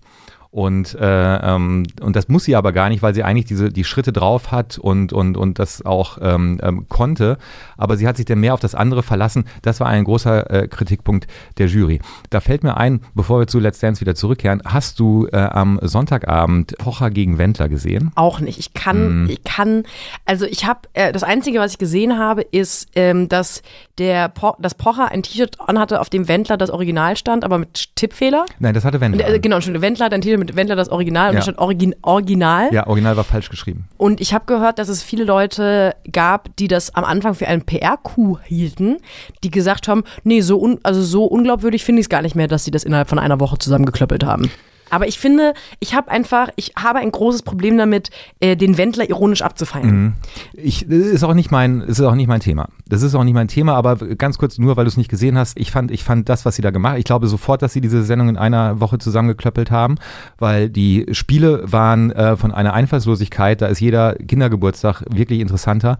Und, 0.55 0.95
äh, 1.01 1.37
ähm, 1.39 1.83
und 2.01 2.15
das 2.15 2.29
muss 2.29 2.45
sie 2.45 2.55
aber 2.55 2.71
gar 2.71 2.89
nicht, 2.89 3.03
weil 3.03 3.13
sie 3.13 3.25
eigentlich 3.25 3.47
diese, 3.47 3.71
die 3.71 3.83
Schritte 3.83 4.13
drauf 4.13 4.53
hat 4.53 4.79
und, 4.79 5.13
und, 5.13 5.37
und 5.37 5.59
das 5.59 5.85
auch 5.85 6.19
ähm, 6.23 6.61
ähm, 6.63 6.87
konnte. 6.89 7.39
Aber 7.77 7.97
sie 7.97 8.07
hat 8.07 8.17
sich 8.17 8.25
dann 8.25 8.39
mehr 8.39 8.55
auf 8.55 8.61
das 8.61 8.77
andere 8.77 9.03
verlassen. 9.03 9.47
Das 9.63 9.81
war 9.81 9.89
ein 9.89 10.05
großer 10.05 10.49
äh, 10.53 10.69
Kritikpunkt 10.69 11.27
der 11.59 11.67
Jury. 11.67 12.01
Da 12.31 12.39
fällt 12.39 12.63
mir 12.63 12.77
ein, 12.77 13.01
bevor 13.17 13.41
wir 13.41 13.49
zu 13.49 13.59
Let's 13.59 13.81
Dance 13.81 14.01
wieder 14.01 14.15
zurückkehren, 14.15 14.63
hast 14.65 15.01
du 15.01 15.27
äh, 15.33 15.39
am 15.39 15.81
Sonntagabend 15.83 16.79
Pocher 16.79 17.11
gegen 17.11 17.37
Wendler 17.37 17.69
gesehen? 17.69 18.13
Auch 18.15 18.39
nicht. 18.39 18.61
Ich 18.61 18.75
kann, 18.75 19.29
ich 19.29 19.43
kann, 19.43 19.83
also 20.25 20.47
ich 20.47 20.67
habe, 20.67 20.83
äh, 20.93 21.13
das 21.13 21.25
Einzige, 21.25 21.59
was 21.59 21.73
ich 21.73 21.79
gesehen 21.79 22.17
habe, 22.17 22.43
ist, 22.43 22.91
ähm, 22.95 23.29
dass 23.29 23.61
der 23.99 24.29
po 24.29 24.55
dass 24.61 24.75
Pocher 24.75 25.11
ein 25.11 25.25
T-Shirt 25.25 25.59
anhatte, 25.61 26.01
auf 26.01 26.11
dem 26.11 26.29
Wendler 26.29 26.57
das 26.57 26.71
Original 26.71 27.17
stand, 27.17 27.43
aber 27.43 27.59
mit 27.59 27.97
Tippfehler. 27.97 28.47
Nein, 28.61 28.75
das 28.75 28.85
hatte 28.85 29.01
Wendler. 29.01 29.29
Äh, 29.29 29.41
genau, 29.41 29.57
Entschuldigung, 29.57 29.83
Wendler 29.83 30.07
hat 30.07 30.15
ein 30.15 30.21
T-Shirt 30.21 30.44
mit 30.45 30.57
Wendler 30.57 30.77
das 30.77 30.89
Original 30.89 31.29
und 31.31 31.35
Ja. 31.35 31.39
da 31.41 31.43
stand 31.43 31.59
Origin 31.59 31.95
Original. 32.03 32.73
ja, 32.73 32.87
Original 32.87 33.17
war 33.17 33.25
falsch 33.25 33.49
geschrieben. 33.51 33.89
Und 33.97 34.21
ich 34.21 34.33
habe 34.35 34.45
gehört, 34.47 34.79
dass 34.79 34.89
es 34.89 35.03
viele 35.03 35.25
Leute 35.25 35.95
gab, 36.13 36.55
die 36.57 36.69
das 36.69 36.95
am 36.95 37.05
Anfang 37.05 37.35
für 37.35 37.47
einen 37.49 37.63
PR-Coup 37.63 38.39
hielten, 38.45 38.99
die 39.43 39.51
gesagt 39.51 39.89
haben, 39.89 40.05
nee, 40.23 40.41
so, 40.41 40.59
un 40.61 40.79
also 40.83 41.03
so 41.03 41.25
unglaubwürdig 41.25 41.85
finde 41.85 42.01
ich 42.01 42.05
es 42.07 42.09
gar 42.11 42.23
nicht 42.23 42.35
mehr, 42.37 42.49
dass 42.49 42.65
sie 42.65 42.71
das 42.71 42.85
innerhalb 42.85 43.09
von 43.09 43.19
einer 43.19 43.41
Woche 43.41 43.59
zusammengeklöppelt 43.59 44.25
haben. 44.25 44.51
Aber 44.95 45.09
ich 45.09 45.19
finde, 45.19 45.55
ich 45.81 45.93
habe 45.93 46.09
einfach, 46.09 46.51
ich 46.55 46.75
habe 46.81 47.01
ein 47.01 47.11
großes 47.11 47.43
Problem 47.43 47.77
damit, 47.77 48.11
äh, 48.39 48.55
den 48.55 48.79
Wendler 48.79 49.09
ironisch 49.11 49.43
abzufeiern. 49.43 50.15
Ich, 50.53 50.87
das 50.89 50.99
ist 50.99 51.25
auch 51.25 51.35
nicht 51.35 51.51
mein, 51.51 51.81
ist 51.81 52.01
auch 52.01 52.15
nicht 52.15 52.29
mein 52.29 52.39
Thema. 52.39 52.69
Das 52.89 53.03
ist 53.03 53.17
auch 53.17 53.25
nicht 53.25 53.35
mein 53.35 53.49
Thema, 53.49 53.75
aber 53.75 53.97
ganz 53.97 54.39
kurz 54.39 54.57
nur, 54.57 54.77
weil 54.77 54.85
du 54.85 54.89
es 54.89 54.97
nicht 54.97 55.11
gesehen 55.11 55.37
hast. 55.37 55.59
Ich 55.59 55.73
fand, 55.73 55.91
ich 55.91 56.05
fand 56.05 56.29
das, 56.29 56.45
was 56.45 56.55
sie 56.55 56.63
da 56.63 56.71
gemacht, 56.71 56.99
ich 56.99 57.05
glaube 57.05 57.27
sofort, 57.27 57.61
dass 57.63 57.73
sie 57.73 57.81
diese 57.81 58.05
Sendung 58.05 58.29
in 58.29 58.37
einer 58.37 58.79
Woche 58.81 58.99
zusammengeklöppelt 58.99 59.73
haben, 59.73 59.97
weil 60.39 60.71
die 60.71 61.07
Spiele 61.11 61.65
waren 61.73 62.13
äh, 62.13 62.37
von 62.37 62.53
einer 62.53 62.73
Einfallslosigkeit. 62.73 63.63
Da 63.63 63.67
ist 63.67 63.81
jeder 63.81 64.15
Kindergeburtstag 64.15 65.03
wirklich 65.11 65.41
interessanter. 65.41 65.99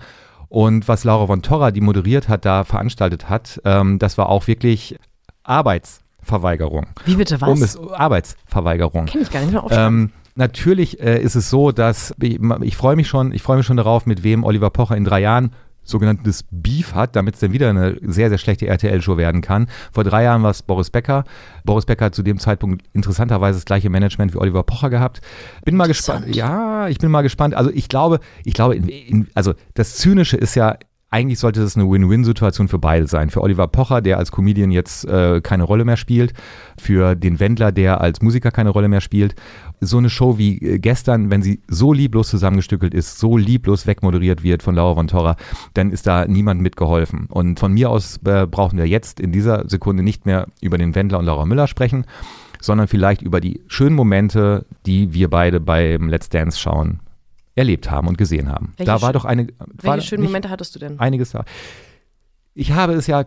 Und 0.49 0.87
was 0.87 1.03
Laura 1.03 1.27
von 1.27 1.43
Torra, 1.43 1.73
die 1.73 1.81
moderiert 1.81 2.29
hat, 2.29 2.45
da 2.45 2.63
veranstaltet 2.63 3.29
hat, 3.29 3.61
ähm, 3.65 3.99
das 3.99 4.19
war 4.19 4.29
auch 4.29 4.47
wirklich 4.47 4.97
Arbeitsverweigerung. 6.25 6.87
Wie 7.05 7.17
bitte 7.17 7.41
was? 7.41 7.49
Um 7.49 7.63
es, 7.63 7.79
Arbeitsverweigerung. 7.79 9.07
Kenn 9.07 9.23
ich 9.23 9.31
gar 9.31 9.41
nicht 9.41 9.53
mehr 9.53 9.63
aufschreiben. 9.63 10.03
Ähm, 10.05 10.13
natürlich 10.35 11.01
äh, 11.01 11.21
ist 11.21 11.35
es 11.35 11.51
so, 11.51 11.73
dass 11.73 12.15
ich, 12.21 12.41
ich 12.63 12.77
freue 12.77 12.97
mich 12.97 13.09
schon, 13.09 13.33
ich 13.33 13.43
freue 13.43 13.59
mich 13.59 13.67
schon 13.67 13.77
darauf, 13.77 14.07
mit 14.07 14.23
wem 14.23 14.45
Oliver 14.45 14.71
Pocher 14.71 14.97
in 14.97 15.05
drei 15.05 15.21
Jahren 15.21 15.51
sogenanntes 15.87 16.47
Beef 16.51 16.95
hat, 16.95 17.15
damit 17.15 17.35
es 17.35 17.41
dann 17.41 17.53
wieder 17.53 17.69
eine 17.69 17.99
sehr, 18.01 18.31
sehr 18.31 18.39
schlechte 18.39 18.67
RTL-Show 18.67 19.19
werden 19.19 19.43
kann. 19.43 19.69
Vor 19.93 20.03
drei 20.03 20.23
Jahren 20.23 20.43
war 20.43 20.51
es 20.51 20.63
Boris 20.63 20.89
Becker. 20.89 21.25
Boris 21.63 21.85
Becker 21.85 22.07
hat 22.07 22.15
zu 22.15 22.23
dem 22.23 22.39
Zeitpunkt 22.39 22.87
interessanterweise 22.95 23.59
das 23.59 23.67
gleiche 23.67 23.91
Management 23.91 24.33
wie 24.33 24.39
Oliver 24.39 24.63
Pocher 24.63 24.89
gehabt. 24.89 25.21
Bin 25.67 25.77
mal 25.77 25.87
gespannt. 25.87 26.35
Ja, 26.35 26.89
ich 26.89 26.97
bin 26.97 27.11
mal 27.11 27.21
gespannt. 27.21 27.55
Also 27.55 27.71
ich 27.71 27.91
glaube, 27.91 28.21
ich 28.45 28.55
glaube, 28.55 28.77
in, 28.77 28.89
in, 28.89 29.29
also 29.35 29.53
das 29.75 29.97
Zynische 29.97 30.39
ist 30.39 30.55
ja 30.55 30.79
eigentlich 31.15 31.39
sollte 31.39 31.61
das 31.61 31.77
eine 31.77 31.89
Win-Win-Situation 31.89 32.67
für 32.67 32.81
beide 32.81 33.07
sein. 33.07 33.31
Für 33.31 33.41
Oliver 33.41 33.69
Pocher, 33.69 34.01
der 34.01 34.19
als 34.19 34.33
Comedian 34.33 34.73
jetzt 34.73 35.05
äh, 35.05 35.41
keine 35.41 35.63
Rolle 35.63 35.85
mehr 35.85 35.97
spielt, 35.97 36.33
für 36.77 37.15
den 37.15 37.39
Wendler, 37.39 37.71
der 37.71 38.01
als 38.01 38.21
Musiker 38.21 38.51
keine 38.51 38.71
Rolle 38.71 38.89
mehr 38.89 39.01
spielt. 39.01 39.37
So 39.81 39.99
eine 39.99 40.11
Show 40.11 40.39
wie 40.39 40.59
äh, 40.59 40.81
gestern, 40.81 41.31
wenn 41.31 41.41
sie 41.41 41.61
so 41.69 41.93
lieblos 41.93 42.31
zusammengestückelt 42.31 42.93
ist, 42.93 43.21
so 43.21 43.37
lieblos 43.37 43.87
wegmoderiert 43.87 44.43
wird 44.43 44.65
von 44.65 44.75
Laura 44.75 44.97
von 44.97 45.07
Torra, 45.07 45.37
dann 45.75 45.93
ist 45.93 46.09
da 46.09 46.27
niemand 46.27 46.61
mitgeholfen. 46.61 47.27
Und 47.27 47.61
von 47.61 47.73
mir 47.73 47.91
aus 47.91 48.19
äh, 48.25 48.49
brauchen 48.49 48.77
wir 48.77 48.89
jetzt 48.89 49.21
in 49.21 49.31
dieser 49.31 49.69
Sekunde 49.69 50.03
nicht 50.03 50.27
mehr 50.27 50.49
über 50.61 50.79
den 50.79 50.97
Wendler 50.97 51.21
und 51.21 51.27
Laura 51.27 51.47
Müller 51.47 51.69
sprechen, 51.69 52.07
sondern 52.61 52.89
vielleicht 52.89 53.23
über 53.23 53.41
die 53.41 53.61
schönen 53.69 53.95
Momente, 53.95 54.67
die 54.85 55.15
wir 55.15 55.31
beide 55.31 55.61
beim 55.61 56.09
Let's 56.09 56.29
Dance 56.29 56.59
schauen 56.59 56.99
erlebt 57.55 57.91
haben 57.91 58.09
und 58.09 58.19
gesehen 58.19 58.49
haben. 58.49 58.75
Welche 58.77 58.91
da 58.91 59.03
war 59.03 59.13
doch 59.13 59.25
eine. 59.25 59.49
Welche 59.81 60.09
schönen 60.09 60.25
Momente 60.25 60.51
hattest 60.51 60.75
du 60.75 60.79
denn? 60.79 60.99
Einiges 60.99 61.31
da. 61.31 61.45
Ich 62.57 62.73
habe 62.73 62.93
es 62.93 63.09
ja 63.09 63.25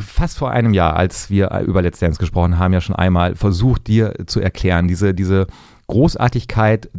fast 0.00 0.38
vor 0.38 0.50
einem 0.50 0.74
Jahr, 0.74 0.96
als 0.96 1.30
wir 1.30 1.50
über 1.60 1.80
Let's 1.80 2.00
Dance 2.00 2.18
gesprochen 2.18 2.58
haben, 2.58 2.72
ja 2.72 2.80
schon 2.80 2.96
einmal 2.96 3.36
versucht, 3.36 3.86
dir 3.86 4.14
zu 4.26 4.40
erklären, 4.40 4.88
diese, 4.88 5.14
diese 5.14 5.46
Großartigkeit, 5.86 6.90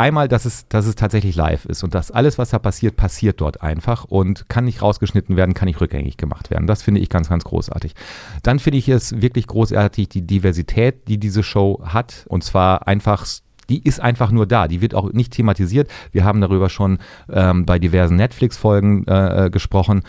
einmal, 0.00 0.28
dass 0.28 0.46
es, 0.46 0.66
dass 0.68 0.86
es 0.86 0.96
tatsächlich 0.96 1.36
live 1.36 1.66
ist 1.66 1.82
und 1.84 1.94
dass 1.94 2.10
alles, 2.10 2.38
was 2.38 2.50
da 2.50 2.58
passiert, 2.58 2.96
passiert 2.96 3.40
dort 3.40 3.62
einfach 3.62 4.04
und 4.04 4.48
kann 4.48 4.64
nicht 4.64 4.82
rausgeschnitten 4.82 5.36
werden, 5.36 5.54
kann 5.54 5.66
nicht 5.66 5.80
rückgängig 5.80 6.16
gemacht 6.16 6.50
werden. 6.50 6.66
Das 6.66 6.82
finde 6.82 7.00
ich 7.00 7.10
ganz, 7.10 7.28
ganz 7.28 7.44
großartig. 7.44 7.94
Dann 8.42 8.58
finde 8.58 8.78
ich 8.78 8.88
es 8.88 9.20
wirklich 9.20 9.46
großartig, 9.46 10.08
die 10.08 10.26
Diversität, 10.26 11.06
die 11.08 11.18
diese 11.18 11.42
Show 11.42 11.82
hat 11.84 12.24
und 12.28 12.42
zwar 12.42 12.88
einfach 12.88 13.26
die 13.70 13.82
ist 13.82 14.00
einfach 14.00 14.32
nur 14.32 14.46
da. 14.46 14.68
Die 14.68 14.80
wird 14.80 14.94
auch 14.94 15.12
nicht 15.12 15.32
thematisiert. 15.32 15.88
Wir 16.12 16.24
haben 16.24 16.40
darüber 16.40 16.68
schon 16.68 16.98
ähm, 17.30 17.64
bei 17.64 17.78
diversen 17.78 18.16
Netflix-Folgen 18.16 19.06
äh, 19.06 19.46
äh, 19.46 19.50
gesprochen. 19.50 20.02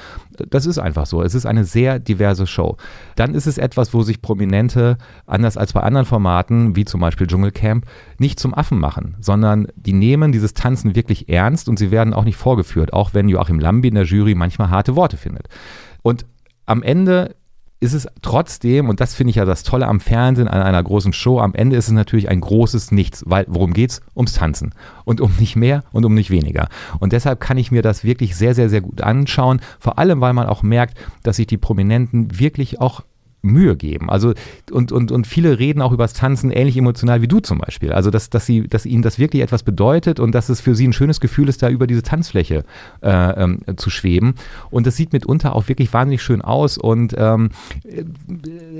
Das 0.49 0.65
ist 0.65 0.79
einfach 0.79 1.05
so. 1.05 1.21
Es 1.21 1.35
ist 1.35 1.45
eine 1.45 1.63
sehr 1.63 1.99
diverse 1.99 2.47
Show. 2.47 2.77
Dann 3.15 3.35
ist 3.35 3.45
es 3.45 3.57
etwas, 3.57 3.93
wo 3.93 4.01
sich 4.01 4.21
Prominente, 4.21 4.97
anders 5.27 5.57
als 5.57 5.73
bei 5.73 5.81
anderen 5.81 6.05
Formaten, 6.05 6.75
wie 6.75 6.85
zum 6.85 6.99
Beispiel 6.99 7.27
Dschungelcamp, 7.27 7.85
nicht 8.17 8.39
zum 8.39 8.53
Affen 8.53 8.79
machen, 8.79 9.15
sondern 9.19 9.67
die 9.75 9.93
nehmen 9.93 10.31
dieses 10.31 10.53
Tanzen 10.53 10.95
wirklich 10.95 11.29
ernst 11.29 11.69
und 11.69 11.77
sie 11.77 11.91
werden 11.91 12.13
auch 12.13 12.23
nicht 12.23 12.37
vorgeführt, 12.37 12.93
auch 12.93 13.13
wenn 13.13 13.29
Joachim 13.29 13.59
Lambi 13.59 13.89
in 13.89 13.95
der 13.95 14.05
Jury 14.05 14.33
manchmal 14.33 14.71
harte 14.71 14.95
Worte 14.95 15.17
findet. 15.17 15.47
Und 16.01 16.25
am 16.65 16.81
Ende 16.81 17.35
ist 17.81 17.93
es 17.93 18.07
trotzdem, 18.21 18.89
und 18.89 19.01
das 19.01 19.15
finde 19.15 19.31
ich 19.31 19.37
ja 19.37 19.43
das 19.43 19.63
Tolle 19.63 19.87
am 19.87 19.99
Fernsehen, 19.99 20.47
an 20.47 20.61
einer 20.61 20.81
großen 20.81 21.13
Show, 21.13 21.39
am 21.39 21.55
Ende 21.55 21.75
ist 21.75 21.87
es 21.87 21.91
natürlich 21.91 22.29
ein 22.29 22.39
großes 22.39 22.91
Nichts, 22.91 23.23
weil 23.25 23.45
worum 23.49 23.73
geht's? 23.73 24.01
Ums 24.15 24.33
Tanzen. 24.33 24.73
Und 25.03 25.19
um 25.19 25.31
nicht 25.39 25.55
mehr 25.55 25.83
und 25.91 26.05
um 26.05 26.13
nicht 26.13 26.29
weniger. 26.29 26.69
Und 26.99 27.11
deshalb 27.11 27.39
kann 27.39 27.57
ich 27.57 27.71
mir 27.71 27.81
das 27.81 28.03
wirklich 28.03 28.35
sehr, 28.35 28.53
sehr, 28.53 28.69
sehr 28.69 28.81
gut 28.81 29.01
anschauen. 29.01 29.61
Vor 29.79 29.97
allem, 29.97 30.21
weil 30.21 30.33
man 30.33 30.45
auch 30.45 30.61
merkt, 30.61 30.95
dass 31.23 31.37
sich 31.37 31.47
die 31.47 31.57
Prominenten 31.57 32.39
wirklich 32.39 32.79
auch 32.79 33.01
Mühe 33.41 33.75
geben. 33.75 34.09
Also 34.09 34.33
und, 34.71 34.91
und, 34.91 35.11
und 35.11 35.27
viele 35.27 35.59
reden 35.59 35.81
auch 35.81 35.91
über 35.91 36.03
das 36.03 36.13
Tanzen 36.13 36.51
ähnlich 36.51 36.77
emotional 36.77 37.21
wie 37.21 37.27
du 37.27 37.39
zum 37.39 37.57
Beispiel. 37.57 37.91
Also 37.91 38.11
dass, 38.11 38.29
dass, 38.29 38.45
sie, 38.45 38.67
dass 38.67 38.85
ihnen 38.85 39.01
das 39.01 39.19
wirklich 39.19 39.41
etwas 39.41 39.63
bedeutet 39.63 40.19
und 40.19 40.33
dass 40.33 40.49
es 40.49 40.61
für 40.61 40.75
sie 40.75 40.87
ein 40.87 40.93
schönes 40.93 41.19
Gefühl 41.19 41.49
ist, 41.49 41.63
da 41.63 41.69
über 41.69 41.87
diese 41.87 42.03
Tanzfläche 42.03 42.63
äh, 43.01 43.09
ähm, 43.43 43.59
zu 43.77 43.89
schweben. 43.89 44.35
Und 44.69 44.87
das 44.87 44.95
sieht 44.95 45.13
mitunter 45.13 45.55
auch 45.55 45.67
wirklich 45.67 45.91
wahnsinnig 45.93 46.21
schön 46.21 46.41
aus 46.41 46.77
und 46.77 47.15
ähm, 47.17 47.49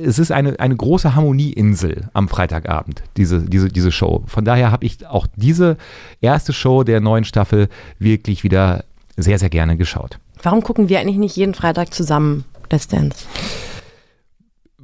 es 0.03 0.19
ist 0.19 0.31
eine, 0.31 0.59
eine 0.59 0.75
große 0.75 1.15
Harmonieinsel 1.15 2.09
am 2.13 2.29
Freitagabend, 2.29 3.03
diese, 3.17 3.41
diese, 3.41 3.69
diese 3.69 3.91
Show. 3.91 4.23
Von 4.27 4.45
daher 4.45 4.71
habe 4.71 4.85
ich 4.85 5.07
auch 5.07 5.27
diese 5.35 5.77
erste 6.21 6.53
Show 6.53 6.83
der 6.83 7.01
neuen 7.01 7.23
Staffel 7.23 7.67
wirklich 7.99 8.43
wieder 8.43 8.83
sehr, 9.17 9.39
sehr 9.39 9.49
gerne 9.49 9.77
geschaut. 9.77 10.19
Warum 10.41 10.63
gucken 10.63 10.89
wir 10.89 10.99
eigentlich 10.99 11.17
nicht 11.17 11.35
jeden 11.35 11.53
Freitag 11.53 11.93
zusammen 11.93 12.45
Let's 12.71 12.87
Dance? 12.87 13.25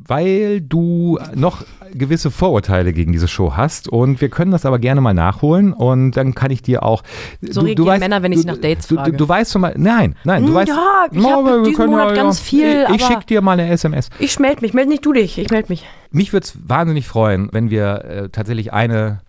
Weil 0.07 0.61
du 0.61 1.19
noch 1.35 1.63
gewisse 1.93 2.31
Vorurteile 2.31 2.93
gegen 2.93 3.11
diese 3.11 3.27
Show 3.27 3.53
hast 3.55 3.87
und 3.87 4.19
wir 4.21 4.29
können 4.29 4.51
das 4.51 4.65
aber 4.65 4.79
gerne 4.79 5.01
mal 5.01 5.13
nachholen 5.13 5.73
und 5.73 6.11
dann 6.11 6.35
kann 6.35 6.51
ich 6.51 6.61
dir 6.61 6.83
auch 6.83 7.03
So 7.41 7.61
reagieren 7.61 7.99
Männer, 7.99 8.23
wenn 8.23 8.31
ich 8.31 8.39
sie 8.39 8.47
nach 8.47 8.57
Dates 8.57 8.87
du, 8.87 8.95
frage. 8.95 9.11
Du, 9.11 9.17
du 9.17 9.29
weißt 9.29 9.51
schon 9.53 9.61
mal, 9.61 9.73
nein, 9.77 10.15
nein, 10.23 10.43
du 10.43 10.49
Hm, 10.49 10.55
weißt, 10.55 10.67
ja, 10.69 11.05
ich 11.11 11.23
hab 11.23 11.39
aber 11.39 11.63
wir 11.63 11.69
diesen 11.69 11.85
Monat 11.87 12.15
ganz 12.15 12.39
viel, 12.39 12.85
ich, 12.89 12.95
ich 12.95 13.03
aber- 13.03 13.13
schick 13.13 13.27
dir 13.27 13.41
mal 13.41 13.53
eine 13.53 13.69
SMS. 13.69 14.09
Ich 14.19 14.39
melde 14.39 14.61
mich, 14.61 14.73
melde 14.73 14.89
nicht 14.89 15.05
du 15.05 15.13
dich, 15.13 15.37
ich 15.37 15.49
melde 15.49 15.69
mich. 15.69 15.85
Mich 16.11 16.33
würde 16.33 16.45
es 16.45 16.57
wahnsinnig 16.67 17.07
freuen, 17.07 17.49
wenn 17.51 17.69
wir 17.69 18.05
äh, 18.05 18.29
tatsächlich 18.29 18.73
eine 18.73 19.19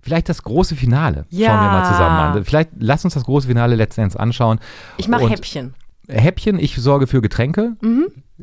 Vielleicht 0.00 0.28
das 0.30 0.42
große 0.42 0.74
Finale 0.76 1.26
Ja. 1.28 1.48
schauen 1.50 1.60
wir 1.60 1.70
mal 1.70 1.84
zusammen 1.92 2.16
an. 2.38 2.44
Vielleicht 2.44 2.70
lass 2.78 3.04
uns 3.04 3.12
das 3.14 3.24
große 3.24 3.46
Finale 3.48 3.74
letztendlich 3.74 4.18
anschauen. 4.18 4.58
Ich 4.96 5.06
mache 5.08 5.28
Häppchen. 5.28 5.74
Häppchen, 6.08 6.58
ich 6.58 6.76
sorge 6.76 7.06
für 7.06 7.20
Getränke. 7.20 7.72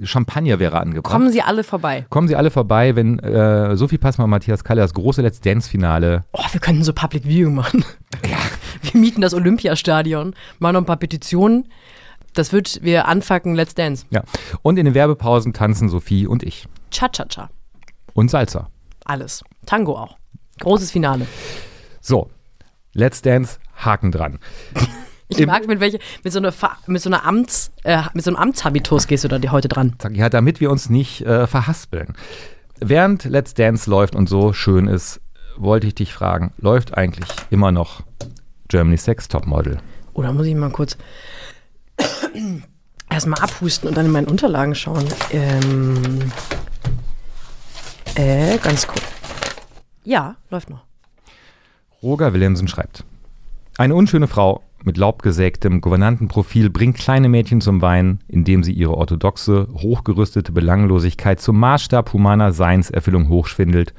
Champagner 0.04 0.60
wäre 0.60 0.80
angebracht. 0.80 1.12
Kommen 1.12 1.32
Sie 1.32 1.42
alle 1.42 1.64
vorbei. 1.64 2.06
Kommen 2.10 2.28
Sie 2.28 2.36
alle 2.36 2.52
vorbei, 2.52 2.96
wenn 2.96 3.20
äh, 3.20 3.76
Sophie 3.78 3.98
Passmann 3.98 4.26
und 4.26 4.32
Matthias 4.32 4.64
Kalle 4.64 4.82
das 4.82 4.94
große 4.94 5.22
Let's 5.22 5.40
Dance-Finale. 5.40 6.24
Oh, 6.34 6.44
wir 6.52 6.60
könnten 6.60 6.84
so 6.84 6.94
Public 6.94 7.24
Viewing 7.24 7.56
machen. 7.56 7.86
Wir 8.82 9.00
mieten 9.00 9.22
das 9.22 9.34
Olympiastadion, 9.34 10.36
machen 10.60 10.74
noch 10.74 10.82
ein 10.82 10.86
paar 10.86 10.98
Petitionen. 10.98 11.70
Das 12.34 12.52
wird 12.52 12.84
wir 12.84 13.08
anfangen, 13.08 13.56
Let's 13.56 13.76
Dance. 13.76 14.06
Ja. 14.10 14.24
Und 14.62 14.78
in 14.78 14.86
den 14.86 14.94
Werbepausen 14.94 15.54
tanzen 15.54 15.88
Sophie 15.88 16.28
und 16.28 16.44
ich. 16.44 16.68
Cha-cha-cha. 16.92 17.50
Und 18.14 18.30
Salsa. 18.30 18.70
Alles. 19.06 19.44
Tango 19.66 19.98
auch. 19.98 20.18
Großes 20.60 20.92
Finale. 20.92 21.28
So, 22.02 22.30
Let's 22.94 23.22
Dance, 23.22 23.60
Haken 23.76 24.12
dran. 24.12 24.40
Ich 25.28 25.40
Im- 25.40 25.48
mag, 25.48 25.68
mit, 25.68 25.80
welche, 25.80 26.00
mit, 26.24 26.32
so 26.34 26.40
einer, 26.40 26.54
mit, 26.88 27.02
so 27.02 27.10
einer 27.10 27.26
Amts, 27.26 27.72
äh, 27.84 28.04
mit 28.14 28.24
so 28.24 28.30
einem 28.32 28.38
Amtshabitus 28.38 29.08
gehst 29.08 29.24
du 29.24 29.28
da 29.28 29.40
die 29.40 29.50
heute 29.50 29.68
dran. 29.68 29.96
Ja, 30.14 30.30
damit 30.30 30.60
wir 30.60 30.70
uns 30.70 30.90
nicht 30.90 31.22
äh, 31.22 31.48
verhaspeln. 31.48 32.14
Während 32.80 33.24
Let's 33.26 33.54
Dance 33.54 33.90
läuft 33.90 34.16
und 34.16 34.30
so 34.30 34.54
schön 34.54 34.88
ist, 34.88 35.22
wollte 35.58 35.88
ich 35.88 35.96
dich 35.96 36.14
fragen, 36.14 36.54
läuft 36.58 36.96
eigentlich 36.98 37.28
immer 37.50 37.72
noch 37.72 38.04
Germany's 38.68 39.06
Sex 39.06 39.28
Topmodel? 39.28 39.80
Oder 40.14 40.32
muss 40.34 40.46
ich 40.46 40.56
mal 40.56 40.70
kurz 40.70 40.98
erstmal 43.10 43.40
abhusten 43.42 43.88
und 43.90 43.96
dann 43.98 44.06
in 44.06 44.12
meinen 44.12 44.28
Unterlagen 44.28 44.76
schauen. 44.76 45.06
Ähm, 45.32 46.32
äh, 48.16 48.58
ganz 48.58 48.86
kurz. 48.88 49.04
Ja, 50.04 50.36
läuft 50.50 50.70
noch. 50.70 50.84
Roger 52.04 52.34
Williamson 52.34 52.68
schreibt: 52.68 53.04
Eine 53.78 53.96
unschöne 53.96 54.28
Frau 54.28 54.62
mit 54.86 54.98
laubgesägtem 54.98 55.82
Gouvernantenprofil 55.82 56.70
bringt 56.70 56.98
kleine 56.98 57.28
Mädchen 57.28 57.60
zum 57.60 57.82
Weinen, 57.82 58.20
indem 58.28 58.64
sie 58.64 58.72
ihre 58.72 58.96
orthodoxe, 58.96 59.68
hochgerüstete 59.74 60.52
Belanglosigkeit 60.52 61.42
zum 61.42 61.60
Maßstab 61.60 62.14
humaner 62.14 62.52
Seinserfüllung 62.52 63.30
hochschwindelt, 63.30 63.94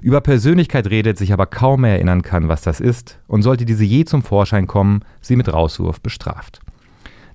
über 0.00 0.20
Persönlichkeit 0.20 0.90
redet, 0.90 1.18
sich 1.18 1.32
aber 1.32 1.46
kaum 1.46 1.80
mehr 1.80 1.94
erinnern 1.94 2.22
kann, 2.22 2.48
was 2.48 2.62
das 2.62 2.80
ist, 2.80 3.18
und 3.26 3.42
sollte 3.42 3.64
diese 3.64 3.84
je 3.84 4.04
zum 4.04 4.22
Vorschein 4.22 4.66
kommen, 4.66 5.00
sie 5.20 5.34
mit 5.34 5.52
Rauswurf 5.52 6.00
bestraft. 6.00 6.60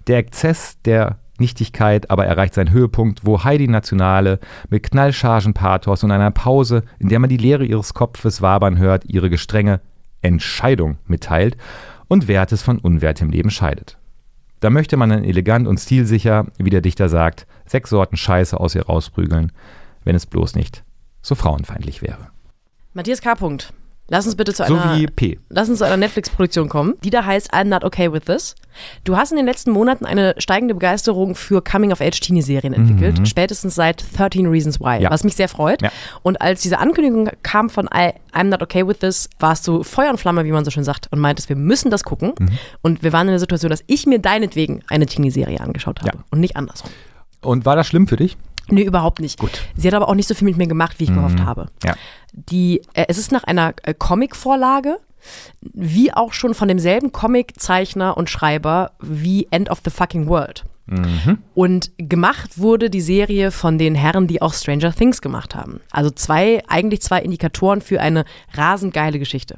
Der 0.08 0.18
Exzess 0.18 0.78
der 0.84 1.18
Nichtigkeit 1.40 2.10
aber 2.12 2.26
erreicht 2.26 2.54
seinen 2.54 2.72
Höhepunkt, 2.72 3.26
wo 3.26 3.44
Heidi 3.44 3.68
Nationale 3.68 4.40
mit 4.70 4.84
knallchargen 4.84 5.54
Pathos 5.54 6.04
und 6.04 6.12
einer 6.12 6.32
Pause, 6.32 6.84
in 7.00 7.10
der 7.10 7.20
man 7.20 7.30
die 7.30 7.38
Leere 7.38 7.66
ihres 7.66 7.94
Kopfes 7.94 8.42
wabern 8.42 8.78
hört, 8.78 9.06
ihre 9.06 9.30
gestrenge 9.30 9.82
Entscheidung 10.22 10.98
mitteilt 11.08 11.58
und 12.14 12.28
Wertes 12.28 12.62
von 12.62 12.78
Unwert 12.78 13.22
im 13.22 13.32
Leben 13.32 13.50
scheidet. 13.50 13.98
Da 14.60 14.70
möchte 14.70 14.98
man 14.98 15.10
dann 15.10 15.24
elegant 15.24 15.68
und 15.68 15.80
stilsicher, 15.80 16.46
wie 16.60 16.70
der 16.70 16.82
Dichter 16.82 17.10
sagt, 17.10 17.48
sechs 17.66 17.90
Sorten 17.90 18.18
Scheiße 18.18 18.60
aus 18.60 18.76
ihr 18.76 18.86
rausprügeln, 18.86 19.52
wenn 20.04 20.16
es 20.16 20.28
bloß 20.28 20.54
nicht 20.54 20.84
so 21.24 21.34
frauenfeindlich 21.34 22.04
wäre. 22.04 22.30
Matthias 22.94 23.20
K. 23.20 23.34
Lass 24.14 24.28
uns 24.28 24.36
bitte 24.36 24.54
zu 24.54 24.64
So 24.68 24.76
einer, 24.76 25.00
lass 25.50 25.70
uns 25.70 25.80
zu 25.80 25.86
einer 25.86 25.98
Netflix-Produktion 25.98 26.70
kommen, 26.70 26.94
die 27.04 27.10
da 27.10 27.26
heißt 27.26 27.52
I'm 27.52 27.64
Not 27.64 27.84
Okay 27.84 28.14
With 28.14 28.26
This. 28.26 28.54
Du 29.06 29.18
hast 29.18 29.32
in 29.32 29.38
den 29.38 29.48
letzten 29.48 29.72
Monaten 29.72 30.06
eine 30.06 30.36
steigende 30.38 30.76
Begeisterung 30.76 31.34
für 31.34 31.64
Coming-of-Age-Teenie-Serien 31.64 32.74
entwickelt, 32.76 33.28
spätestens 33.28 33.74
seit 33.74 34.06
13 34.16 34.46
Reasons 34.46 34.80
Why, 34.80 34.98
Mhm. 34.98 35.02
Ja. 35.02 35.10
was 35.10 35.24
mich 35.24 35.36
sehr 35.36 35.50
freut. 35.50 35.82
Ja. 35.82 35.92
Und 36.22 36.40
als 36.44 36.62
diese 36.62 36.78
Ankündigung 36.78 37.32
kam 37.42 37.72
von 37.72 37.88
I, 37.88 38.12
I'm 38.34 38.44
Not 38.50 38.62
Okay 38.62 38.88
With 38.88 39.00
This, 39.00 39.32
warst 39.40 39.68
du 39.68 39.82
Feuer 39.82 40.12
und 40.12 40.20
Flamme, 40.20 40.46
wie 40.46 40.52
man 40.52 40.64
so 40.64 40.70
schön 40.70 40.84
sagt, 40.84 41.08
und 41.12 41.18
meintest, 41.20 41.50
wir 41.50 41.56
müssen 41.56 41.90
das 41.90 42.04
gucken. 42.04 42.34
Mhm. 42.40 42.50
Und 42.84 43.02
wir 43.02 43.14
waren 43.14 43.28
in 43.28 43.32
der 43.32 43.40
Situation, 43.40 43.72
dass 43.72 43.84
ich 43.88 44.06
mir 44.06 44.20
deinetwegen 44.20 44.84
eine 44.90 45.08
Teenie-Serie 45.08 45.60
angeschaut 45.60 46.02
habe 46.02 46.18
Ja. 46.18 46.24
und 46.30 46.40
nicht 46.40 46.56
andersrum. 46.56 46.92
Und 47.42 47.66
war 47.66 47.76
das 47.76 47.88
schlimm 47.88 48.08
für 48.08 48.18
dich? 48.18 48.38
Nee, 48.70 48.84
überhaupt 48.84 49.20
nicht. 49.20 49.40
Gut. 49.40 49.62
Sie 49.76 49.88
hat 49.88 49.94
aber 49.94 50.08
auch 50.10 50.16
nicht 50.16 50.28
so 50.28 50.36
viel 50.36 50.46
mit 50.46 50.58
mir 50.58 50.68
gemacht, 50.68 51.00
wie 51.00 51.06
ich 51.06 51.14
gehofft 51.14 51.40
habe. 51.42 51.68
Ja. 51.84 51.96
Die, 52.32 52.82
äh, 52.94 53.06
es 53.08 53.18
ist 53.18 53.32
nach 53.32 53.44
einer 53.44 53.74
äh, 53.84 53.94
Comic-Vorlage, 53.94 54.98
wie 55.62 56.14
auch 56.14 56.34
schon 56.34 56.54
von 56.54 56.68
demselben 56.68 57.12
Comiczeichner 57.12 58.18
und 58.18 58.30
Schreiber 58.30 58.92
wie 59.02 59.48
End 59.52 59.70
of 59.70 59.82
the 59.84 59.92
Fucking 59.92 60.28
World. 60.28 60.66
Und 61.54 61.92
gemacht 61.98 62.58
wurde 62.60 62.90
die 62.90 63.02
Serie 63.02 63.52
von 63.52 63.78
den 63.78 63.96
Herren, 63.96 64.28
die 64.28 64.42
auch 64.42 64.54
Stranger 64.54 64.94
Things 64.94 65.22
gemacht 65.22 65.56
haben. 65.56 65.80
Also 65.92 66.10
zwei, 66.10 66.62
eigentlich 66.68 67.02
zwei 67.02 67.22
Indikatoren 67.22 67.80
für 67.80 68.02
eine 68.02 68.26
rasend 68.54 68.94
geile 68.94 69.18
Geschichte. 69.18 69.56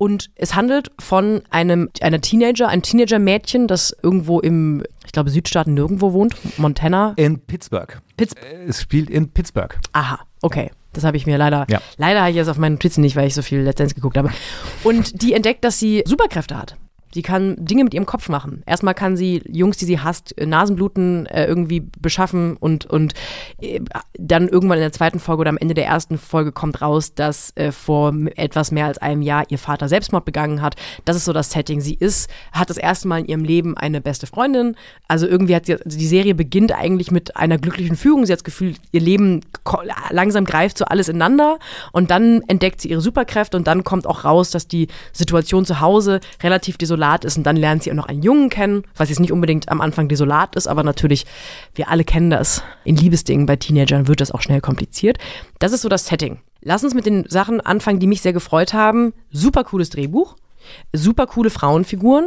Und 0.00 0.30
es 0.34 0.54
handelt 0.54 0.90
von 0.98 1.42
einem 1.50 1.90
einer 2.00 2.22
Teenager, 2.22 2.68
ein 2.68 2.80
Teenager-Mädchen, 2.80 3.66
das 3.68 3.94
irgendwo 4.02 4.40
im, 4.40 4.82
ich 5.04 5.12
glaube, 5.12 5.28
Südstaaten 5.28 5.74
nirgendwo 5.74 6.14
wohnt, 6.14 6.34
Montana. 6.56 7.12
In 7.16 7.38
Pittsburgh. 7.38 8.00
Pitts 8.16 8.34
Es 8.66 8.80
spielt 8.80 9.10
in 9.10 9.28
Pittsburgh. 9.28 9.78
Aha, 9.92 10.20
okay. 10.40 10.70
Das 10.94 11.04
habe 11.04 11.18
ich 11.18 11.26
mir 11.26 11.36
leider, 11.36 11.66
Ja. 11.68 11.82
leider 11.98 12.20
habe 12.20 12.30
ich 12.30 12.36
das 12.38 12.48
auf 12.48 12.56
meinen 12.56 12.72
Notizen 12.72 13.02
nicht, 13.02 13.14
weil 13.14 13.26
ich 13.28 13.34
so 13.34 13.42
viel 13.42 13.60
Let's 13.60 13.94
geguckt 13.94 14.16
habe. 14.16 14.30
Und 14.84 15.20
die 15.20 15.34
entdeckt, 15.34 15.64
dass 15.64 15.78
sie 15.78 16.02
Superkräfte 16.06 16.56
hat. 16.56 16.76
Sie 17.12 17.22
kann 17.22 17.56
Dinge 17.58 17.84
mit 17.84 17.94
ihrem 17.94 18.06
Kopf 18.06 18.28
machen. 18.28 18.62
Erstmal 18.66 18.94
kann 18.94 19.16
sie 19.16 19.42
Jungs, 19.48 19.76
die 19.76 19.84
sie 19.84 20.00
hasst, 20.00 20.34
Nasenbluten 20.38 21.26
äh, 21.26 21.46
irgendwie 21.46 21.80
beschaffen 22.00 22.56
und, 22.56 22.86
und 22.86 23.14
äh, 23.60 23.80
dann 24.18 24.48
irgendwann 24.48 24.78
in 24.78 24.82
der 24.82 24.92
zweiten 24.92 25.18
Folge 25.18 25.40
oder 25.40 25.50
am 25.50 25.58
Ende 25.58 25.74
der 25.74 25.86
ersten 25.86 26.18
Folge 26.18 26.52
kommt 26.52 26.80
raus, 26.82 27.14
dass 27.14 27.52
äh, 27.56 27.72
vor 27.72 28.14
etwas 28.36 28.70
mehr 28.70 28.86
als 28.86 28.98
einem 28.98 29.22
Jahr 29.22 29.44
ihr 29.48 29.58
Vater 29.58 29.88
Selbstmord 29.88 30.24
begangen 30.24 30.62
hat. 30.62 30.76
Das 31.04 31.16
ist 31.16 31.24
so 31.24 31.32
das 31.32 31.50
Setting. 31.50 31.80
Sie 31.80 31.94
ist, 31.94 32.30
hat 32.52 32.70
das 32.70 32.76
erste 32.76 33.08
Mal 33.08 33.20
in 33.20 33.26
ihrem 33.26 33.44
Leben 33.44 33.76
eine 33.76 34.00
beste 34.00 34.26
Freundin. 34.26 34.76
Also 35.08 35.26
irgendwie 35.26 35.56
hat 35.56 35.66
sie, 35.66 35.74
also 35.74 35.98
die 35.98 36.06
Serie 36.06 36.34
beginnt 36.34 36.72
eigentlich 36.72 37.10
mit 37.10 37.36
einer 37.36 37.58
glücklichen 37.58 37.96
Fügung. 37.96 38.26
Sie 38.26 38.32
hat 38.32 38.40
das 38.40 38.44
Gefühl, 38.44 38.74
ihr 38.92 39.00
Leben 39.00 39.40
langsam 40.10 40.44
greift 40.44 40.78
so 40.78 40.84
alles 40.84 41.08
ineinander 41.08 41.58
und 41.92 42.10
dann 42.10 42.42
entdeckt 42.48 42.80
sie 42.80 42.90
ihre 42.90 43.00
Superkräfte 43.00 43.56
und 43.56 43.66
dann 43.66 43.84
kommt 43.84 44.06
auch 44.06 44.24
raus, 44.24 44.50
dass 44.50 44.68
die 44.68 44.88
Situation 45.12 45.64
zu 45.64 45.80
Hause 45.80 46.20
relativ 46.42 46.78
desolat 47.00 47.24
ist 47.24 47.36
und 47.36 47.44
dann 47.44 47.56
lernt 47.56 47.82
sie 47.82 47.90
auch 47.90 47.96
noch 47.96 48.06
einen 48.06 48.22
Jungen 48.22 48.50
kennen, 48.50 48.84
was 48.96 49.08
jetzt 49.08 49.20
nicht 49.20 49.32
unbedingt 49.32 49.68
am 49.68 49.80
Anfang 49.80 50.08
desolat 50.08 50.56
ist, 50.56 50.66
aber 50.66 50.82
natürlich, 50.82 51.26
wir 51.74 51.88
alle 51.88 52.04
kennen 52.04 52.30
das. 52.30 52.62
In 52.84 52.96
Liebesdingen 52.96 53.46
bei 53.46 53.56
Teenagern 53.56 54.06
wird 54.06 54.20
das 54.20 54.32
auch 54.32 54.42
schnell 54.42 54.60
kompliziert. 54.60 55.18
Das 55.58 55.72
ist 55.72 55.82
so 55.82 55.88
das 55.88 56.06
Setting. 56.06 56.38
Lass 56.62 56.84
uns 56.84 56.94
mit 56.94 57.06
den 57.06 57.24
Sachen 57.28 57.60
anfangen, 57.60 58.00
die 58.00 58.06
mich 58.06 58.20
sehr 58.20 58.34
gefreut 58.34 58.74
haben. 58.74 59.14
Super 59.30 59.64
cooles 59.64 59.90
Drehbuch, 59.90 60.36
super 60.92 61.26
coole 61.26 61.50
Frauenfiguren. 61.50 62.26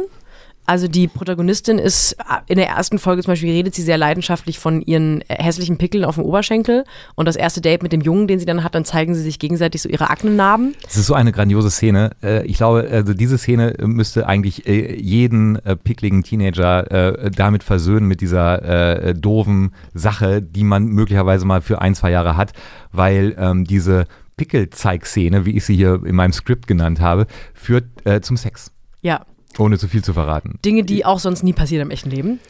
Also 0.66 0.88
die 0.88 1.08
Protagonistin 1.08 1.78
ist 1.78 2.12
äh, 2.12 2.40
in 2.46 2.56
der 2.56 2.68
ersten 2.68 2.98
Folge 2.98 3.22
zum 3.22 3.32
Beispiel 3.32 3.50
redet 3.52 3.74
sie 3.74 3.82
sehr 3.82 3.98
leidenschaftlich 3.98 4.58
von 4.58 4.80
ihren 4.80 5.20
äh, 5.22 5.42
hässlichen 5.42 5.76
Pickeln 5.76 6.04
auf 6.04 6.14
dem 6.14 6.24
Oberschenkel 6.24 6.84
und 7.14 7.26
das 7.26 7.36
erste 7.36 7.60
Date 7.60 7.82
mit 7.82 7.92
dem 7.92 8.00
Jungen, 8.00 8.26
den 8.26 8.38
sie 8.38 8.46
dann 8.46 8.64
hat, 8.64 8.74
dann 8.74 8.84
zeigen 8.86 9.14
sie 9.14 9.20
sich 9.20 9.38
gegenseitig 9.38 9.82
so 9.82 9.88
ihre 9.88 10.08
Aknennarben. 10.08 10.74
Es 10.88 10.96
ist 10.96 11.06
so 11.06 11.14
eine 11.14 11.32
grandiose 11.32 11.70
Szene. 11.70 12.12
Äh, 12.22 12.46
Ich 12.46 12.56
glaube, 12.56 12.88
also 12.90 13.12
diese 13.12 13.36
Szene 13.36 13.74
müsste 13.82 14.26
eigentlich 14.26 14.64
jeden 14.64 15.58
pickligen 15.82 16.22
Teenager 16.22 17.30
damit 17.36 17.62
versöhnen 17.62 18.06
mit 18.06 18.20
dieser 18.20 19.14
doofen 19.14 19.72
Sache, 19.92 20.42
die 20.42 20.64
man 20.64 20.86
möglicherweise 20.86 21.44
mal 21.44 21.60
für 21.60 21.80
ein, 21.80 21.94
zwei 21.94 22.10
Jahre 22.10 22.36
hat, 22.36 22.52
weil 22.92 23.34
ähm, 23.38 23.64
diese 23.64 24.06
Pickelzeig-Szene, 24.36 25.44
wie 25.44 25.56
ich 25.56 25.64
sie 25.64 25.76
hier 25.76 26.00
in 26.04 26.14
meinem 26.14 26.32
Skript 26.32 26.66
genannt 26.66 27.00
habe, 27.00 27.26
führt 27.54 27.84
zum 28.22 28.36
Sex. 28.36 28.70
Ja, 29.02 29.24
Ohne 29.58 29.78
zu 29.78 29.88
viel 29.88 30.02
zu 30.04 30.12
verraten. 30.12 30.58
Dinge, 30.64 30.84
die 30.84 31.04
auch 31.04 31.18
sonst 31.18 31.42
nie 31.42 31.52
passieren 31.52 31.86
im 31.86 31.90
echten 31.90 32.10
Leben. 32.10 32.40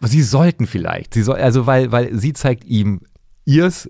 Sie 0.00 0.22
sollten 0.22 0.66
vielleicht. 0.66 1.14
Sie 1.14 1.22
soll, 1.22 1.36
also 1.36 1.66
weil, 1.66 1.92
weil 1.92 2.14
sie 2.18 2.32
zeigt 2.32 2.64
ihm 2.64 3.00
ihrs, 3.44 3.88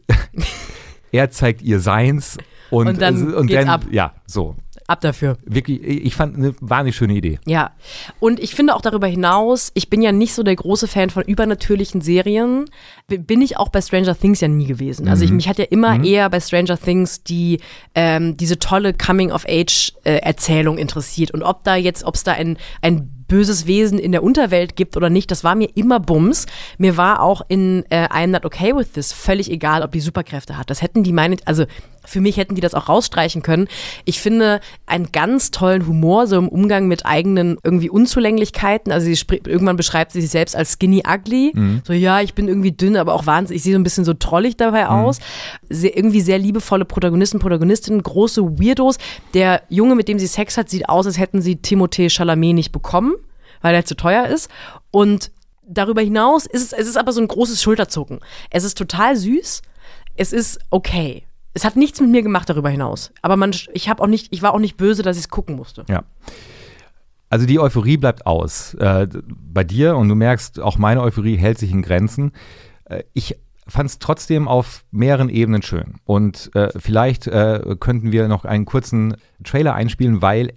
er 1.13 1.31
zeigt 1.31 1.63
ihr 1.63 1.81
seins 1.81 2.39
und, 2.71 2.87
Und 2.89 3.01
dann 3.01 3.35
und 3.35 3.47
geht's 3.47 3.61
dann, 3.61 3.69
ab. 3.69 3.85
ja, 3.91 4.15
so. 4.27 4.57
Ab 4.87 5.01
dafür. 5.01 5.39
Wirklich, 5.45 5.83
ich 5.83 6.15
fand 6.15 6.37
eine 6.37 6.55
wahnsinnig 6.61 6.97
schöne 6.97 7.15
Idee. 7.15 7.39
Ja, 7.47 7.73
und 8.21 8.41
ich 8.41 8.55
finde 8.55 8.75
auch 8.75 8.81
darüber 8.81 9.07
hinaus, 9.07 9.71
ich 9.75 9.89
bin 9.89 10.03
ja 10.03 10.13
nicht 10.13 10.35
so 10.35 10.43
der 10.43 10.57
große 10.57 10.89
Fan 10.89 11.11
von 11.11 11.23
übernatürlichen 11.23 12.01
Serien. 12.01 12.67
Bin 13.09 13.41
ich 13.41 13.57
auch 13.57 13.69
bei 13.69 13.81
Stranger 13.81 14.19
Things 14.19 14.41
ja 14.41 14.49
nie 14.49 14.67
gewesen. 14.67 15.09
Also 15.09 15.25
ich, 15.25 15.31
mich 15.31 15.49
hat 15.49 15.59
ja 15.59 15.65
immer 15.65 16.03
eher 16.05 16.29
bei 16.31 16.41
Stranger 16.41 16.79
Things 16.79 17.23
die 17.23 17.61
ähm, 17.95 18.37
diese 18.37 18.59
tolle 18.59 18.95
Coming-of-Age-Erzählung 18.95 20.79
interessiert. 20.79 21.31
Und 21.33 21.43
ob 21.43 21.65
da 21.65 21.77
jetzt, 21.77 22.05
ob 22.05 22.15
es 22.15 22.25
da 22.25 22.33
ein, 22.33 22.59
ein 22.81 23.09
böses 23.29 23.67
Wesen 23.67 23.99
in 23.99 24.13
der 24.13 24.23
Unterwelt 24.23 24.77
gibt 24.77 24.97
oder 24.97 25.09
nicht, 25.09 25.31
das 25.31 25.43
war 25.43 25.55
mir 25.55 25.71
immer 25.75 26.01
Bums. 26.01 26.47
Mir 26.77 26.99
war 26.99 27.23
auch 27.23 27.41
in 27.49 27.85
äh, 27.89 28.07
I'm 28.09 28.27
Not 28.29 28.45
Okay 28.45 28.77
With 28.77 28.93
This 28.93 29.13
völlig 29.13 29.51
egal, 29.51 29.83
ob 29.83 29.93
die 29.93 30.01
Superkräfte 30.01 30.59
hat. 30.59 30.69
Das 30.69 30.83
hätten 30.83 31.03
die 31.03 31.13
meine, 31.13 31.37
also 31.47 31.65
für 32.05 32.21
mich 32.21 32.37
hätten 32.37 32.55
die 32.55 32.61
das 32.61 32.75
auch 32.75 32.89
rausstreichen 32.89 33.43
können. 33.43 33.69
Ich 34.05 34.21
finde 34.21 34.61
einen 34.87 35.13
ganz 35.13 35.51
tollen 35.51 35.87
Humor, 35.87 36.27
so 36.27 36.37
im 36.37 36.49
Umgang 36.49 36.89
mit 36.89 37.07
eigenen 37.07 37.59
irgendwie 37.63 37.91
Unzulänglichkeiten. 37.91 38.93
Also 38.93 39.07
sie 39.07 39.19
irgendwann 39.47 39.77
beschreibt 39.77 40.13
sie 40.13 40.21
sich 40.21 40.31
selbst 40.31 40.57
als 40.57 40.73
skinny 40.73 41.03
ugly. 41.07 41.53
So, 41.87 41.93
ja, 41.93 42.21
ich 42.21 42.35
bin 42.35 42.49
irgendwie 42.49 42.73
dünn, 42.73 42.97
aber 42.97 43.15
auch 43.15 43.27
wahnsinnig, 43.27 43.59
ich 43.59 43.63
sehe 43.65 43.75
so 43.75 43.79
ein 43.79 43.85
bisschen 43.85 44.05
so 44.05 44.15
trollig 44.15 44.57
dabei 44.57 44.89
aus. 44.89 45.19
Sehr, 45.69 45.97
irgendwie 45.97 46.21
sehr 46.21 46.39
liebevolle 46.39 46.85
Protagonisten, 46.85 47.39
Protagonistinnen, 47.39 48.03
große 48.03 48.43
Weirdos. 48.59 48.99
Der 49.35 49.63
Junge, 49.69 49.95
mit 49.95 50.09
dem 50.09 50.19
sie 50.19 50.27
Sex 50.27 50.57
hat, 50.57 50.69
sieht 50.69 50.89
aus, 50.89 51.07
als 51.07 51.19
hätten 51.19 51.41
sie 51.41 51.57
Timothée 51.57 52.11
Chalamet 52.11 52.55
nicht 52.55 52.73
bekommen, 52.73 53.15
weil 53.61 53.75
er 53.75 53.85
zu 53.85 53.95
teuer 53.95 54.27
ist. 54.27 54.51
Und 54.91 55.31
darüber 55.67 56.03
hinaus 56.03 56.47
ist 56.47 56.63
es, 56.63 56.73
es 56.73 56.89
ist 56.89 56.97
aber 56.97 57.13
so 57.13 57.21
ein 57.21 57.29
großes 57.29 57.63
Schulterzucken. 57.63 58.21
Es 58.51 58.65
ist 58.65 58.77
total 58.77 59.17
süß. 59.17 59.63
Es 60.17 60.33
ist 60.33 60.59
okay. 60.71 61.25
Es 61.55 61.65
hat 61.65 61.77
nichts 61.77 62.01
mit 62.01 62.11
mir 62.11 62.23
gemacht 62.23 62.49
darüber 62.49 62.71
hinaus. 62.71 63.13
Aber 63.23 63.37
man, 63.37 63.53
ich 63.73 63.89
habe 63.89 64.03
auch 64.03 64.07
nicht, 64.07 64.29
ich 64.31 64.43
war 64.43 64.55
auch 64.55 64.59
nicht 64.59 64.77
böse, 64.77 65.03
dass 65.03 65.17
ich 65.17 65.25
es 65.25 65.29
gucken 65.29 65.57
musste. 65.57 65.85
Ja. 65.89 66.05
Also 67.29 67.47
die 67.47 67.59
Euphorie 67.59 67.97
bleibt 67.97 68.27
aus 68.27 68.75
äh, 68.75 69.07
bei 69.27 69.65
dir 69.65 69.97
und 69.97 70.09
du 70.09 70.15
merkst, 70.15 70.61
auch 70.61 70.77
meine 70.77 71.01
Euphorie 71.03 71.37
hält 71.37 71.59
sich 71.59 71.71
in 71.71 71.83
Grenzen. 71.83 72.33
Äh, 72.85 73.05
ich 73.15 73.37
fand 73.67 73.89
es 73.89 73.99
trotzdem 73.99 74.49
auf 74.49 74.85
mehreren 74.91 75.29
Ebenen 75.29 75.63
schön. 75.63 75.95
Und 76.05 76.51
äh, 76.55 76.69
vielleicht 76.77 77.27
äh, 77.27 77.77
könnten 77.81 78.13
wir 78.13 78.29
noch 78.29 78.45
einen 78.45 78.65
kurzen 78.65 79.17
Trailer 79.45 79.75
einspielen, 79.75 80.21
weil 80.21 80.53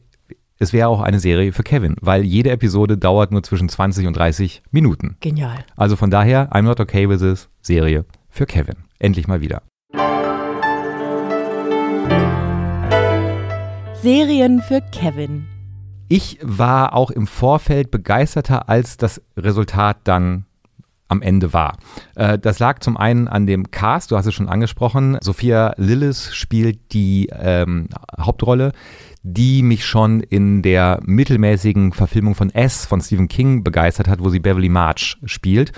es 0.58 0.74
wäre 0.74 0.88
auch 0.88 1.02
eine 1.02 1.20
Serie 1.20 1.52
für 1.52 1.64
Kevin, 1.64 1.96
weil 2.02 2.24
jede 2.24 2.50
Episode 2.50 2.98
dauert 2.98 3.32
nur 3.32 3.44
zwischen 3.44 3.70
20 3.70 4.08
und 4.08 4.16
30 4.16 4.64
Minuten. 4.72 5.18
Genial. 5.20 5.66
Also 5.76 5.96
von 5.96 6.10
daher, 6.10 6.52
I'm 6.54 6.64
Not 6.64 6.80
Okay 6.80 7.10
With 7.10 7.20
This, 7.20 7.50
Serie 7.62 8.06
für 8.30 8.46
Kevin. 8.46 8.76
Endlich 9.00 9.28
mal 9.28 9.42
wieder. 9.42 9.62
Serien 14.06 14.62
für 14.62 14.82
Kevin. 14.92 15.48
Ich 16.10 16.38
war 16.44 16.94
auch 16.94 17.10
im 17.10 17.26
Vorfeld 17.26 17.90
begeisterter, 17.90 18.70
als 18.70 18.98
das 18.98 19.20
Resultat 19.36 19.98
dann 20.04 20.46
am 21.08 21.24
Ende 21.24 21.54
war. 21.54 21.80
Äh, 22.14 22.38
das 22.38 22.60
lag 22.60 22.78
zum 22.82 22.98
einen 22.98 23.28
an 23.28 23.48
dem 23.48 23.72
Cast, 23.72 24.12
du 24.12 24.16
hast 24.16 24.28
es 24.28 24.36
schon 24.36 24.48
angesprochen. 24.48 25.18
Sophia 25.22 25.74
Lillis 25.78 26.36
spielt 26.36 26.94
die 26.94 27.30
ähm, 27.32 27.88
Hauptrolle, 28.22 28.74
die 29.24 29.64
mich 29.64 29.88
schon 29.88 30.20
in 30.20 30.62
der 30.62 31.00
mittelmäßigen 31.04 31.92
Verfilmung 31.92 32.36
von 32.36 32.52
S 32.52 32.86
von 32.86 33.02
Stephen 33.02 33.28
King 33.28 33.64
begeistert 33.64 34.08
hat, 34.08 34.24
wo 34.24 34.30
sie 34.30 34.40
Beverly 34.40 34.70
March 34.70 35.18
spielt. 35.26 35.72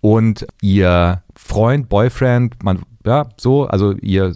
Und 0.00 0.44
ihr 0.60 1.22
Freund, 1.36 1.88
Boyfriend, 1.88 2.64
man, 2.64 2.80
ja, 3.06 3.28
so, 3.36 3.68
also 3.68 3.92
ihr 3.92 4.34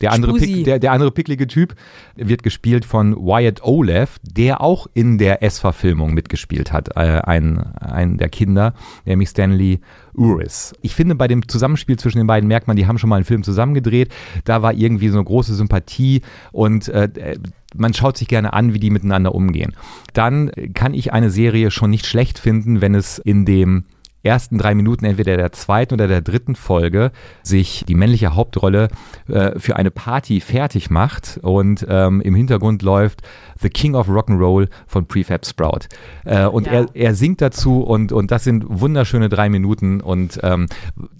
der 0.00 0.12
andere. 0.12 0.34
Pick, 0.34 0.64
der, 0.64 0.78
der 0.78 0.92
andere 0.92 1.10
picklige 1.10 1.46
Typ 1.46 1.74
wird 2.16 2.42
gespielt 2.42 2.84
von 2.84 3.16
Wyatt 3.16 3.62
Olev, 3.62 4.18
der 4.22 4.60
auch 4.60 4.86
in 4.94 5.18
der 5.18 5.42
S-Verfilmung 5.42 6.14
mitgespielt 6.14 6.72
hat, 6.72 6.96
äh, 6.96 7.20
ein, 7.22 7.58
ein 7.76 8.18
der 8.18 8.28
Kinder, 8.28 8.74
nämlich 9.04 9.30
Stanley 9.30 9.80
Uris. 10.14 10.74
Ich 10.82 10.94
finde, 10.94 11.14
bei 11.14 11.28
dem 11.28 11.48
Zusammenspiel 11.48 11.98
zwischen 11.98 12.18
den 12.18 12.26
beiden 12.26 12.48
merkt 12.48 12.66
man, 12.66 12.76
die 12.76 12.86
haben 12.86 12.98
schon 12.98 13.10
mal 13.10 13.16
einen 13.16 13.24
Film 13.24 13.42
zusammen 13.42 13.74
gedreht. 13.74 14.12
Da 14.44 14.62
war 14.62 14.74
irgendwie 14.74 15.08
so 15.08 15.18
eine 15.18 15.24
große 15.24 15.54
Sympathie 15.54 16.22
und 16.52 16.88
äh, 16.88 17.36
man 17.74 17.94
schaut 17.94 18.16
sich 18.16 18.28
gerne 18.28 18.52
an, 18.52 18.74
wie 18.74 18.78
die 18.78 18.90
miteinander 18.90 19.34
umgehen. 19.34 19.74
Dann 20.12 20.50
kann 20.74 20.94
ich 20.94 21.12
eine 21.12 21.30
Serie 21.30 21.70
schon 21.70 21.90
nicht 21.90 22.06
schlecht 22.06 22.38
finden, 22.38 22.80
wenn 22.80 22.94
es 22.94 23.18
in 23.18 23.44
dem 23.44 23.84
ersten 24.26 24.58
drei 24.58 24.74
Minuten 24.74 25.04
entweder 25.04 25.36
der 25.36 25.52
zweiten 25.52 25.94
oder 25.94 26.08
der 26.08 26.20
dritten 26.20 26.56
Folge 26.56 27.12
sich 27.42 27.84
die 27.88 27.94
männliche 27.94 28.34
Hauptrolle 28.34 28.88
äh, 29.28 29.58
für 29.58 29.76
eine 29.76 29.90
Party 29.90 30.40
fertig 30.40 30.90
macht 30.90 31.38
und 31.42 31.86
ähm, 31.88 32.20
im 32.20 32.34
Hintergrund 32.34 32.82
läuft 32.82 33.22
The 33.60 33.70
King 33.70 33.94
of 33.94 34.08
Rock'n'Roll 34.08 34.68
von 34.86 35.06
Prefab 35.06 35.46
Sprout. 35.46 35.86
Äh, 36.24 36.46
und 36.46 36.66
Ja. 36.66 36.72
er, 36.72 36.86
er 36.94 37.14
singt 37.14 37.40
dazu 37.40 37.80
und, 37.80 38.12
und 38.12 38.30
das 38.30 38.44
sind 38.44 38.64
wunderschöne 38.68 39.28
drei 39.28 39.48
Minuten 39.48 40.00
und 40.00 40.38
ähm, 40.42 40.66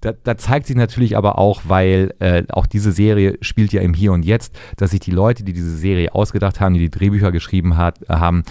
da, 0.00 0.12
da 0.12 0.36
zeigt 0.36 0.66
sich 0.66 0.76
natürlich 0.76 1.16
aber 1.16 1.38
auch, 1.38 1.62
weil 1.66 2.14
äh, 2.18 2.42
auch 2.50 2.66
diese 2.66 2.92
Serie 2.92 3.38
spielt 3.40 3.72
ja 3.72 3.80
im 3.80 3.94
Hier 3.94 4.12
und 4.12 4.24
Jetzt, 4.24 4.54
dass 4.76 4.90
sich 4.90 5.00
die 5.00 5.10
Leute, 5.12 5.44
die 5.44 5.52
diese 5.52 5.76
Serie 5.76 6.14
ausgedacht 6.14 6.60
haben, 6.60 6.74
die 6.74 6.80
die 6.80 6.90
Drehbücher 6.90 7.32
geschrieben 7.32 7.76
hat, 7.76 8.00
haben, 8.08 8.42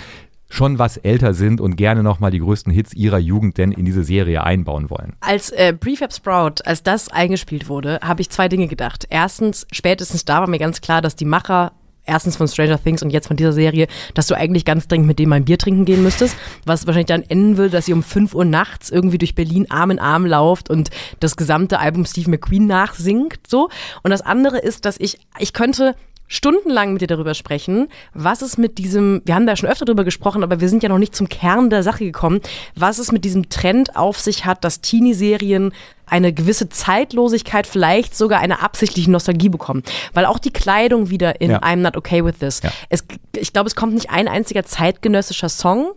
schon 0.55 0.79
was 0.79 0.97
älter 0.97 1.33
sind 1.33 1.61
und 1.61 1.75
gerne 1.75 2.01
nochmal 2.01 2.31
die 2.31 2.39
größten 2.39 2.71
Hits 2.71 2.93
ihrer 2.93 3.19
Jugend 3.19 3.57
denn 3.57 3.71
in 3.71 3.85
diese 3.85 4.03
Serie 4.03 4.43
einbauen 4.43 4.89
wollen. 4.89 5.13
Als 5.19 5.51
äh, 5.51 5.73
Prefab 5.73 6.13
Sprout, 6.13 6.63
als 6.63 6.81
das 6.81 7.09
eingespielt 7.09 7.67
wurde, 7.67 7.99
habe 8.01 8.21
ich 8.21 8.29
zwei 8.29 8.47
Dinge 8.47 8.67
gedacht. 8.67 9.05
Erstens, 9.09 9.67
spätestens 9.71 10.25
da 10.25 10.39
war 10.39 10.49
mir 10.49 10.59
ganz 10.59 10.81
klar, 10.81 11.01
dass 11.01 11.15
die 11.15 11.25
Macher 11.25 11.73
erstens 12.05 12.37
von 12.37 12.47
Stranger 12.47 12.81
Things 12.81 13.03
und 13.03 13.09
jetzt 13.09 13.27
von 13.27 13.35
dieser 13.35 13.51
Serie, 13.51 13.87
dass 14.13 14.27
du 14.27 14.35
eigentlich 14.35 14.63
ganz 14.63 14.87
dringend 14.87 15.07
mit 15.07 15.19
dem 15.19 15.33
ein 15.33 15.45
Bier 15.45 15.57
trinken 15.57 15.85
gehen 15.85 16.03
müsstest, 16.03 16.37
was 16.65 16.85
wahrscheinlich 16.85 17.07
dann 17.07 17.23
enden 17.23 17.57
würde, 17.57 17.71
dass 17.71 17.85
sie 17.85 17.93
um 17.93 18.03
5 18.03 18.33
Uhr 18.33 18.45
nachts 18.45 18.89
irgendwie 18.89 19.17
durch 19.17 19.35
Berlin 19.35 19.69
Arm 19.69 19.91
in 19.91 19.99
Arm 19.99 20.25
lauft 20.25 20.69
und 20.69 20.89
das 21.19 21.35
gesamte 21.35 21.79
Album 21.79 22.05
Steve 22.05 22.29
McQueen 22.29 22.67
nachsingt, 22.67 23.39
so. 23.47 23.69
Und 24.03 24.11
das 24.11 24.21
andere 24.21 24.59
ist, 24.59 24.85
dass 24.85 24.99
ich, 24.99 25.17
ich 25.39 25.53
könnte 25.53 25.95
stundenlang 26.28 26.93
mit 26.93 27.01
dir 27.01 27.07
darüber 27.07 27.34
sprechen, 27.34 27.88
was 28.13 28.41
es 28.41 28.57
mit 28.57 28.78
diesem, 28.78 29.21
wir 29.26 29.36
haben 29.36 29.45
da 29.45 29.55
schon 29.55 29.69
öfter 29.69 29.86
darüber 29.86 30.03
gesprochen, 30.03 30.43
aber 30.43 30.59
wir 30.59 30.69
sind 30.69 30.84
ja 30.84 30.89
noch 30.89 30.97
nicht 30.97 31.15
zum 31.15 31.30
Kern 31.30 31.69
der 31.69 31.84
Sache 31.84 32.03
gekommen, 32.03 32.41
was 32.76 32.99
es 32.99 33.11
mit 33.11 33.26
diesem 33.26 33.49
Trend 33.49 33.95
auf 33.95 34.19
sich 34.19 34.45
hat, 34.45 34.63
dass 34.63 34.82
Teenie-Serien 34.82 35.71
eine 36.07 36.34
gewisse 36.34 36.69
Zeitlosigkeit, 36.69 37.65
vielleicht 37.65 38.15
sogar 38.15 38.39
eine 38.39 38.61
absichtliche 38.61 39.09
Nostalgie 39.09 39.49
bekommen. 39.49 39.84
Weil 40.13 40.26
auch 40.26 40.39
die 40.39 40.51
Kleidung 40.51 41.09
wieder 41.09 41.41
in 41.41 41.51
Ja. 41.51 41.59
I'm 41.59 41.78
Not 41.78 41.97
Okay 41.97 42.23
With 42.23 42.39
This. 42.39 42.61
Ja. 42.61 42.69
Es, 42.89 43.03
ich 43.36 43.53
glaube, 43.53 43.67
es 43.67 43.76
kommt 43.76 43.93
nicht 43.93 44.11
ein 44.11 44.28
einziger 44.28 44.63
zeitgenössischer 44.63 45.49
Song. 45.49 45.93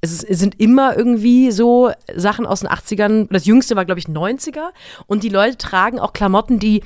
Es, 0.00 0.10
ist, 0.10 0.24
es 0.24 0.40
sind 0.40 0.58
immer 0.60 0.96
irgendwie 0.96 1.52
so 1.52 1.92
Sachen 2.14 2.44
aus 2.44 2.60
den 2.60 2.70
80ern. 2.70 3.28
Das 3.30 3.46
jüngste 3.46 3.76
war, 3.76 3.84
glaube 3.84 4.00
ich, 4.00 4.06
90er. 4.06 4.70
Und 5.06 5.22
die 5.22 5.28
Leute 5.28 5.56
tragen 5.58 6.00
auch 6.00 6.12
Klamotten, 6.12 6.58
die 6.58 6.82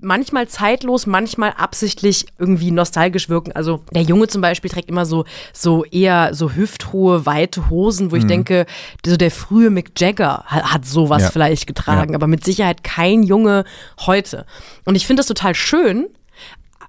manchmal 0.00 0.48
zeitlos, 0.48 1.06
manchmal 1.06 1.52
absichtlich 1.52 2.26
irgendwie 2.38 2.70
nostalgisch 2.70 3.28
wirken. 3.28 3.52
Also 3.52 3.82
der 3.92 4.02
Junge 4.02 4.28
zum 4.28 4.40
Beispiel 4.40 4.70
trägt 4.70 4.88
immer 4.88 5.04
so, 5.06 5.24
so 5.52 5.84
eher 5.84 6.34
so 6.34 6.52
hüfthohe, 6.52 7.26
weite 7.26 7.68
Hosen, 7.70 8.10
wo 8.12 8.16
ich 8.16 8.26
denke, 8.26 8.66
so 9.04 9.16
der 9.16 9.30
frühe 9.30 9.70
Mick 9.70 9.98
Jagger 10.00 10.42
hat, 10.46 10.72
hat 10.72 10.86
sowas 10.86 11.22
Ja. 11.22 11.30
vielleicht 11.30 11.66
getragen, 11.66 12.12
Ja. 12.12 12.16
aber 12.16 12.26
mit 12.26 12.44
Sicherheit 12.44 12.82
kein 12.82 13.22
Junge 13.22 13.64
heute. 14.06 14.46
Und 14.84 14.94
ich 14.94 15.06
finde 15.06 15.20
das 15.20 15.26
total 15.26 15.54
schön. 15.54 16.06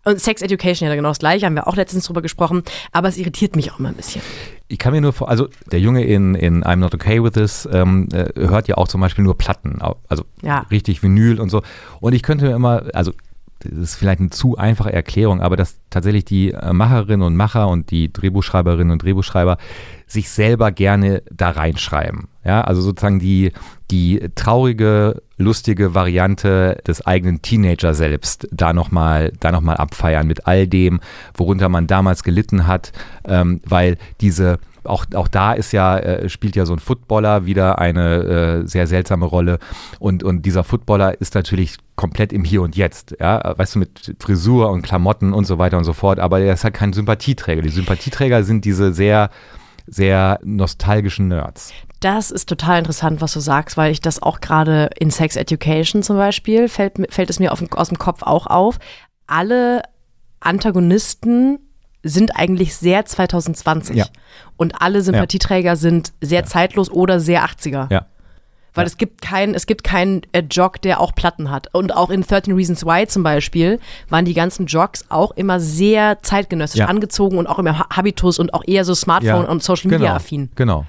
Und 0.06 0.22
Sex 0.22 0.42
Education 0.42 0.88
ja 0.88 0.96
genau 0.96 1.10
das 1.10 1.20
gleiche, 1.20 1.46
haben 1.46 1.56
wir 1.56 1.68
auch 1.68 1.76
letztens 1.76 2.06
drüber 2.06 2.22
gesprochen, 2.22 2.64
aber 2.94 3.10
es 3.10 3.18
irritiert 3.18 3.58
mich 3.58 3.74
auch 3.74 3.80
immer 3.80 3.90
ein 3.90 3.96
bisschen. 3.96 4.22
Ich 4.70 4.78
kann 4.80 4.92
mir 4.94 5.00
nur 5.02 5.14
vor, 5.14 5.30
also 5.30 5.48
der 5.72 5.80
Junge 5.80 6.04
in, 6.04 6.36
in 6.36 6.64
I'm 6.64 6.76
Not 6.78 6.94
Okay 6.94 7.24
With 7.24 7.34
This 7.34 7.68
ähm, 7.72 8.10
äh, 8.12 8.26
hört 8.36 8.68
ja 8.68 8.76
auch 8.76 8.88
zum 8.88 9.00
Beispiel 9.02 9.24
nur 9.24 9.38
Platten, 9.38 9.80
also 10.10 10.26
Ja. 10.42 10.66
richtig 10.72 11.02
Vinyl 11.02 11.40
und 11.40 11.50
so. 11.50 11.62
Und 12.02 12.14
ich 12.14 12.22
könnte 12.22 12.46
mir 12.46 12.56
immer, 12.56 12.84
also 12.94 13.14
das 13.70 13.80
ist 13.80 13.96
vielleicht 13.96 14.20
eine 14.20 14.30
zu 14.30 14.58
einfache 14.58 14.92
Erklärung, 14.92 15.42
aber 15.42 15.56
dass 15.56 15.80
tatsächlich 15.90 16.26
die 16.26 16.52
äh, 16.52 16.74
Macherinnen 16.74 17.26
und 17.26 17.36
Macher 17.36 17.68
und 17.68 17.92
die 17.92 18.12
Drehbuchschreiberinnen 18.12 18.92
und 18.92 19.04
Drehbuchschreiber 19.04 19.58
sich 20.08 20.30
selber 20.30 20.72
gerne 20.72 21.22
da 21.32 21.50
reinschreiben. 21.50 22.28
Ja, 22.46 22.62
also 22.62 22.82
sozusagen 22.82 23.20
die, 23.20 23.52
die 23.92 24.30
traurige, 24.36 25.22
lustige 25.38 25.94
Variante 25.94 26.82
des 26.88 27.06
eigenen 27.06 27.42
Teenager 27.42 27.94
selbst 27.94 28.48
da 28.52 28.72
nochmal 28.72 29.34
noch 29.44 29.62
abfeiern 29.68 30.28
mit 30.28 30.48
all 30.48 30.68
dem, 30.68 31.02
worunter 31.36 31.68
man 31.68 31.88
damals 31.88 32.24
gelitten 32.24 32.68
hat, 32.68 32.94
ähm, 33.26 33.60
weil 33.66 33.98
diese 34.22 34.60
auch, 34.88 35.06
auch 35.14 35.28
da 35.28 35.54
ist 35.54 35.72
ja, 35.72 35.98
äh, 35.98 36.30
spielt 36.30 36.56
ja 36.56 36.66
so 36.66 36.74
ein 36.74 36.80
Footballer 36.80 37.46
wieder 37.46 37.80
eine 37.80 38.64
äh, 38.64 38.68
sehr 38.68 38.88
seltsame 38.88 39.26
Rolle. 39.26 39.60
Und, 40.00 40.24
und 40.24 40.46
dieser 40.46 40.64
Footballer 40.64 41.20
ist 41.20 41.36
natürlich 41.36 41.78
komplett 41.96 42.34
im 42.34 42.44
Hier 42.44 42.62
und 42.62 42.76
Jetzt, 42.76 43.16
ja, 43.20 43.54
weißt 43.58 43.76
du, 43.76 43.80
mit 43.80 44.16
Frisur 44.20 44.70
und 44.70 44.82
Klamotten 44.82 45.34
und 45.34 45.46
so 45.46 45.58
weiter 45.58 45.78
und 45.78 45.84
so 45.84 45.94
fort, 45.94 46.20
aber 46.20 46.40
er 46.40 46.54
ist 46.54 46.64
halt 46.64 46.74
kein 46.74 46.94
Sympathieträger. 46.94 47.62
Die 47.62 47.70
Sympathieträger 47.70 48.44
sind 48.44 48.66
diese 48.66 48.94
sehr, 48.94 49.30
sehr 49.88 50.40
nostalgischen 50.44 51.28
Nerds. 51.28 51.74
Das 52.00 52.30
ist 52.30 52.48
total 52.48 52.80
interessant, 52.80 53.22
was 53.22 53.34
du 53.34 53.40
sagst, 53.40 53.76
weil 53.76 53.92
ich 53.92 54.02
das 54.02 54.22
auch 54.22 54.40
gerade 54.40 54.90
in 55.00 55.10
Sex 55.10 55.36
Education 55.36 56.04
zum 56.04 56.18
Beispiel, 56.18 56.70
fällt, 56.70 56.94
fällt 57.10 57.30
es 57.30 57.40
mir 57.40 57.52
auf, 57.52 57.64
aus 57.72 57.90
dem 57.90 57.98
Kopf 57.98 58.22
auch 58.22 58.46
auf. 58.46 58.78
Alle 59.26 59.82
Antagonisten 60.40 61.60
sind 62.10 62.36
eigentlich 62.36 62.76
sehr 62.76 63.06
2020. 63.06 63.96
Ja. 63.96 64.06
Und 64.58 64.82
alle 64.82 65.02
Sympathieträger 65.02 65.76
sind 65.76 66.14
sehr 66.22 66.46
zeitlos 66.46 66.90
oder 66.90 67.20
sehr 67.20 67.46
80er. 67.46 67.92
Ja. 67.92 68.06
Weil 68.74 68.86
es 68.86 68.98
gibt 68.98 69.24
keinen, 69.24 69.56
es 69.56 69.66
gibt 69.66 69.84
keinen 69.84 70.22
äh, 70.34 70.44
Jog, 70.52 70.80
der 70.84 71.00
auch 71.00 71.16
Platten 71.16 71.50
hat. 71.50 71.74
Und 71.74 71.96
auch 71.96 72.12
in 72.12 72.22
13 72.22 72.54
Reasons 72.54 72.86
Why 72.86 73.08
zum 73.08 73.24
Beispiel 73.24 73.80
waren 74.10 74.24
die 74.26 74.36
ganzen 74.36 74.68
Jogs 74.68 75.06
auch 75.10 75.32
immer 75.32 75.60
sehr 75.60 76.20
zeitgenössisch 76.22 76.80
Ja. 76.82 76.86
angezogen 76.86 77.40
und 77.40 77.48
auch 77.48 77.58
immer 77.58 77.80
Ha- 77.80 77.88
Habitus 77.96 78.38
und 78.38 78.54
auch 78.54 78.64
eher 78.68 78.86
so 78.86 78.94
Smartphone 78.94 79.46
und 79.46 79.64
Social 79.64 79.90
Media 79.90 80.06
genau, 80.10 80.16
affin. 80.16 80.50
Genau. 80.54 80.86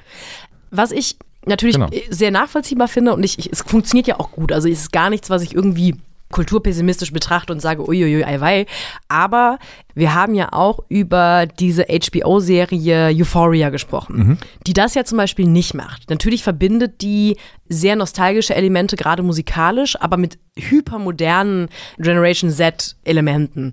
Was 0.71 0.93
ich 0.93 1.17
natürlich 1.47 1.77
Genau. 1.77 1.89
sehr 2.11 2.31
nachvollziehbar 2.31 2.89
finde 2.89 3.15
und 3.15 3.23
ich, 3.23 3.39
ich, 3.39 3.51
es 3.51 3.63
funktioniert 3.63 4.07
ja 4.07 4.21
auch 4.21 4.33
gut. 4.33 4.53
Also 4.53 4.69
es 4.69 4.81
ist 4.81 4.93
gar 4.93 5.09
nichts, 5.09 5.31
was 5.31 5.41
ich 5.43 5.55
irgendwie 5.55 5.97
kulturpessimistisch 6.31 7.13
betrachte 7.13 7.53
und 7.53 7.61
sage, 7.61 7.89
uiuiui, 7.89 8.25
ei 8.25 8.41
wei. 8.41 8.67
Aber 9.09 9.59
wir 9.95 10.15
haben 10.15 10.35
ja 10.35 10.53
auch 10.53 10.81
über 10.89 11.47
diese 11.47 11.87
HBO-Serie 11.87 13.11
Euphoria 13.15 13.71
gesprochen, 13.71 14.39
die 14.67 14.73
das 14.73 14.95
ja 14.95 15.05
zum 15.05 15.19
Beispiel 15.19 15.47
nicht 15.47 15.75
macht. 15.75 16.09
Natürlich 16.11 16.43
verbindet 16.43 17.03
die 17.03 17.37
sehr 17.69 17.97
nostalgische 17.97 18.55
Elemente, 18.55 18.97
gerade 18.97 19.23
musikalisch, 19.23 20.01
aber 20.01 20.17
mit 20.17 20.39
hypermodernen 20.57 21.69
Generation 21.99 22.51
Z-Elementen. 22.51 23.73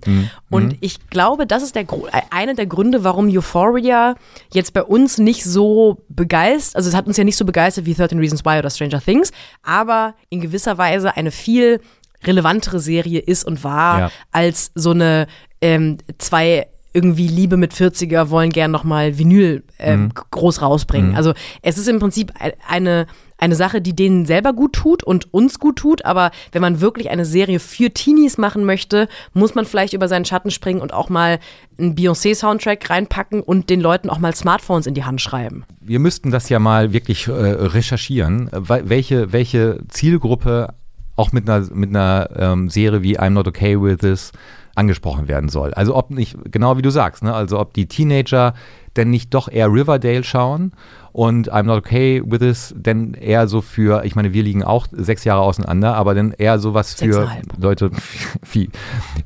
Und 0.50 0.76
ich 0.80 1.08
glaube, 1.10 1.46
das 1.46 1.62
ist 1.62 1.74
der, 1.76 1.82
äh, 1.82 2.22
einer 2.30 2.54
der 2.54 2.66
Gründe, 2.66 3.04
warum 3.04 3.28
Euphoria 3.28 4.16
jetzt 4.52 4.72
bei 4.72 4.82
uns 4.82 5.18
nicht 5.18 5.44
so 5.44 6.02
begeistert, 6.08 6.76
also 6.76 6.88
es 6.88 6.94
hat 6.96 7.06
uns 7.06 7.16
ja 7.16 7.24
nicht 7.24 7.36
so 7.36 7.44
begeistert 7.44 7.86
wie 7.86 7.94
13 7.94 8.18
Reasons 8.18 8.44
Why 8.44 8.58
oder 8.58 8.70
Stranger 8.70 9.00
Things, 9.00 9.30
aber 9.62 10.14
in 10.28 10.40
gewisser 10.40 10.76
Weise 10.78 11.16
eine 11.16 11.30
viel 11.30 11.80
relevantere 12.24 12.80
Serie 12.80 13.20
ist 13.20 13.44
und 13.44 13.62
war 13.64 13.98
Ja. 14.00 14.10
als 14.32 14.70
so 14.74 14.90
eine 14.90 15.26
ähm, 15.60 15.98
zwei 16.18 16.66
irgendwie 16.92 17.28
Liebe 17.28 17.58
mit 17.58 17.74
40er 17.74 18.30
wollen 18.30 18.48
gern 18.50 18.70
nochmal 18.70 19.18
Vinyl 19.18 19.62
ähm, 19.78 20.08
g- 20.14 20.22
groß 20.30 20.62
rausbringen. 20.62 21.14
Also 21.14 21.34
es 21.60 21.76
ist 21.76 21.88
im 21.88 21.98
Prinzip 21.98 22.32
eine, 22.66 23.06
eine 23.36 23.54
Sache, 23.54 23.82
die 23.82 23.94
denen 23.94 24.24
selber 24.24 24.54
gut 24.54 24.72
tut 24.72 25.02
und 25.04 25.34
uns 25.34 25.58
gut 25.58 25.76
tut, 25.76 26.06
aber 26.06 26.30
wenn 26.52 26.62
man 26.62 26.80
wirklich 26.80 27.10
eine 27.10 27.26
Serie 27.26 27.60
für 27.60 27.90
Teenies 27.90 28.38
machen 28.38 28.64
möchte, 28.64 29.08
muss 29.34 29.54
man 29.54 29.66
vielleicht 29.66 29.92
über 29.92 30.08
seinen 30.08 30.24
Schatten 30.24 30.50
springen 30.50 30.80
und 30.80 30.94
auch 30.94 31.10
mal 31.10 31.38
einen 31.78 31.94
Beyoncé-Soundtrack 31.96 32.88
reinpacken 32.88 33.42
und 33.42 33.68
den 33.68 33.82
Leuten 33.82 34.08
auch 34.08 34.18
mal 34.18 34.34
Smartphones 34.34 34.86
in 34.86 34.94
die 34.94 35.04
Hand 35.04 35.20
schreiben. 35.20 35.64
Wir 35.82 35.98
müssten 35.98 36.30
das 36.30 36.48
ja 36.48 36.58
mal 36.58 36.94
wirklich 36.94 37.26
äh, 37.28 37.30
recherchieren, 37.32 38.48
äh, 38.52 38.56
wel- 38.70 38.88
welche, 38.88 39.32
welche 39.34 39.80
Zielgruppe 39.88 40.72
auch 41.16 41.32
mit 41.32 41.48
einer, 41.48 41.66
mit 41.72 41.90
einer 41.90 42.28
ähm, 42.36 42.68
Serie 42.68 43.02
wie 43.02 43.18
I'm 43.18 43.30
Not 43.30 43.48
Okay 43.48 43.80
With 43.80 43.98
This 43.98 44.32
angesprochen 44.76 45.26
werden 45.26 45.48
soll. 45.48 45.72
Also 45.74 45.96
ob 45.96 46.10
nicht, 46.10 46.36
genau 46.52 46.76
wie 46.76 46.82
du 46.82 46.90
sagst, 46.90 47.24
ne? 47.24 47.34
also 47.34 47.58
ob 47.58 47.72
die 47.72 47.86
Teenager 47.86 48.54
denn 48.94 49.10
nicht 49.10 49.34
doch 49.34 49.48
eher 49.48 49.72
Riverdale 49.72 50.22
schauen 50.22 50.72
und 51.12 51.50
I'm 51.50 51.62
Not 51.64 51.78
Okay 51.78 52.22
With 52.24 52.40
This 52.40 52.74
denn 52.76 53.14
eher 53.14 53.48
so 53.48 53.62
für, 53.62 54.04
ich 54.04 54.14
meine, 54.14 54.34
wir 54.34 54.42
liegen 54.42 54.62
auch 54.62 54.86
sechs 54.92 55.24
Jahre 55.24 55.40
auseinander, 55.40 55.94
aber 55.94 56.14
dann 56.14 56.32
eher 56.32 56.58
sowas 56.58 56.94
für. 56.94 57.30
Leute 57.58 57.90
wie, 58.52 58.68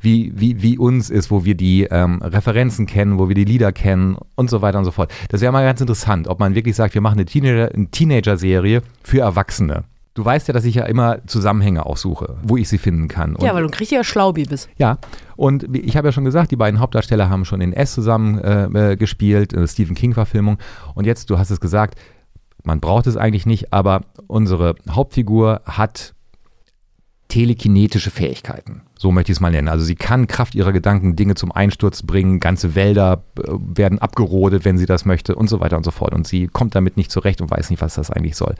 wie, 0.00 0.32
wie, 0.34 0.62
wie 0.62 0.78
uns 0.78 1.10
ist, 1.10 1.32
wo 1.32 1.44
wir 1.44 1.56
die 1.56 1.88
ähm, 1.90 2.22
Referenzen 2.22 2.86
kennen, 2.86 3.18
wo 3.18 3.28
wir 3.28 3.34
die 3.34 3.44
Lieder 3.44 3.72
kennen 3.72 4.16
und 4.36 4.50
so 4.50 4.62
weiter 4.62 4.78
und 4.78 4.84
so 4.84 4.92
fort. 4.92 5.12
Das 5.30 5.40
wäre 5.40 5.52
mal 5.52 5.64
ganz 5.64 5.80
interessant, 5.80 6.28
ob 6.28 6.38
man 6.38 6.54
wirklich 6.54 6.76
sagt, 6.76 6.94
wir 6.94 7.00
machen 7.00 7.18
eine 7.18 7.26
Teenager- 7.26 7.74
eine 7.74 7.90
Teenager-Serie 7.90 8.82
für 9.02 9.20
Erwachsene. 9.20 9.84
Du 10.14 10.24
weißt 10.24 10.48
ja, 10.48 10.54
dass 10.54 10.64
ich 10.64 10.74
ja 10.74 10.84
immer 10.84 11.24
Zusammenhänge 11.26 11.86
auch 11.86 11.96
suche, 11.96 12.36
wo 12.42 12.56
ich 12.56 12.68
sie 12.68 12.78
finden 12.78 13.06
kann. 13.06 13.36
Und 13.36 13.44
ja, 13.44 13.54
weil 13.54 13.62
du 13.62 13.68
ein 13.68 13.74
richtiger 13.74 14.02
Schlaubi 14.02 14.44
bist. 14.44 14.68
ja, 14.76 14.98
und 15.36 15.74
ich 15.74 15.96
habe 15.96 16.08
ja 16.08 16.12
schon 16.12 16.24
gesagt, 16.24 16.50
die 16.50 16.56
beiden 16.56 16.80
Hauptdarsteller 16.80 17.30
haben 17.30 17.44
schon 17.44 17.60
in 17.60 17.72
S 17.72 17.94
zusammen 17.94 18.38
äh, 18.38 18.92
äh, 18.92 18.96
gespielt, 18.96 19.54
eine 19.54 19.68
Stephen 19.68 19.94
King-Verfilmung. 19.94 20.58
Und 20.94 21.06
jetzt, 21.06 21.30
du 21.30 21.38
hast 21.38 21.50
es 21.50 21.60
gesagt, 21.60 21.98
man 22.64 22.80
braucht 22.80 23.06
es 23.06 23.16
eigentlich 23.16 23.46
nicht, 23.46 23.72
aber 23.72 24.02
unsere 24.26 24.74
Hauptfigur 24.90 25.62
hat 25.64 26.14
telekinetische 27.28 28.10
Fähigkeiten. 28.10 28.82
So 28.98 29.12
möchte 29.12 29.32
ich 29.32 29.38
es 29.38 29.40
mal 29.40 29.52
nennen. 29.52 29.68
Also 29.68 29.84
sie 29.84 29.94
kann 29.94 30.26
Kraft 30.26 30.54
ihrer 30.54 30.72
Gedanken 30.72 31.16
Dinge 31.16 31.36
zum 31.36 31.52
Einsturz 31.52 32.02
bringen, 32.02 32.40
ganze 32.40 32.74
Wälder 32.74 33.22
äh, 33.38 33.42
werden 33.48 33.98
abgerodet, 33.98 34.64
wenn 34.64 34.76
sie 34.76 34.86
das 34.86 35.06
möchte 35.06 35.36
und 35.36 35.48
so 35.48 35.60
weiter 35.60 35.76
und 35.76 35.84
so 35.84 35.90
fort. 35.90 36.12
Und 36.12 36.26
sie 36.26 36.48
kommt 36.48 36.74
damit 36.74 36.96
nicht 36.96 37.10
zurecht 37.10 37.40
und 37.40 37.50
weiß 37.50 37.70
nicht, 37.70 37.80
was 37.80 37.94
das 37.94 38.10
eigentlich 38.10 38.36
soll. 38.36 38.56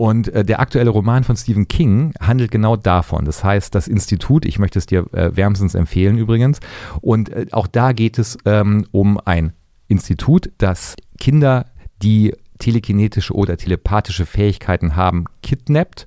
Und 0.00 0.28
äh, 0.28 0.46
der 0.46 0.60
aktuelle 0.60 0.88
Roman 0.88 1.24
von 1.24 1.36
Stephen 1.36 1.68
King 1.68 2.14
handelt 2.18 2.50
genau 2.50 2.74
davon. 2.74 3.26
Das 3.26 3.44
heißt, 3.44 3.74
das 3.74 3.86
Institut, 3.86 4.46
ich 4.46 4.58
möchte 4.58 4.78
es 4.78 4.86
dir 4.86 5.04
äh, 5.12 5.36
wärmstens 5.36 5.74
empfehlen 5.74 6.16
übrigens. 6.16 6.60
Und 7.02 7.28
äh, 7.28 7.44
auch 7.52 7.66
da 7.66 7.92
geht 7.92 8.18
es 8.18 8.38
ähm, 8.46 8.86
um 8.92 9.20
ein 9.22 9.52
Institut, 9.88 10.52
das 10.56 10.96
Kinder, 11.18 11.66
die 12.00 12.34
telekinetische 12.58 13.34
oder 13.34 13.58
telepathische 13.58 14.24
Fähigkeiten 14.24 14.96
haben, 14.96 15.26
kidnappt, 15.42 16.06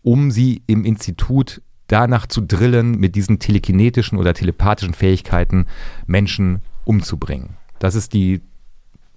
um 0.00 0.30
sie 0.30 0.62
im 0.66 0.86
Institut 0.86 1.60
danach 1.86 2.26
zu 2.26 2.40
drillen, 2.40 2.92
mit 2.92 3.14
diesen 3.14 3.40
telekinetischen 3.40 4.16
oder 4.16 4.32
telepathischen 4.32 4.94
Fähigkeiten 4.94 5.66
Menschen 6.06 6.62
umzubringen. 6.86 7.58
Das 7.78 7.94
ist 7.94 8.14
die 8.14 8.40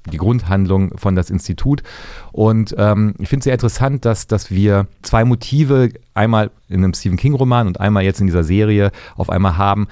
die 0.08 0.18
Grundhandlung 0.18 0.98
von 0.98 1.16
das 1.16 1.30
Institut. 1.30 1.84
Und 2.32 2.76
ähm, 2.78 3.14
ich 3.20 3.30
finde 3.30 3.42
es 3.42 3.44
sehr 3.46 3.54
interessant, 3.54 4.06
dass, 4.06 4.28
dass 4.28 4.52
wir 4.52 4.88
zwei 5.02 5.26
Motive, 5.26 5.90
einmal 6.14 6.52
in 6.68 6.84
einem 6.84 6.94
Stephen 6.94 7.18
King-Roman 7.18 7.68
und 7.68 7.80
einmal 7.80 8.04
jetzt 8.04 8.20
in 8.20 8.28
dieser 8.28 8.44
Serie 8.44 8.92
auf 9.16 9.30
einmal 9.30 9.58
haben, 9.58 9.88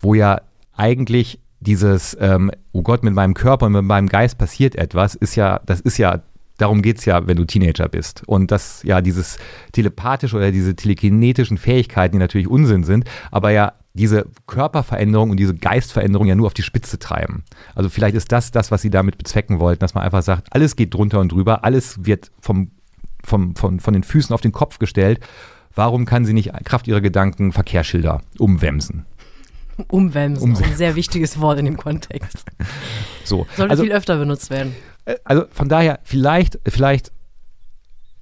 wo 0.00 0.14
ja 0.14 0.40
eigentlich 0.76 1.40
dieses, 1.60 2.16
ähm, 2.20 2.50
oh 2.72 2.82
Gott, 2.82 3.02
mit 3.02 3.14
meinem 3.14 3.34
Körper 3.34 3.66
und 3.66 3.72
mit 3.72 3.84
meinem 3.84 4.08
Geist 4.08 4.38
passiert 4.38 4.76
etwas, 4.76 5.14
ist 5.14 5.34
ja, 5.34 5.60
das 5.66 5.80
ist 5.80 5.98
ja, 5.98 6.20
darum 6.56 6.82
geht 6.82 6.98
es 6.98 7.04
ja, 7.04 7.26
wenn 7.26 7.36
du 7.36 7.44
Teenager 7.44 7.88
bist. 7.88 8.22
Und 8.26 8.50
dass 8.50 8.82
ja 8.84 9.00
dieses 9.00 9.38
telepathische 9.72 10.36
oder 10.36 10.52
diese 10.52 10.76
telekinetischen 10.76 11.58
Fähigkeiten, 11.58 12.12
die 12.12 12.18
natürlich 12.18 12.48
Unsinn 12.48 12.84
sind, 12.84 13.04
aber 13.30 13.50
ja 13.50 13.72
diese 13.98 14.26
Körperveränderung 14.46 15.30
und 15.30 15.36
diese 15.38 15.54
Geistveränderung 15.54 16.26
ja 16.26 16.34
nur 16.34 16.46
auf 16.46 16.54
die 16.54 16.62
Spitze 16.62 16.98
treiben. 16.98 17.44
Also 17.74 17.90
vielleicht 17.90 18.16
ist 18.16 18.32
das 18.32 18.50
das, 18.50 18.70
was 18.70 18.80
sie 18.80 18.90
damit 18.90 19.18
bezwecken 19.18 19.58
wollten, 19.58 19.80
dass 19.80 19.94
man 19.94 20.04
einfach 20.04 20.22
sagt, 20.22 20.48
alles 20.50 20.76
geht 20.76 20.94
drunter 20.94 21.20
und 21.20 21.32
drüber, 21.32 21.64
alles 21.64 22.04
wird 22.06 22.30
vom, 22.40 22.70
vom, 23.24 23.56
von, 23.56 23.80
von 23.80 23.92
den 23.92 24.04
Füßen 24.04 24.32
auf 24.32 24.40
den 24.40 24.52
Kopf 24.52 24.78
gestellt. 24.78 25.20
Warum 25.74 26.06
kann 26.06 26.24
sie 26.24 26.32
nicht 26.32 26.52
Kraft 26.64 26.88
ihrer 26.88 27.00
Gedanken 27.00 27.52
Verkehrsschilder 27.52 28.22
umwemsen? 28.38 29.04
Umwemsen, 29.88 30.42
Umwemsen. 30.42 30.64
ein 30.64 30.76
sehr 30.76 30.96
wichtiges 30.96 31.40
Wort 31.40 31.58
in 31.58 31.64
dem 31.64 31.76
Kontext. 31.76 32.44
So. 33.24 33.46
Sollte 33.56 33.70
also, 33.70 33.82
viel 33.84 33.92
öfter 33.92 34.16
benutzt 34.18 34.50
werden. 34.50 34.74
Äh, 35.04 35.16
also 35.22 35.44
von 35.50 35.68
daher, 35.68 36.00
vielleicht, 36.02 36.58
vielleicht 36.66 37.12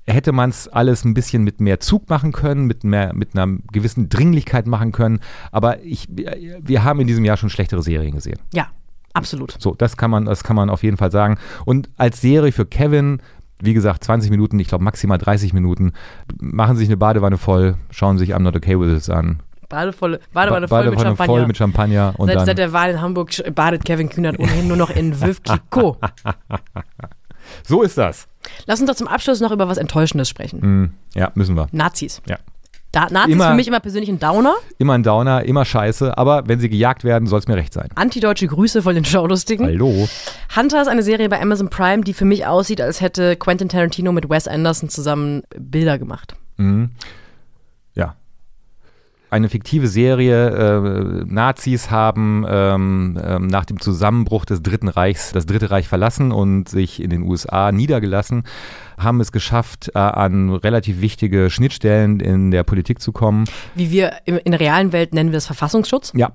hätte 0.06 0.32
man 0.32 0.50
es 0.50 0.68
alles 0.68 1.04
ein 1.04 1.14
bisschen 1.14 1.42
mit 1.42 1.60
mehr 1.60 1.80
Zug 1.80 2.08
machen 2.08 2.32
können, 2.32 2.66
mit, 2.66 2.84
mehr, 2.84 3.12
mit 3.14 3.36
einer 3.36 3.58
gewissen 3.72 4.08
Dringlichkeit 4.08 4.66
machen 4.66 4.92
können. 4.92 5.20
Aber 5.50 5.82
ich, 5.82 6.08
wir 6.08 6.84
haben 6.84 7.00
in 7.00 7.06
diesem 7.06 7.24
Jahr 7.24 7.36
schon 7.36 7.50
schlechtere 7.50 7.82
Serien 7.82 8.14
gesehen. 8.14 8.38
Ja, 8.54 8.68
absolut. 9.14 9.56
So, 9.58 9.74
das 9.74 9.96
kann 9.96 10.10
man, 10.10 10.24
das 10.24 10.44
kann 10.44 10.56
man 10.56 10.70
auf 10.70 10.82
jeden 10.82 10.96
Fall 10.96 11.10
sagen. 11.10 11.38
Und 11.64 11.90
als 11.96 12.20
Serie 12.20 12.52
für 12.52 12.66
Kevin, 12.66 13.20
wie 13.60 13.74
gesagt, 13.74 14.04
20 14.04 14.30
Minuten, 14.30 14.58
ich 14.60 14.68
glaube 14.68 14.84
maximal 14.84 15.18
30 15.18 15.52
Minuten, 15.52 15.92
machen 16.40 16.76
sich 16.76 16.88
eine 16.88 16.96
Badewanne 16.96 17.38
voll, 17.38 17.76
schauen 17.90 18.18
sich 18.18 18.34
I'm 18.34 18.40
Not 18.40 18.56
Okay 18.56 18.78
With 18.78 19.08
It 19.08 19.10
an. 19.10 19.40
Badevolle, 19.68 20.20
Badewanne, 20.32 20.68
voll, 20.68 20.90
mit 20.90 21.00
Champagner. 21.00 21.26
voll 21.26 21.46
mit 21.48 21.56
Champagner. 21.56 22.14
Und 22.18 22.28
seit, 22.28 22.36
dann 22.36 22.46
seit 22.46 22.58
der 22.58 22.72
Wahl 22.72 22.90
in 22.90 23.00
Hamburg 23.00 23.30
badet 23.52 23.84
Kevin 23.84 24.08
Kühnert 24.08 24.38
ohnehin 24.38 24.68
nur 24.68 24.76
noch 24.76 24.90
in 24.90 25.20
Veuve 25.20 25.40
Clicquot. 25.42 25.98
so 27.64 27.82
ist 27.82 27.98
das. 27.98 28.28
Lass 28.66 28.80
uns 28.80 28.88
doch 28.88 28.96
zum 28.96 29.08
Abschluss 29.08 29.40
noch 29.40 29.52
über 29.52 29.68
was 29.68 29.78
Enttäuschendes 29.78 30.28
sprechen. 30.28 30.60
Mm, 30.60 30.94
ja, 31.14 31.30
müssen 31.34 31.56
wir. 31.56 31.68
Nazis. 31.72 32.22
Ja. 32.28 32.38
Da, 32.92 33.08
Nazis 33.10 33.34
immer, 33.34 33.48
für 33.48 33.54
mich 33.54 33.68
immer 33.68 33.80
persönlich 33.80 34.08
ein 34.08 34.18
Downer. 34.18 34.54
Immer 34.78 34.94
ein 34.94 35.02
Downer, 35.02 35.44
immer 35.44 35.64
scheiße, 35.64 36.16
aber 36.16 36.48
wenn 36.48 36.60
sie 36.60 36.70
gejagt 36.70 37.04
werden, 37.04 37.26
soll 37.26 37.40
es 37.40 37.48
mir 37.48 37.56
recht 37.56 37.74
sein. 37.74 37.88
Antideutsche 37.94 38.46
Grüße 38.46 38.80
von 38.82 38.94
den 38.94 39.04
Schaulustigen. 39.04 39.66
Hallo. 39.66 40.08
Hunter 40.56 40.80
ist 40.80 40.88
eine 40.88 41.02
Serie 41.02 41.28
bei 41.28 41.40
Amazon 41.40 41.68
Prime, 41.68 42.04
die 42.04 42.14
für 42.14 42.24
mich 42.24 42.46
aussieht, 42.46 42.80
als 42.80 43.00
hätte 43.00 43.36
Quentin 43.36 43.68
Tarantino 43.68 44.12
mit 44.12 44.30
Wes 44.30 44.48
Anderson 44.48 44.88
zusammen 44.88 45.42
Bilder 45.58 45.98
gemacht. 45.98 46.36
Mhm 46.56 46.90
eine 49.36 49.48
fiktive 49.48 49.86
Serie. 49.86 50.48
Äh, 50.48 51.24
Nazis 51.26 51.90
haben 51.90 52.44
ähm, 52.48 53.18
äh, 53.22 53.38
nach 53.38 53.64
dem 53.64 53.78
Zusammenbruch 53.80 54.44
des 54.44 54.62
Dritten 54.62 54.88
Reichs 54.88 55.32
das 55.32 55.46
Dritte 55.46 55.70
Reich 55.70 55.86
verlassen 55.88 56.32
und 56.32 56.68
sich 56.68 57.02
in 57.02 57.10
den 57.10 57.22
USA 57.22 57.70
niedergelassen, 57.70 58.44
haben 58.98 59.20
es 59.20 59.30
geschafft, 59.30 59.90
äh, 59.94 59.98
an 59.98 60.50
relativ 60.50 61.00
wichtige 61.00 61.50
Schnittstellen 61.50 62.18
in 62.18 62.50
der 62.50 62.64
Politik 62.64 63.00
zu 63.00 63.12
kommen. 63.12 63.44
Wie 63.74 63.90
wir 63.90 64.12
in 64.24 64.50
der 64.50 64.60
realen 64.60 64.92
Welt 64.92 65.14
nennen 65.14 65.30
wir 65.30 65.36
das 65.36 65.46
Verfassungsschutz? 65.46 66.12
Ja. 66.16 66.32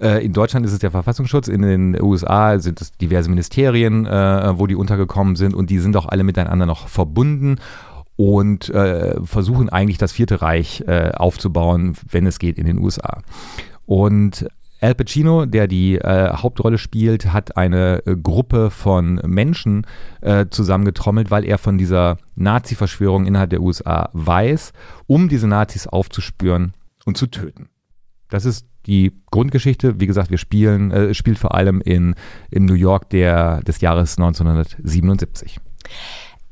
Äh, 0.00 0.24
in 0.24 0.32
Deutschland 0.32 0.64
ist 0.64 0.72
es 0.72 0.78
der 0.78 0.90
Verfassungsschutz, 0.90 1.48
in 1.48 1.60
den 1.60 2.02
USA 2.02 2.58
sind 2.58 2.80
es 2.80 2.92
diverse 2.92 3.28
Ministerien, 3.28 4.06
äh, 4.06 4.58
wo 4.58 4.66
die 4.66 4.74
untergekommen 4.74 5.36
sind 5.36 5.54
und 5.54 5.68
die 5.68 5.78
sind 5.78 5.94
auch 5.96 6.06
alle 6.06 6.24
miteinander 6.24 6.64
noch 6.64 6.88
verbunden 6.88 7.58
und 8.18 8.68
äh, 8.70 9.14
versuchen 9.24 9.68
eigentlich 9.68 9.96
das 9.96 10.10
Vierte 10.10 10.42
Reich 10.42 10.82
äh, 10.88 11.12
aufzubauen, 11.14 11.96
wenn 12.10 12.26
es 12.26 12.40
geht 12.40 12.58
in 12.58 12.66
den 12.66 12.80
USA. 12.80 13.22
Und 13.86 14.48
Al 14.80 14.96
Pacino, 14.96 15.46
der 15.46 15.68
die 15.68 15.98
äh, 15.98 16.32
Hauptrolle 16.34 16.78
spielt, 16.78 17.32
hat 17.32 17.56
eine 17.56 18.04
äh, 18.06 18.16
Gruppe 18.16 18.70
von 18.70 19.20
Menschen 19.24 19.86
äh, 20.20 20.46
zusammengetrommelt, 20.50 21.30
weil 21.30 21.44
er 21.44 21.58
von 21.58 21.78
dieser 21.78 22.18
Nazi-Verschwörung 22.34 23.24
innerhalb 23.24 23.50
der 23.50 23.62
USA 23.62 24.10
weiß, 24.14 24.72
um 25.06 25.28
diese 25.28 25.46
Nazis 25.46 25.86
aufzuspüren 25.86 26.74
und 27.04 27.16
zu 27.16 27.28
töten. 27.28 27.68
Das 28.30 28.44
ist 28.44 28.66
die 28.86 29.12
Grundgeschichte. 29.30 30.00
Wie 30.00 30.08
gesagt, 30.08 30.30
wir 30.32 30.38
spielen, 30.38 30.90
äh, 30.90 31.14
spielt 31.14 31.38
vor 31.38 31.54
allem 31.54 31.80
in, 31.80 32.16
in 32.50 32.64
New 32.64 32.74
York 32.74 33.10
der, 33.10 33.62
des 33.62 33.80
Jahres 33.80 34.18
1977. 34.18 35.60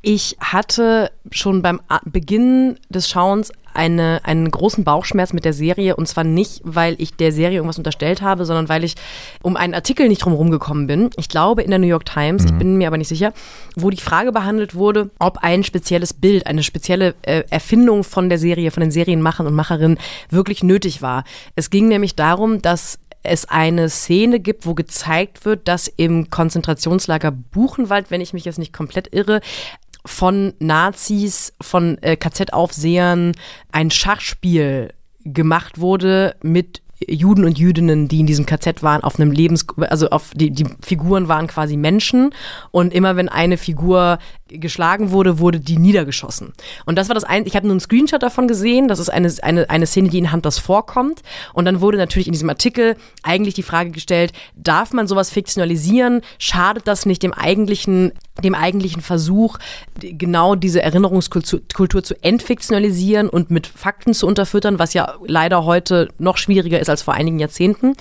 Ich 0.09 0.37
hatte 0.39 1.11
schon 1.31 1.61
beim 1.61 1.81
Beginn 2.05 2.79
des 2.87 3.09
Schauens 3.09 3.51
eine, 3.73 4.21
einen 4.23 4.49
großen 4.49 4.85
Bauchschmerz 4.85 5.33
mit 5.33 5.43
der 5.43 5.51
Serie 5.51 5.97
und 5.97 6.07
zwar 6.07 6.23
nicht, 6.23 6.61
weil 6.63 6.95
ich 6.97 7.15
der 7.15 7.33
Serie 7.33 7.57
irgendwas 7.57 7.77
unterstellt 7.77 8.21
habe, 8.21 8.45
sondern 8.45 8.69
weil 8.69 8.85
ich 8.85 8.95
um 9.41 9.57
einen 9.57 9.73
Artikel 9.73 10.07
nicht 10.07 10.23
drumherum 10.23 10.49
gekommen 10.49 10.87
bin. 10.87 11.09
Ich 11.17 11.27
glaube 11.27 11.61
in 11.61 11.71
der 11.71 11.79
New 11.79 11.87
York 11.87 12.05
Times, 12.05 12.43
mhm. 12.43 12.47
ich 12.47 12.55
bin 12.55 12.77
mir 12.77 12.87
aber 12.87 12.97
nicht 12.97 13.09
sicher, 13.09 13.33
wo 13.75 13.89
die 13.89 13.99
Frage 13.99 14.31
behandelt 14.31 14.75
wurde, 14.75 15.09
ob 15.19 15.39
ein 15.39 15.65
spezielles 15.65 16.13
Bild, 16.13 16.47
eine 16.47 16.63
spezielle 16.63 17.13
äh, 17.23 17.43
Erfindung 17.49 18.05
von 18.05 18.29
der 18.29 18.37
Serie, 18.37 18.71
von 18.71 18.79
den 18.79 18.91
Serienmachern 18.91 19.45
und 19.45 19.55
Macherinnen 19.55 19.99
wirklich 20.29 20.63
nötig 20.63 21.01
war. 21.01 21.25
Es 21.57 21.69
ging 21.69 21.89
nämlich 21.89 22.15
darum, 22.15 22.61
dass 22.61 22.97
es 23.23 23.49
eine 23.49 23.89
Szene 23.89 24.39
gibt, 24.39 24.65
wo 24.65 24.73
gezeigt 24.73 25.45
wird, 25.45 25.67
dass 25.67 25.87
im 25.87 26.29
Konzentrationslager 26.29 27.31
Buchenwald, 27.31 28.09
wenn 28.09 28.21
ich 28.21 28.33
mich 28.33 28.45
jetzt 28.45 28.59
nicht 28.59 28.73
komplett 28.73 29.13
irre, 29.13 29.41
von 30.07 30.53
Nazis, 30.59 31.53
von 31.61 31.97
äh, 32.01 32.15
KZ-Aufsehern 32.15 33.33
ein 33.71 33.91
Schachspiel 33.91 34.93
gemacht 35.23 35.79
wurde 35.79 36.35
mit 36.41 36.81
Juden 37.05 37.45
und 37.45 37.59
Jüdinnen, 37.59 38.07
die 38.07 38.21
in 38.21 38.25
diesem 38.25 38.47
KZ 38.47 38.81
waren, 38.81 39.03
auf 39.03 39.19
einem 39.19 39.31
Lebens, 39.31 39.67
also 39.81 40.09
auf 40.09 40.31
die, 40.33 40.49
die 40.49 40.65
Figuren 40.81 41.27
waren 41.27 41.45
quasi 41.45 41.77
Menschen 41.77 42.31
und 42.71 42.91
immer 42.91 43.15
wenn 43.15 43.29
eine 43.29 43.57
Figur 43.57 44.17
geschlagen 44.47 45.11
wurde, 45.11 45.37
wurde 45.37 45.59
die 45.59 45.77
niedergeschossen. 45.77 46.53
Und 46.85 46.97
das 46.97 47.07
war 47.09 47.13
das 47.13 47.23
ein, 47.23 47.45
ich 47.45 47.55
habe 47.55 47.67
nur 47.67 47.73
einen 47.73 47.81
Screenshot 47.81 48.23
davon 48.23 48.47
gesehen, 48.47 48.87
das 48.87 48.97
ist 48.97 49.09
eine, 49.09 49.31
eine, 49.43 49.69
eine 49.69 49.85
Szene, 49.85 50.09
die 50.09 50.17
in 50.17 50.31
Hunters 50.31 50.57
vorkommt. 50.57 51.21
Und 51.53 51.65
dann 51.65 51.81
wurde 51.81 51.97
natürlich 51.97 52.27
in 52.27 52.33
diesem 52.33 52.49
Artikel 52.49 52.95
eigentlich 53.21 53.53
die 53.53 53.63
Frage 53.63 53.91
gestellt, 53.91 54.33
darf 54.55 54.91
man 54.91 55.07
sowas 55.07 55.29
fiktionalisieren? 55.29 56.21
Schadet 56.39 56.87
das 56.87 57.05
nicht 57.05 57.21
dem 57.21 57.33
eigentlichen, 57.33 58.13
dem 58.43 58.55
eigentlichen 58.55 59.01
Versuch, 59.01 59.57
genau 59.99 60.55
diese 60.55 60.81
Erinnerungskultur 60.81 61.61
Kultur 61.73 62.03
zu 62.03 62.21
entfiktionalisieren 62.23 63.29
und 63.29 63.51
mit 63.51 63.67
Fakten 63.67 64.13
zu 64.13 64.27
unterfüttern, 64.27 64.79
was 64.79 64.93
ja 64.93 65.15
leider 65.25 65.65
heute 65.65 66.09
noch 66.17 66.37
schwieriger 66.37 66.79
ist 66.79 66.89
als 66.89 67.01
vor 67.01 67.13
einigen 67.13 67.39
Jahrzehnten? 67.39 67.93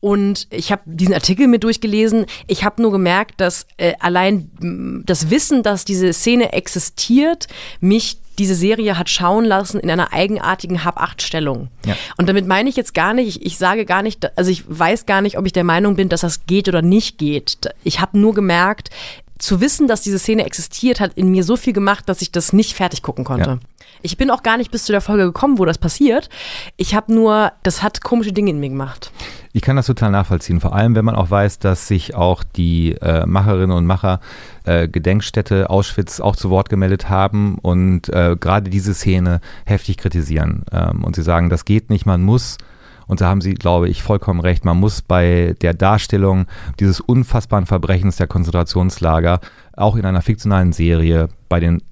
Und 0.00 0.46
ich 0.50 0.70
habe 0.70 0.82
diesen 0.84 1.14
Artikel 1.14 1.48
mit 1.48 1.64
durchgelesen. 1.64 2.26
Ich 2.46 2.64
habe 2.64 2.82
nur 2.82 2.92
gemerkt, 2.92 3.40
dass 3.40 3.66
äh, 3.76 3.94
allein 3.98 5.02
das 5.04 5.30
Wissen, 5.30 5.62
dass 5.62 5.84
diese 5.84 6.12
Szene 6.12 6.52
existiert, 6.52 7.48
mich 7.80 8.18
diese 8.38 8.54
Serie 8.54 8.98
hat 8.98 9.08
schauen 9.08 9.44
lassen 9.44 9.80
in 9.80 9.90
einer 9.90 10.12
eigenartigen 10.12 10.84
Hab-Acht-Stellung. 10.84 11.68
Ja. 11.84 11.96
Und 12.16 12.28
damit 12.28 12.46
meine 12.46 12.68
ich 12.68 12.76
jetzt 12.76 12.94
gar 12.94 13.14
nicht, 13.14 13.28
ich, 13.28 13.46
ich, 13.46 13.58
sage 13.58 13.84
gar 13.84 14.02
nicht, 14.02 14.36
also 14.38 14.50
ich 14.50 14.64
weiß 14.66 15.06
gar 15.06 15.20
nicht, 15.20 15.38
ob 15.38 15.46
ich 15.46 15.52
der 15.52 15.64
Meinung 15.64 15.96
bin, 15.96 16.08
dass 16.08 16.20
das 16.20 16.46
geht 16.46 16.68
oder 16.68 16.82
nicht 16.82 17.18
geht. 17.18 17.58
Ich 17.84 18.00
habe 18.00 18.18
nur 18.18 18.34
gemerkt, 18.34 18.90
zu 19.38 19.60
wissen, 19.60 19.86
dass 19.86 20.00
diese 20.00 20.18
Szene 20.18 20.46
existiert, 20.46 21.00
hat 21.00 21.12
in 21.14 21.30
mir 21.30 21.44
so 21.44 21.56
viel 21.56 21.72
gemacht, 21.72 22.08
dass 22.08 22.22
ich 22.22 22.32
das 22.32 22.52
nicht 22.52 22.74
fertig 22.74 23.02
gucken 23.02 23.24
konnte. 23.24 23.50
Ja. 23.50 23.58
Ich 24.02 24.16
bin 24.16 24.30
auch 24.30 24.42
gar 24.42 24.56
nicht 24.56 24.70
bis 24.70 24.84
zu 24.84 24.92
der 24.92 25.00
Folge 25.00 25.24
gekommen, 25.24 25.58
wo 25.58 25.64
das 25.64 25.78
passiert. 25.78 26.28
Ich 26.76 26.94
habe 26.94 27.12
nur, 27.12 27.52
das 27.62 27.82
hat 27.82 28.02
komische 28.02 28.32
Dinge 28.32 28.50
in 28.50 28.60
mir 28.60 28.68
gemacht. 28.68 29.10
Ich 29.52 29.62
kann 29.62 29.76
das 29.76 29.86
total 29.86 30.10
nachvollziehen, 30.10 30.60
vor 30.60 30.74
allem 30.74 30.94
wenn 30.94 31.04
man 31.04 31.14
auch 31.14 31.30
weiß, 31.30 31.58
dass 31.58 31.88
sich 31.88 32.14
auch 32.14 32.44
die 32.44 32.92
äh, 33.00 33.24
Macherinnen 33.24 33.76
und 33.76 33.86
Macher 33.86 34.20
äh, 34.64 34.86
Gedenkstätte 34.86 35.70
Auschwitz 35.70 36.20
auch 36.20 36.36
zu 36.36 36.50
Wort 36.50 36.68
gemeldet 36.68 37.08
haben 37.08 37.56
und 37.58 38.08
äh, 38.10 38.36
gerade 38.38 38.68
diese 38.68 38.92
Szene 38.92 39.40
heftig 39.64 39.96
kritisieren. 39.96 40.64
Ähm, 40.72 41.04
und 41.04 41.16
sie 41.16 41.22
sagen, 41.22 41.48
das 41.48 41.64
geht 41.64 41.88
nicht, 41.88 42.04
man 42.04 42.22
muss 42.22 42.58
und 43.06 43.20
da 43.20 43.28
haben 43.28 43.40
Sie, 43.40 43.54
glaube 43.54 43.88
ich, 43.88 44.02
vollkommen 44.02 44.40
recht. 44.40 44.64
Man 44.64 44.78
muss 44.78 45.02
bei 45.02 45.54
der 45.62 45.74
Darstellung 45.74 46.46
dieses 46.80 47.00
unfassbaren 47.00 47.66
Verbrechens 47.66 48.16
der 48.16 48.26
Konzentrationslager 48.26 49.40
auch 49.76 49.96
in 49.96 50.04
einer 50.04 50.22
fiktionalen 50.22 50.72
Serie 50.72 51.28
bei 51.48 51.60
den 51.60 51.82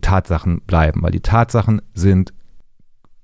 Tatsachen 0.00 0.60
bleiben, 0.62 1.02
weil 1.02 1.10
die 1.10 1.20
Tatsachen 1.20 1.82
sind 1.94 2.32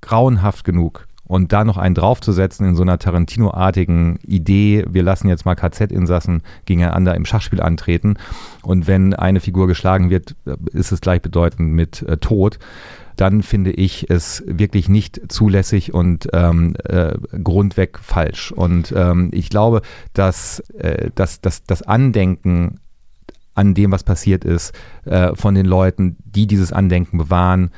grauenhaft 0.01 0.65
genug. 0.65 1.07
Und 1.29 1.53
da 1.53 1.65
noch 1.65 1.77
einen 1.77 1.97
draufzusetzen 1.97 2.67
in 2.69 2.77
so 2.77 2.83
einer 2.83 2.99
Tarantino-artigen 2.99 4.21
Idee, 4.23 4.85
wir 4.89 5.03
lassen 5.03 5.29
jetzt 5.29 5.45
mal 5.45 5.57
KZ-Insassen 5.57 6.43
gegeneinander 6.67 7.17
im 7.17 7.25
Schachspiel 7.25 7.61
antreten. 7.61 8.15
Und 8.63 8.87
wenn 8.87 9.13
eine 9.13 9.41
Figur 9.41 9.67
geschlagen 9.67 10.09
wird, 10.09 10.37
ist 10.73 10.93
es 10.93 11.01
gleichbedeutend 11.01 11.73
mit 11.73 12.03
äh, 12.03 12.19
Tod. 12.19 12.61
Dann 13.17 13.43
finde 13.43 13.73
ich 13.73 14.09
es 14.09 14.45
wirklich 14.47 14.89
nicht 14.89 15.21
zulässig 15.33 15.93
und 15.93 16.29
ähm, 16.33 16.77
äh, 16.85 17.17
grundweg 17.43 17.99
falsch. 17.99 18.53
Und 18.53 18.93
ähm, 18.97 19.31
ich 19.33 19.51
glaube, 19.51 19.83
dass, 20.13 20.61
äh, 20.79 21.11
dass, 21.15 21.41
dass 21.41 21.65
das 21.65 21.83
Andenken 21.83 22.79
an 23.57 23.75
dem, 23.75 23.91
was 23.91 24.05
passiert 24.05 24.45
ist, 24.45 24.73
äh, 25.05 25.35
von 25.35 25.55
den 25.55 25.67
Leuten, 25.67 26.17
die 26.25 26.47
dieses 26.47 26.73
Andenken 26.73 27.19
bewahren, 27.19 27.71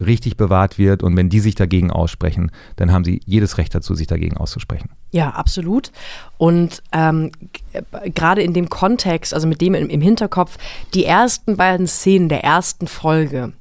richtig 0.00 0.36
bewahrt 0.36 0.78
wird. 0.78 1.02
Und 1.02 1.16
wenn 1.16 1.28
die 1.28 1.40
sich 1.40 1.54
dagegen 1.54 1.90
aussprechen, 1.90 2.50
dann 2.76 2.92
haben 2.92 3.04
sie 3.04 3.20
jedes 3.24 3.58
Recht 3.58 3.74
dazu, 3.74 3.94
sich 3.94 4.06
dagegen 4.06 4.36
auszusprechen. 4.36 4.90
Ja, 5.12 5.30
absolut. 5.30 5.92
Und 6.38 6.82
ähm, 6.92 7.30
gerade 8.14 8.42
in 8.42 8.52
dem 8.52 8.68
Kontext, 8.68 9.34
also 9.34 9.46
mit 9.46 9.60
dem 9.60 9.74
im, 9.74 9.88
im 9.88 10.00
Hinterkopf, 10.00 10.58
die 10.94 11.04
ersten 11.04 11.56
beiden 11.56 11.86
Szenen 11.86 12.28
der 12.28 12.44
ersten 12.44 12.86
Folge, 12.86 13.52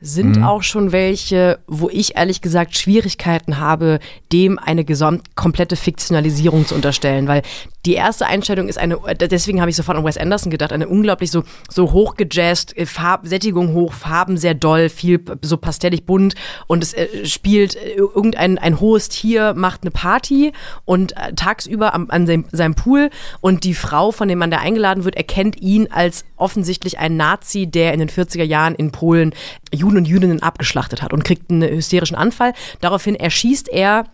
sind 0.00 0.36
mhm. 0.36 0.44
auch 0.44 0.62
schon 0.62 0.92
welche, 0.92 1.58
wo 1.66 1.88
ich 1.90 2.16
ehrlich 2.16 2.40
gesagt 2.40 2.76
Schwierigkeiten 2.76 3.58
habe, 3.58 3.98
dem 4.32 4.58
eine 4.58 4.84
gesamt 4.84 5.36
komplette 5.36 5.76
Fiktionalisierung 5.76 6.66
zu 6.66 6.74
unterstellen, 6.74 7.28
weil 7.28 7.42
die 7.86 7.94
erste 7.94 8.26
Einstellung 8.26 8.68
ist 8.68 8.78
eine, 8.78 8.98
deswegen 9.18 9.60
habe 9.60 9.70
ich 9.70 9.76
sofort 9.76 9.96
an 9.96 10.04
Wes 10.04 10.18
Anderson 10.18 10.50
gedacht, 10.50 10.72
eine 10.72 10.86
unglaublich 10.86 11.30
so, 11.30 11.44
so 11.68 11.92
hochgejazzt, 11.92 12.76
äh, 12.76 12.84
Farb, 12.84 13.26
Sättigung 13.26 13.72
hoch, 13.72 13.94
Farben 13.94 14.36
sehr 14.36 14.54
doll, 14.54 14.90
viel 14.90 15.20
so 15.40 15.56
pastellig 15.56 16.04
bunt. 16.04 16.34
Und 16.66 16.82
es 16.82 16.92
äh, 16.92 17.24
spielt 17.24 17.76
äh, 17.76 17.94
irgendein 17.94 18.58
ein 18.58 18.80
hohes 18.80 19.08
Tier, 19.08 19.54
macht 19.54 19.82
eine 19.82 19.90
Party 19.90 20.52
und 20.84 21.16
äh, 21.16 21.32
tagsüber 21.34 21.94
am, 21.94 22.10
an 22.10 22.26
seinem, 22.26 22.44
seinem 22.52 22.74
Pool. 22.74 23.08
Und 23.40 23.64
die 23.64 23.74
Frau, 23.74 24.12
von 24.12 24.28
dem 24.28 24.38
Mann, 24.38 24.50
der 24.50 24.60
eingeladen 24.60 25.04
wird, 25.04 25.16
erkennt 25.16 25.60
ihn 25.62 25.88
als 25.90 26.26
offensichtlich 26.36 26.98
ein 26.98 27.16
Nazi, 27.16 27.66
der 27.66 27.94
in 27.94 28.00
den 28.00 28.10
40er 28.10 28.44
Jahren 28.44 28.74
in 28.74 28.92
Polen 28.92 29.32
Juden 29.74 29.98
und 29.98 30.08
Jüdinnen 30.08 30.42
abgeschlachtet 30.42 31.02
hat 31.02 31.12
und 31.12 31.24
kriegt 31.24 31.50
einen 31.50 31.62
hysterischen 31.62 32.16
Anfall. 32.16 32.52
Daraufhin 32.80 33.14
erschießt 33.14 33.68
er 33.68 34.04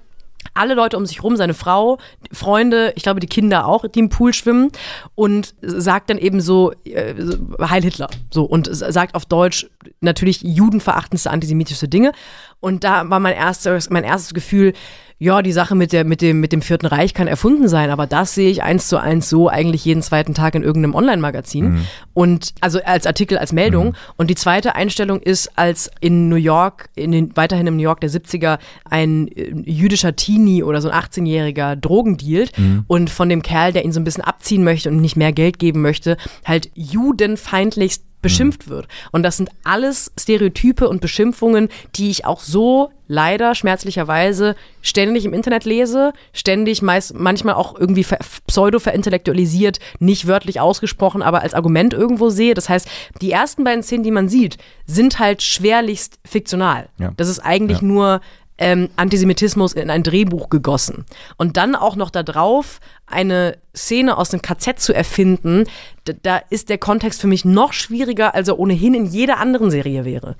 alle 0.54 0.74
Leute 0.74 0.96
um 0.96 1.06
sich 1.06 1.22
rum, 1.22 1.36
seine 1.36 1.54
Frau, 1.54 1.98
Freunde, 2.32 2.92
ich 2.96 3.02
glaube 3.02 3.20
die 3.20 3.26
Kinder 3.26 3.66
auch, 3.66 3.86
die 3.88 3.98
im 3.98 4.08
Pool 4.08 4.32
schwimmen 4.32 4.70
und 5.14 5.54
sagt 5.60 6.10
dann 6.10 6.18
eben 6.18 6.40
so 6.40 6.72
äh, 6.84 7.14
Heil 7.60 7.82
Hitler, 7.82 8.08
so 8.30 8.44
und 8.44 8.68
sagt 8.70 9.14
auf 9.14 9.26
Deutsch 9.26 9.68
natürlich 10.00 10.42
judenverachtendste 10.42 11.30
antisemitische 11.30 11.88
Dinge 11.88 12.12
und 12.60 12.84
da 12.84 13.10
war 13.10 13.20
mein 13.20 13.34
erstes 13.34 13.90
mein 13.90 14.04
erstes 14.04 14.34
Gefühl, 14.34 14.72
ja, 15.18 15.40
die 15.40 15.52
Sache 15.52 15.74
mit, 15.74 15.92
der, 15.92 16.04
mit, 16.04 16.20
dem, 16.20 16.40
mit 16.40 16.52
dem 16.52 16.60
Vierten 16.60 16.84
Reich 16.84 17.14
kann 17.14 17.26
erfunden 17.26 17.68
sein, 17.68 17.90
aber 17.90 18.06
das 18.06 18.34
sehe 18.34 18.50
ich 18.50 18.62
eins 18.62 18.88
zu 18.88 18.98
eins 18.98 19.30
so 19.30 19.48
eigentlich 19.48 19.82
jeden 19.84 20.02
zweiten 20.02 20.34
Tag 20.34 20.54
in 20.54 20.62
irgendeinem 20.62 20.94
Online-Magazin. 20.94 21.64
Mhm. 21.70 21.86
Und 22.12 22.52
also 22.60 22.80
als 22.84 23.06
Artikel, 23.06 23.38
als 23.38 23.52
Meldung. 23.52 23.88
Mhm. 23.88 23.94
Und 24.16 24.28
die 24.28 24.34
zweite 24.34 24.74
Einstellung 24.74 25.20
ist, 25.22 25.56
als 25.56 25.90
in 26.00 26.28
New 26.28 26.36
York, 26.36 26.90
in 26.94 27.12
den, 27.12 27.34
weiterhin 27.34 27.66
im 27.66 27.76
New 27.76 27.82
York 27.82 28.02
der 28.02 28.10
70er, 28.10 28.58
ein 28.84 29.28
äh, 29.28 29.54
jüdischer 29.64 30.16
Teenie 30.16 30.62
oder 30.62 30.82
so 30.82 30.90
ein 30.90 31.02
18-jähriger 31.02 31.76
Drogen 31.76 32.18
dealt 32.18 32.58
mhm. 32.58 32.84
und 32.86 33.08
von 33.08 33.30
dem 33.30 33.40
Kerl, 33.40 33.72
der 33.72 33.86
ihn 33.86 33.92
so 33.92 34.00
ein 34.00 34.04
bisschen 34.04 34.24
abziehen 34.24 34.64
möchte 34.64 34.90
und 34.90 34.98
nicht 34.98 35.16
mehr 35.16 35.32
Geld 35.32 35.58
geben 35.58 35.80
möchte, 35.80 36.18
halt 36.44 36.70
judenfeindlichst 36.74 38.05
beschimpft 38.26 38.66
mhm. 38.66 38.70
wird. 38.70 38.88
Und 39.12 39.22
das 39.22 39.36
sind 39.36 39.50
alles 39.64 40.12
Stereotype 40.18 40.88
und 40.88 41.00
Beschimpfungen, 41.00 41.68
die 41.94 42.10
ich 42.10 42.24
auch 42.24 42.40
so 42.40 42.90
leider 43.08 43.54
schmerzlicherweise 43.54 44.56
ständig 44.82 45.24
im 45.24 45.32
Internet 45.32 45.64
lese, 45.64 46.12
ständig 46.32 46.82
meist, 46.82 47.14
manchmal 47.14 47.54
auch 47.54 47.78
irgendwie 47.78 48.04
pseudo 48.46 48.80
verintellektualisiert, 48.80 49.78
nicht 50.00 50.26
wörtlich 50.26 50.60
ausgesprochen, 50.60 51.22
aber 51.22 51.42
als 51.42 51.54
Argument 51.54 51.94
irgendwo 51.94 52.30
sehe. 52.30 52.54
Das 52.54 52.68
heißt, 52.68 52.88
die 53.20 53.30
ersten 53.30 53.62
beiden 53.62 53.82
Szenen, 53.82 54.02
die 54.02 54.10
man 54.10 54.28
sieht, 54.28 54.58
sind 54.86 55.18
halt 55.20 55.42
schwerlichst 55.42 56.18
fiktional. 56.24 56.88
Ja. 56.98 57.12
Das 57.16 57.28
ist 57.28 57.38
eigentlich 57.38 57.80
ja. 57.80 57.86
nur 57.86 58.20
ähm, 58.58 58.88
Antisemitismus 58.96 59.72
in 59.72 59.90
ein 59.90 60.02
Drehbuch 60.02 60.48
gegossen. 60.48 61.04
Und 61.36 61.56
dann 61.56 61.74
auch 61.74 61.96
noch 61.96 62.10
da 62.10 62.22
drauf 62.22 62.80
eine 63.06 63.58
Szene 63.74 64.16
aus 64.16 64.30
dem 64.30 64.42
KZ 64.42 64.80
zu 64.80 64.94
erfinden, 64.94 65.64
da, 66.04 66.12
da 66.22 66.36
ist 66.50 66.68
der 66.68 66.78
Kontext 66.78 67.20
für 67.20 67.26
mich 67.26 67.44
noch 67.44 67.72
schwieriger, 67.72 68.34
als 68.34 68.48
er 68.48 68.58
ohnehin 68.58 68.94
in 68.94 69.06
jeder 69.06 69.38
anderen 69.38 69.70
Serie 69.70 70.04
wäre. 70.04 70.36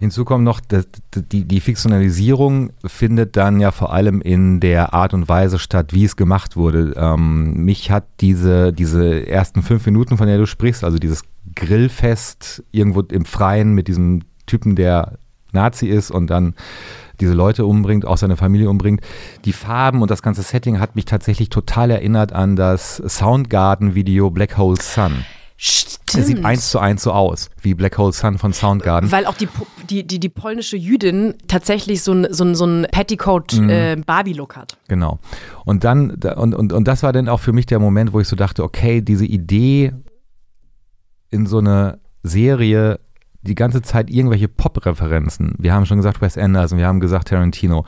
Hinzu 0.00 0.24
kommt 0.24 0.42
noch, 0.42 0.60
die, 1.14 1.44
die 1.44 1.60
Fiktionalisierung 1.60 2.72
findet 2.84 3.36
dann 3.36 3.60
ja 3.60 3.70
vor 3.70 3.92
allem 3.92 4.20
in 4.20 4.58
der 4.58 4.92
Art 4.92 5.14
und 5.14 5.28
Weise 5.28 5.60
statt, 5.60 5.92
wie 5.92 6.04
es 6.04 6.16
gemacht 6.16 6.56
wurde. 6.56 6.94
Ähm, 6.96 7.64
mich 7.64 7.92
hat 7.92 8.04
diese, 8.20 8.72
diese 8.72 9.26
ersten 9.26 9.62
fünf 9.62 9.86
Minuten, 9.86 10.16
von 10.18 10.26
der 10.26 10.38
du 10.38 10.46
sprichst, 10.46 10.82
also 10.82 10.98
dieses 10.98 11.22
Grillfest 11.54 12.64
irgendwo 12.72 13.02
im 13.02 13.24
Freien 13.24 13.72
mit 13.72 13.86
diesem 13.86 14.22
Typen, 14.46 14.74
der 14.74 15.16
Nazi 15.54 15.86
ist 15.86 16.10
und 16.10 16.28
dann 16.28 16.54
diese 17.20 17.32
Leute 17.32 17.64
umbringt, 17.64 18.04
auch 18.04 18.16
seine 18.16 18.36
Familie 18.36 18.68
umbringt. 18.68 19.00
Die 19.44 19.52
Farben 19.52 20.02
und 20.02 20.10
das 20.10 20.22
ganze 20.22 20.42
Setting 20.42 20.80
hat 20.80 20.96
mich 20.96 21.04
tatsächlich 21.04 21.48
total 21.48 21.90
erinnert 21.90 22.32
an 22.32 22.56
das 22.56 22.96
Soundgarden-Video 22.96 24.30
Black 24.30 24.58
Hole 24.58 24.76
Sun. 24.80 25.24
Stimmt. 25.56 26.00
Es 26.18 26.26
sieht 26.26 26.44
eins 26.44 26.70
zu 26.70 26.80
eins 26.80 27.02
so 27.02 27.12
aus, 27.12 27.48
wie 27.62 27.74
Black 27.74 27.96
Hole 27.96 28.12
Sun 28.12 28.38
von 28.38 28.52
Soundgarden. 28.52 29.12
Weil 29.12 29.26
auch 29.26 29.36
die, 29.36 29.48
die, 29.88 30.04
die, 30.04 30.18
die 30.18 30.28
polnische 30.28 30.76
Jüdin 30.76 31.34
tatsächlich 31.46 32.02
so 32.02 32.12
ein, 32.12 32.26
so 32.30 32.44
ein, 32.44 32.54
so 32.54 32.66
ein 32.66 32.86
Petticoat-Barbie-Look 32.90 34.56
mhm. 34.56 34.56
äh, 34.56 34.60
hat. 34.60 34.76
Genau. 34.88 35.20
Und 35.64 35.84
dann, 35.84 36.10
und, 36.10 36.54
und, 36.54 36.72
und 36.72 36.88
das 36.88 37.02
war 37.02 37.12
dann 37.12 37.28
auch 37.28 37.40
für 37.40 37.52
mich 37.52 37.66
der 37.66 37.78
Moment, 37.78 38.12
wo 38.12 38.20
ich 38.20 38.28
so 38.28 38.36
dachte, 38.36 38.64
okay, 38.64 39.00
diese 39.00 39.26
Idee 39.26 39.92
in 41.30 41.46
so 41.46 41.58
eine 41.58 41.98
Serie 42.22 42.98
die 43.46 43.54
ganze 43.54 43.82
Zeit 43.82 44.10
irgendwelche 44.10 44.48
Pop-Referenzen. 44.48 45.54
Wir 45.58 45.72
haben 45.72 45.86
schon 45.86 45.98
gesagt 45.98 46.20
Wes 46.20 46.38
Anderson, 46.38 46.78
wir 46.78 46.86
haben 46.86 47.00
gesagt 47.00 47.28
Tarantino. 47.28 47.84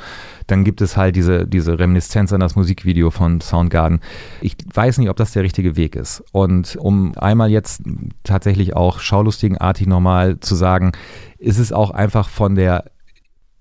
Dann 0.47 0.65
gibt 0.65 0.81
es 0.81 0.97
halt 0.97 1.17
diese, 1.17 1.47
diese 1.47 1.79
Reminiszenz 1.79 2.33
an 2.33 2.41
das 2.41 2.57
Musikvideo 2.57 3.11
von 3.11 3.41
Soundgarden. 3.41 4.01
Ich 4.41 4.57
weiß 4.73 4.99
nicht, 4.99 5.11
ob 5.11 5.17
das 5.17 5.33
der 5.33 5.43
richtige 5.43 5.77
Weg 5.77 5.97
ist. 5.97 6.23
Und 6.33 6.77
um 6.77 7.13
einmal 7.17 7.51
jetzt 7.51 7.83
tatsächlich 8.23 8.77
auch 8.77 9.01
schaulustigenartig 9.01 9.87
nochmal 9.87 10.39
zu 10.41 10.55
sagen, 10.55 10.93
ist 11.39 11.59
es 11.59 11.73
auch 11.73 11.91
einfach 11.91 12.29
von 12.29 12.55
der 12.55 12.85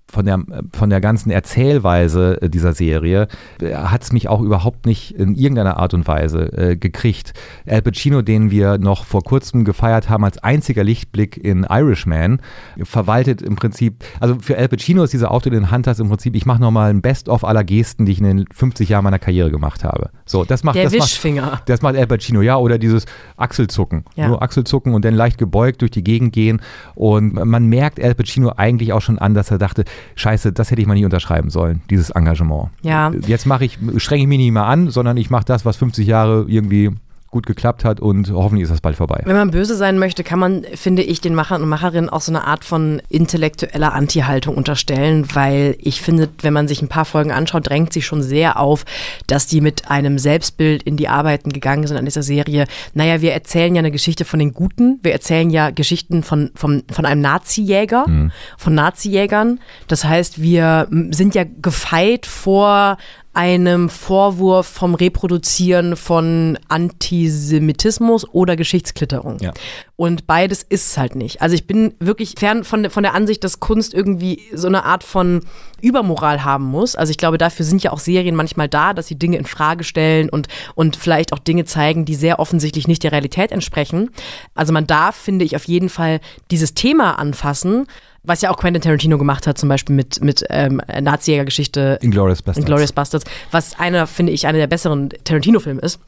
von 0.08 0.24
der, 0.24 0.40
von 0.72 0.88
der 0.88 1.00
ganzen 1.00 1.30
Erzählweise 1.30 2.40
äh, 2.40 2.48
dieser 2.48 2.72
Serie 2.72 3.26
äh, 3.60 3.74
hat 3.74 4.02
es 4.02 4.12
mich 4.12 4.28
auch 4.28 4.40
überhaupt 4.40 4.86
nicht 4.86 5.12
in 5.12 5.34
irgendeiner 5.34 5.78
Art 5.78 5.94
und 5.94 6.06
Weise 6.06 6.52
äh, 6.52 6.76
gekriegt. 6.76 7.32
Al 7.66 7.82
Pacino, 7.82 8.22
den 8.22 8.50
wir 8.50 8.78
noch 8.78 9.04
vor 9.04 9.22
kurzem 9.22 9.64
gefeiert 9.64 10.08
haben 10.08 10.24
als 10.24 10.38
einziger 10.38 10.84
Lichtblick 10.84 11.36
in 11.36 11.66
Irishman, 11.68 12.40
verwaltet 12.82 13.42
im 13.42 13.56
Prinzip, 13.56 14.04
also 14.20 14.36
für 14.40 14.56
Al 14.56 14.68
Pacino 14.68 15.02
ist 15.02 15.12
dieser 15.12 15.30
Auftritt 15.30 15.54
in 15.54 15.70
Hunters 15.72 15.98
im 15.98 16.08
Prinzip, 16.08 16.36
ich 16.36 16.46
mache 16.46 16.60
nochmal 16.60 16.90
ein 16.90 17.02
Best-of 17.02 17.44
aller 17.44 17.64
Gesten, 17.64 18.06
die 18.06 18.12
ich 18.12 18.18
in 18.18 18.24
den 18.24 18.44
50 18.52 18.88
Jahren 18.88 19.04
meiner 19.04 19.18
Karriere 19.18 19.50
gemacht 19.50 19.82
habe. 19.82 20.10
So, 20.24 20.44
das 20.44 20.62
macht, 20.62 20.76
der 20.76 20.84
das 20.84 20.92
Wischfinger. 20.92 21.42
Macht, 21.42 21.68
das 21.68 21.82
macht 21.82 21.96
Al 21.96 22.06
Pacino, 22.06 22.42
ja, 22.42 22.56
oder 22.56 22.78
dieses 22.78 23.06
Achselzucken. 23.36 24.04
Ja. 24.14 24.28
Nur 24.28 24.42
Achselzucken 24.42 24.94
und 24.94 25.04
dann 25.04 25.14
leicht 25.14 25.38
gebeugt 25.38 25.80
durch 25.80 25.90
die 25.90 26.04
Gegend 26.04 26.32
gehen 26.32 26.60
und 26.94 27.34
man 27.34 27.66
merkt 27.66 28.02
Al 28.02 28.14
Pacino 28.14 28.52
eigentlich 28.56 28.92
auch 28.92 29.02
schon 29.02 29.18
an, 29.18 29.34
dass 29.34 29.50
er 29.50 29.58
dachte, 29.58 29.84
scheiße, 30.14 30.52
das 30.52 30.70
hätte 30.70 30.80
ich 30.80 30.86
mal 30.86 30.94
nie 30.94 31.04
unterschreiben 31.04 31.50
sollen, 31.50 31.82
dieses 31.90 32.10
Engagement. 32.10 32.70
Ja. 32.82 33.12
Jetzt 33.26 33.46
mache 33.46 33.64
ich, 33.64 33.78
strenge 33.98 34.22
ich 34.22 34.28
mich 34.28 34.38
nicht 34.38 34.52
mehr 34.52 34.66
an, 34.66 34.90
sondern 34.90 35.16
ich 35.16 35.30
mache 35.30 35.44
das, 35.44 35.64
was 35.64 35.76
50 35.76 36.06
Jahre 36.06 36.44
irgendwie 36.48 36.90
gut 37.36 37.44
geklappt 37.44 37.84
hat 37.84 38.00
und 38.00 38.30
hoffentlich 38.30 38.62
ist 38.62 38.72
das 38.72 38.80
bald 38.80 38.96
vorbei. 38.96 39.20
Wenn 39.26 39.36
man 39.36 39.50
böse 39.50 39.76
sein 39.76 39.98
möchte, 39.98 40.24
kann 40.24 40.38
man, 40.38 40.64
finde 40.74 41.02
ich, 41.02 41.20
den 41.20 41.34
Machern 41.34 41.62
und 41.62 41.68
Macherinnen 41.68 42.08
auch 42.08 42.22
so 42.22 42.32
eine 42.32 42.46
Art 42.46 42.64
von 42.64 43.02
intellektueller 43.10 43.92
Anti-Haltung 43.92 44.56
unterstellen, 44.56 45.26
weil 45.34 45.76
ich 45.78 46.00
finde, 46.00 46.30
wenn 46.40 46.54
man 46.54 46.66
sich 46.66 46.80
ein 46.80 46.88
paar 46.88 47.04
Folgen 47.04 47.32
anschaut, 47.32 47.68
drängt 47.68 47.92
sich 47.92 48.06
schon 48.06 48.22
sehr 48.22 48.58
auf, 48.58 48.86
dass 49.26 49.46
die 49.46 49.60
mit 49.60 49.90
einem 49.90 50.18
Selbstbild 50.18 50.82
in 50.82 50.96
die 50.96 51.08
Arbeiten 51.08 51.50
gegangen 51.50 51.86
sind 51.86 51.98
an 51.98 52.06
dieser 52.06 52.22
Serie. 52.22 52.64
Naja, 52.94 53.20
wir 53.20 53.34
erzählen 53.34 53.74
ja 53.74 53.80
eine 53.80 53.90
Geschichte 53.90 54.24
von 54.24 54.38
den 54.38 54.54
Guten, 54.54 54.98
wir 55.02 55.12
erzählen 55.12 55.50
ja 55.50 55.68
Geschichten 55.68 56.22
von, 56.22 56.52
von, 56.54 56.84
von 56.90 57.04
einem 57.04 57.20
Nazi-Jäger, 57.20 58.08
mhm. 58.08 58.32
von 58.56 58.74
Nazi-Jägern. 58.74 59.60
Das 59.88 60.04
heißt, 60.04 60.40
wir 60.40 60.88
sind 61.10 61.34
ja 61.34 61.44
gefeit 61.60 62.24
vor 62.24 62.96
einem 63.36 63.90
Vorwurf 63.90 64.66
vom 64.66 64.94
Reproduzieren 64.94 65.94
von 65.96 66.58
Antisemitismus 66.68 68.26
oder 68.32 68.56
Geschichtsklitterung. 68.56 69.36
Ja. 69.40 69.52
Und 69.94 70.26
beides 70.26 70.62
ist 70.62 70.86
es 70.86 70.98
halt 70.98 71.16
nicht. 71.16 71.42
Also 71.42 71.54
ich 71.54 71.66
bin 71.66 71.92
wirklich 71.98 72.34
fern 72.38 72.64
von, 72.64 72.88
von 72.88 73.02
der 73.02 73.12
Ansicht, 73.12 73.44
dass 73.44 73.60
Kunst 73.60 73.92
irgendwie 73.92 74.40
so 74.54 74.68
eine 74.68 74.84
Art 74.86 75.04
von 75.04 75.42
Übermoral 75.82 76.44
haben 76.44 76.64
muss. 76.64 76.96
Also 76.96 77.10
ich 77.10 77.18
glaube, 77.18 77.36
dafür 77.36 77.66
sind 77.66 77.82
ja 77.82 77.92
auch 77.92 77.98
Serien 77.98 78.34
manchmal 78.34 78.70
da, 78.70 78.94
dass 78.94 79.06
sie 79.06 79.18
Dinge 79.18 79.36
in 79.36 79.44
Frage 79.44 79.84
stellen 79.84 80.30
und, 80.30 80.48
und 80.74 80.96
vielleicht 80.96 81.34
auch 81.34 81.38
Dinge 81.38 81.66
zeigen, 81.66 82.06
die 82.06 82.14
sehr 82.14 82.38
offensichtlich 82.38 82.88
nicht 82.88 83.02
der 83.02 83.12
Realität 83.12 83.52
entsprechen. 83.52 84.10
Also 84.54 84.72
man 84.72 84.86
darf, 84.86 85.14
finde 85.14 85.44
ich, 85.44 85.56
auf 85.56 85.64
jeden 85.64 85.90
Fall 85.90 86.20
dieses 86.50 86.72
Thema 86.72 87.18
anfassen 87.18 87.86
was 88.26 88.42
ja 88.42 88.50
auch 88.50 88.56
Quentin 88.56 88.82
Tarantino 88.82 89.18
gemacht 89.18 89.46
hat, 89.46 89.56
zum 89.56 89.68
Beispiel 89.68 89.94
mit, 89.94 90.22
mit 90.22 90.44
ähm, 90.50 90.80
Nazi-Jäger-Geschichte 91.00 91.98
Inglourious 92.02 92.42
Bastards. 92.42 92.58
Inglourious 92.58 92.92
Bastards, 92.92 93.24
was 93.50 93.78
einer, 93.78 94.06
finde 94.06 94.32
ich, 94.32 94.46
einer 94.46 94.58
der 94.58 94.66
besseren 94.66 95.10
Tarantino-Filme 95.24 95.80
ist. 95.80 96.00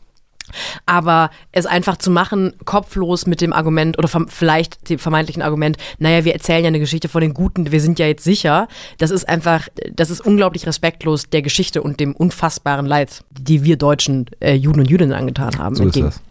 Aber 0.86 1.30
es 1.52 1.66
einfach 1.66 1.96
zu 1.98 2.10
machen, 2.10 2.54
kopflos 2.64 3.26
mit 3.26 3.40
dem 3.40 3.52
Argument 3.52 3.98
oder 3.98 4.08
vielleicht 4.28 4.88
dem 4.88 4.98
vermeintlichen 4.98 5.42
Argument, 5.42 5.76
naja, 5.98 6.24
wir 6.24 6.32
erzählen 6.32 6.64
ja 6.64 6.68
eine 6.68 6.80
Geschichte 6.80 7.08
von 7.08 7.20
den 7.20 7.34
Guten, 7.34 7.70
wir 7.70 7.80
sind 7.80 7.98
ja 7.98 8.06
jetzt 8.06 8.24
sicher, 8.24 8.68
das 8.98 9.10
ist 9.10 9.28
einfach, 9.28 9.68
das 9.92 10.10
ist 10.10 10.20
unglaublich 10.20 10.66
respektlos 10.66 11.28
der 11.28 11.42
Geschichte 11.42 11.82
und 11.82 12.00
dem 12.00 12.16
unfassbaren 12.16 12.86
Leid, 12.86 13.24
die 13.30 13.64
wir 13.64 13.76
deutschen 13.76 14.26
äh, 14.40 14.54
Juden 14.54 14.80
und 14.80 14.90
Jüdinnen 14.90 15.12
angetan 15.12 15.58
haben. 15.58 15.74
So 15.74 15.82
entgegen. 15.82 16.08
ist 16.08 16.16
das. 16.16 16.27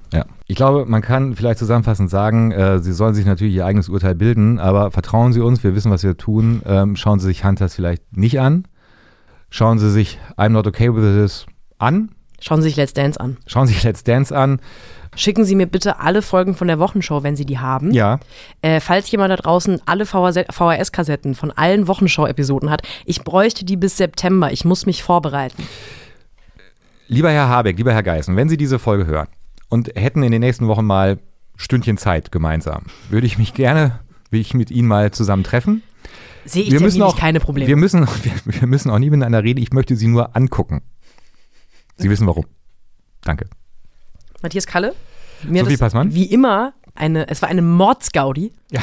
Ich 0.50 0.56
glaube, 0.56 0.86
man 0.86 1.02
kann 1.02 1.36
vielleicht 1.36 1.60
zusammenfassend 1.60 2.10
sagen, 2.10 2.52
äh, 2.52 2.80
Sie 2.80 2.94
sollen 2.94 3.14
sich 3.14 3.26
natürlich 3.26 3.54
Ihr 3.54 3.66
eigenes 3.66 3.90
Urteil 3.90 4.16
bilden, 4.16 4.60
aber 4.60 4.92
vertrauen 4.92 5.34
Sie 5.34 5.42
uns, 5.42 5.62
wir 5.62 5.76
wissen, 5.76 5.92
was 5.92 6.04
wir 6.04 6.16
tun. 6.16 6.62
Ähm, 6.66 6.96
schauen 6.96 7.20
Sie 7.20 7.28
sich 7.28 7.44
Hunters 7.44 7.76
vielleicht 7.76 8.16
nicht 8.16 8.40
an. 8.40 8.66
Schauen 9.50 9.78
Sie 9.78 9.92
sich 9.92 10.20
I'm 10.38 10.50
Not 10.50 10.66
Okay 10.66 10.94
With 10.96 11.04
This 11.04 11.46
an. 11.80 12.12
Schauen 12.40 12.62
Sie 12.62 12.70
sich 12.70 12.78
Let's 12.78 12.94
Dance 12.94 13.20
an. 13.20 13.36
Schauen 13.46 13.68
Sie 13.68 13.74
sich 13.74 13.84
Let's 13.84 14.06
Dance 14.06 14.36
an. 14.36 14.62
Schicken 15.16 15.44
Sie 15.44 15.56
mir 15.56 15.68
bitte 15.68 16.00
alle 16.00 16.22
Folgen 16.22 16.54
von 16.54 16.68
der 16.68 16.80
Wochenshow, 16.80 17.24
wenn 17.24 17.36
Sie 17.36 17.46
die 17.46 17.60
haben. 17.60 17.92
Ja, 17.92 18.20
Äh, 18.62 18.80
falls 18.80 19.12
jemand 19.12 19.32
da 19.32 19.36
draußen 19.36 19.82
alle 19.86 20.06
VHS-Kassetten 20.06 21.36
von 21.36 21.52
allen 21.52 21.90
Wochenshow-Episoden 21.90 22.70
hat, 22.70 22.84
ich 23.06 23.24
bräuchte 23.24 23.66
die 23.66 23.76
bis 23.76 23.98
September. 23.98 24.52
Ich 24.54 24.64
muss 24.64 24.86
mich 24.86 25.04
vorbereiten. 25.04 25.62
lieber 27.10 27.32
Herr 27.32 27.50
Habeck, 27.50 27.78
lieber 27.78 27.94
Herr 27.94 28.04
Geißen, 28.04 28.34
wenn 28.36 28.48
Sie 28.48 28.58
diese 28.58 28.80
Folge 28.80 29.08
hören 29.08 29.28
und 29.70 29.96
hätten 29.96 30.24
in 30.24 30.32
den 30.32 30.42
nächsten 30.42 30.68
Wochen 30.68 30.86
mal 30.86 31.20
Stündchen 31.56 31.98
Zeit 31.98 32.32
gemeinsam, 32.32 32.86
würde 33.10 33.28
ich 33.28 33.38
mich 33.38 33.54
gerne, 33.54 34.00
will 34.30 34.42
ich 34.42 34.54
mit 34.54 34.72
Ihnen 34.72 34.88
mal 34.88 35.12
zusammen 35.12 35.44
treffen. 35.44 35.84
Sehe 36.46 36.64
ich 36.64 36.72
wir 36.72 36.80
müssen 36.80 37.02
auch 37.02 37.18
keine 37.18 37.40
Probleme. 37.40 37.68
Wir 37.68 37.76
müssen, 37.76 38.08
wir, 38.24 38.32
wir 38.46 38.68
müssen 38.68 38.90
auch 38.90 39.00
nie 39.00 39.10
miteinander 39.10 39.44
reden. 39.44 39.62
Ich 39.62 39.74
möchte 39.74 39.96
Sie 39.96 40.08
nur 40.08 40.36
angucken. 40.36 40.82
Sie 41.98 42.10
wissen 42.10 42.28
warum. 42.28 42.46
Danke. 43.22 43.48
Matthias 44.42 44.68
Kalle. 44.68 44.94
Mir 45.44 45.64
Sophie 45.64 45.78
Passmann? 45.78 46.14
Wie 46.14 46.26
immer, 46.26 46.74
eine, 46.96 47.28
es 47.28 47.42
war 47.42 47.50
eine 47.50 47.62
Mordsgaudi. 47.62 48.54
Ja. 48.72 48.82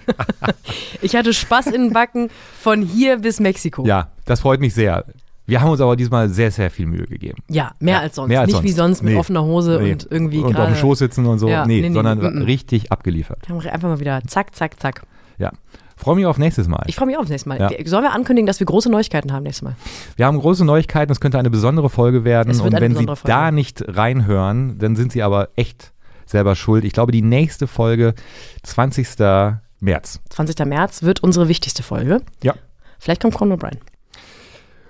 ich 1.02 1.16
hatte 1.16 1.32
Spaß 1.32 1.66
in 1.66 1.82
den 1.82 1.92
Backen 1.92 2.30
von 2.60 2.82
hier 2.82 3.18
bis 3.18 3.40
Mexiko. 3.40 3.86
Ja, 3.86 4.10
das 4.24 4.40
freut 4.40 4.60
mich 4.60 4.74
sehr. 4.74 5.04
Wir 5.50 5.60
haben 5.60 5.70
uns 5.70 5.80
aber 5.80 5.96
diesmal 5.96 6.28
sehr, 6.28 6.50
sehr 6.50 6.70
viel 6.70 6.86
Mühe 6.86 7.04
gegeben. 7.06 7.38
Ja, 7.48 7.72
mehr 7.80 7.94
Ja, 7.96 8.00
als 8.00 8.14
sonst. 8.14 8.28
mehr 8.28 8.40
als 8.40 8.46
Nicht 8.48 8.56
sonst. 8.56 8.64
wie 8.68 8.72
sonst 8.72 9.02
mit 9.02 9.14
Nee. 9.14 9.18
offener 9.20 9.42
Hose 9.44 9.78
Nee. 9.82 9.92
und 9.92 10.06
irgendwie 10.10 10.38
und 10.38 10.56
auf 10.56 10.66
dem 10.66 10.76
Schoß 10.76 10.98
sitzen 11.00 11.26
und 11.26 11.38
so. 11.38 11.48
Ja, 11.48 11.66
nee, 11.66 11.80
nee, 11.80 11.92
sondern 11.92 12.18
mm, 12.18 12.38
mm. 12.40 12.42
richtig 12.42 12.92
abgeliefert. 12.92 13.40
Wir 13.48 13.56
haben 13.56 13.66
einfach 13.68 13.88
mal 13.88 14.00
wieder 14.00 14.20
zack, 14.26 14.54
zack, 14.54 14.80
zack. 14.80 15.02
Ja. 15.38 15.50
Freue 15.96 16.16
mich 16.16 16.24
auf 16.24 16.38
nächstes 16.38 16.66
Mal. 16.66 16.82
Ich 16.86 16.96
freue 16.96 17.06
mich 17.06 17.18
aufs 17.18 17.28
nächste 17.28 17.48
Mal. 17.48 17.58
Ja. 17.60 17.68
Sollen 17.84 18.04
wir 18.04 18.12
ankündigen, 18.12 18.46
dass 18.46 18.58
wir 18.58 18.66
große 18.66 18.90
Neuigkeiten 18.90 19.32
haben 19.32 19.42
nächstes 19.42 19.62
Mal? 19.62 19.74
Wir 20.16 20.24
haben 20.24 20.38
große 20.38 20.64
Neuigkeiten. 20.64 21.12
Es 21.12 21.20
könnte 21.20 21.38
eine 21.38 21.50
besondere 21.50 21.90
Folge 21.90 22.24
werden. 22.24 22.50
Es 22.50 22.62
wird 22.62 22.72
Und 22.72 22.80
wenn 22.80 22.96
Sie 22.96 23.04
Folge. 23.04 23.20
da 23.24 23.50
nicht 23.50 23.84
reinhören, 23.86 24.78
dann 24.78 24.96
sind 24.96 25.12
Sie 25.12 25.22
aber 25.22 25.48
echt 25.56 25.92
selber 26.24 26.54
schuld. 26.54 26.84
Ich 26.84 26.92
glaube, 26.94 27.12
die 27.12 27.20
nächste 27.22 27.66
Folge, 27.66 28.14
20. 28.62 29.60
März. 29.80 30.20
20. 30.30 30.64
März 30.66 31.02
wird 31.02 31.22
unsere 31.22 31.48
wichtigste 31.48 31.82
Folge. 31.82 32.20
Ja. 32.42 32.54
Vielleicht 32.98 33.20
kommt 33.20 33.34
Conan 33.34 33.58
O'Brien. 33.58 33.78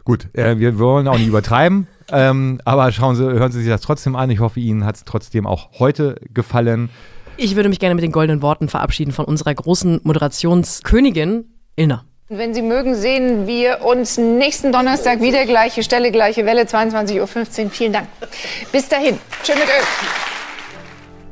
Gut, 0.05 0.29
äh, 0.35 0.59
wir 0.59 0.79
wollen 0.79 1.09
auch 1.09 1.19
nicht 1.19 1.29
übertreiben, 1.29 1.87
ähm, 2.11 2.61
aber 2.65 2.91
schauen 2.93 3.17
Sie, 3.17 3.25
hören 3.25 3.53
Sie 3.53 3.61
sich 3.61 3.69
das 3.69 3.81
trotzdem 3.81 4.17
an. 4.17 4.31
Ich 4.31 4.41
hoffe, 4.41 4.61
Ihnen 4.61 4.85
hat 4.85 4.97
es 4.97 5.05
trotzdem 5.05 5.47
auch 5.47 5.71
heute 5.79 6.17
gefallen. 6.33 6.91
Ich 7.37 7.57
würde 7.57 7.69
mich 7.69 7.79
gerne 7.79 7.95
mit 7.95 8.05
den 8.05 8.13
goldenen 8.13 8.43
Worten 8.43 8.69
verabschieden 8.69 9.13
von 9.13 9.25
unserer 9.25 9.55
großen 9.55 10.01
Moderationskönigin 10.03 11.45
Ilna. 11.77 12.05
Wenn 12.29 12.55
Sie 12.55 12.63
mögen, 12.63 12.95
sehen 12.95 13.49
wir 13.49 13.85
uns 13.85 14.17
nächsten 14.17 14.71
Donnerstag 14.71 15.21
wieder. 15.21 15.47
Gleiche 15.47 15.83
Stelle, 15.83 16.13
gleiche 16.13 16.47
Welle, 16.47 16.63
22.15 16.63 17.65
Uhr. 17.65 17.71
Vielen 17.71 17.93
Dank. 17.93 18.07
Bis 18.71 18.89
dahin. 18.89 19.19
Schön 19.43 19.57
mit 19.57 19.65
Öl. 19.65 19.85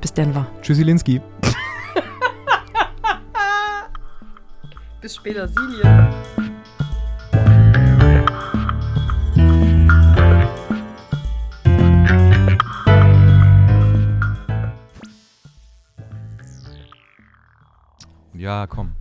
Bis 0.00 0.12
Denver. 0.12 0.46
Tschüssi, 0.60 0.82
Linsky. 0.82 1.20
Bis 5.00 5.14
später, 5.14 5.46
Silje. 5.46 6.47
Ja, 18.38 18.66
komm. 18.68 18.94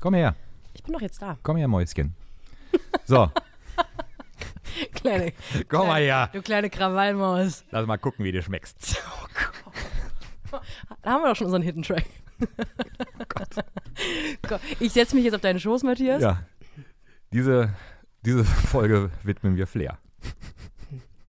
Komm 0.00 0.14
her, 0.14 0.36
Ich 0.74 0.82
bin 0.82 0.92
doch 0.92 1.00
jetzt 1.00 1.20
da. 1.22 1.36
komm 1.42 1.56
her, 1.56 1.66
Mäuschen. 1.66 2.14
So, 3.06 3.30
Kleine, 4.94 5.32
komm 5.68 5.88
mal 5.88 6.00
her. 6.02 6.28
du 6.32 6.42
kleine 6.42 6.68
Krawallmaus. 6.70 7.64
Lass 7.70 7.86
mal 7.86 7.96
gucken, 7.96 8.24
wie 8.24 8.32
du 8.32 8.42
schmeckst. 8.42 9.02
Oh 9.22 9.26
Gott. 10.50 10.62
Da 11.02 11.10
haben 11.10 11.22
wir 11.22 11.28
doch 11.28 11.36
schon 11.36 11.46
unseren 11.46 11.62
Hidden 11.62 11.82
Track. 11.82 12.04
Gott. 14.48 14.60
Ich 14.80 14.92
setze 14.92 15.14
mich 15.14 15.24
jetzt 15.24 15.34
auf 15.34 15.40
deinen 15.42 15.60
Schoß, 15.60 15.82
Matthias. 15.82 16.22
Ja, 16.22 16.42
diese, 17.32 17.74
diese 18.24 18.44
Folge 18.44 19.10
widmen 19.22 19.56
wir 19.56 19.66
Flair. 19.66 19.98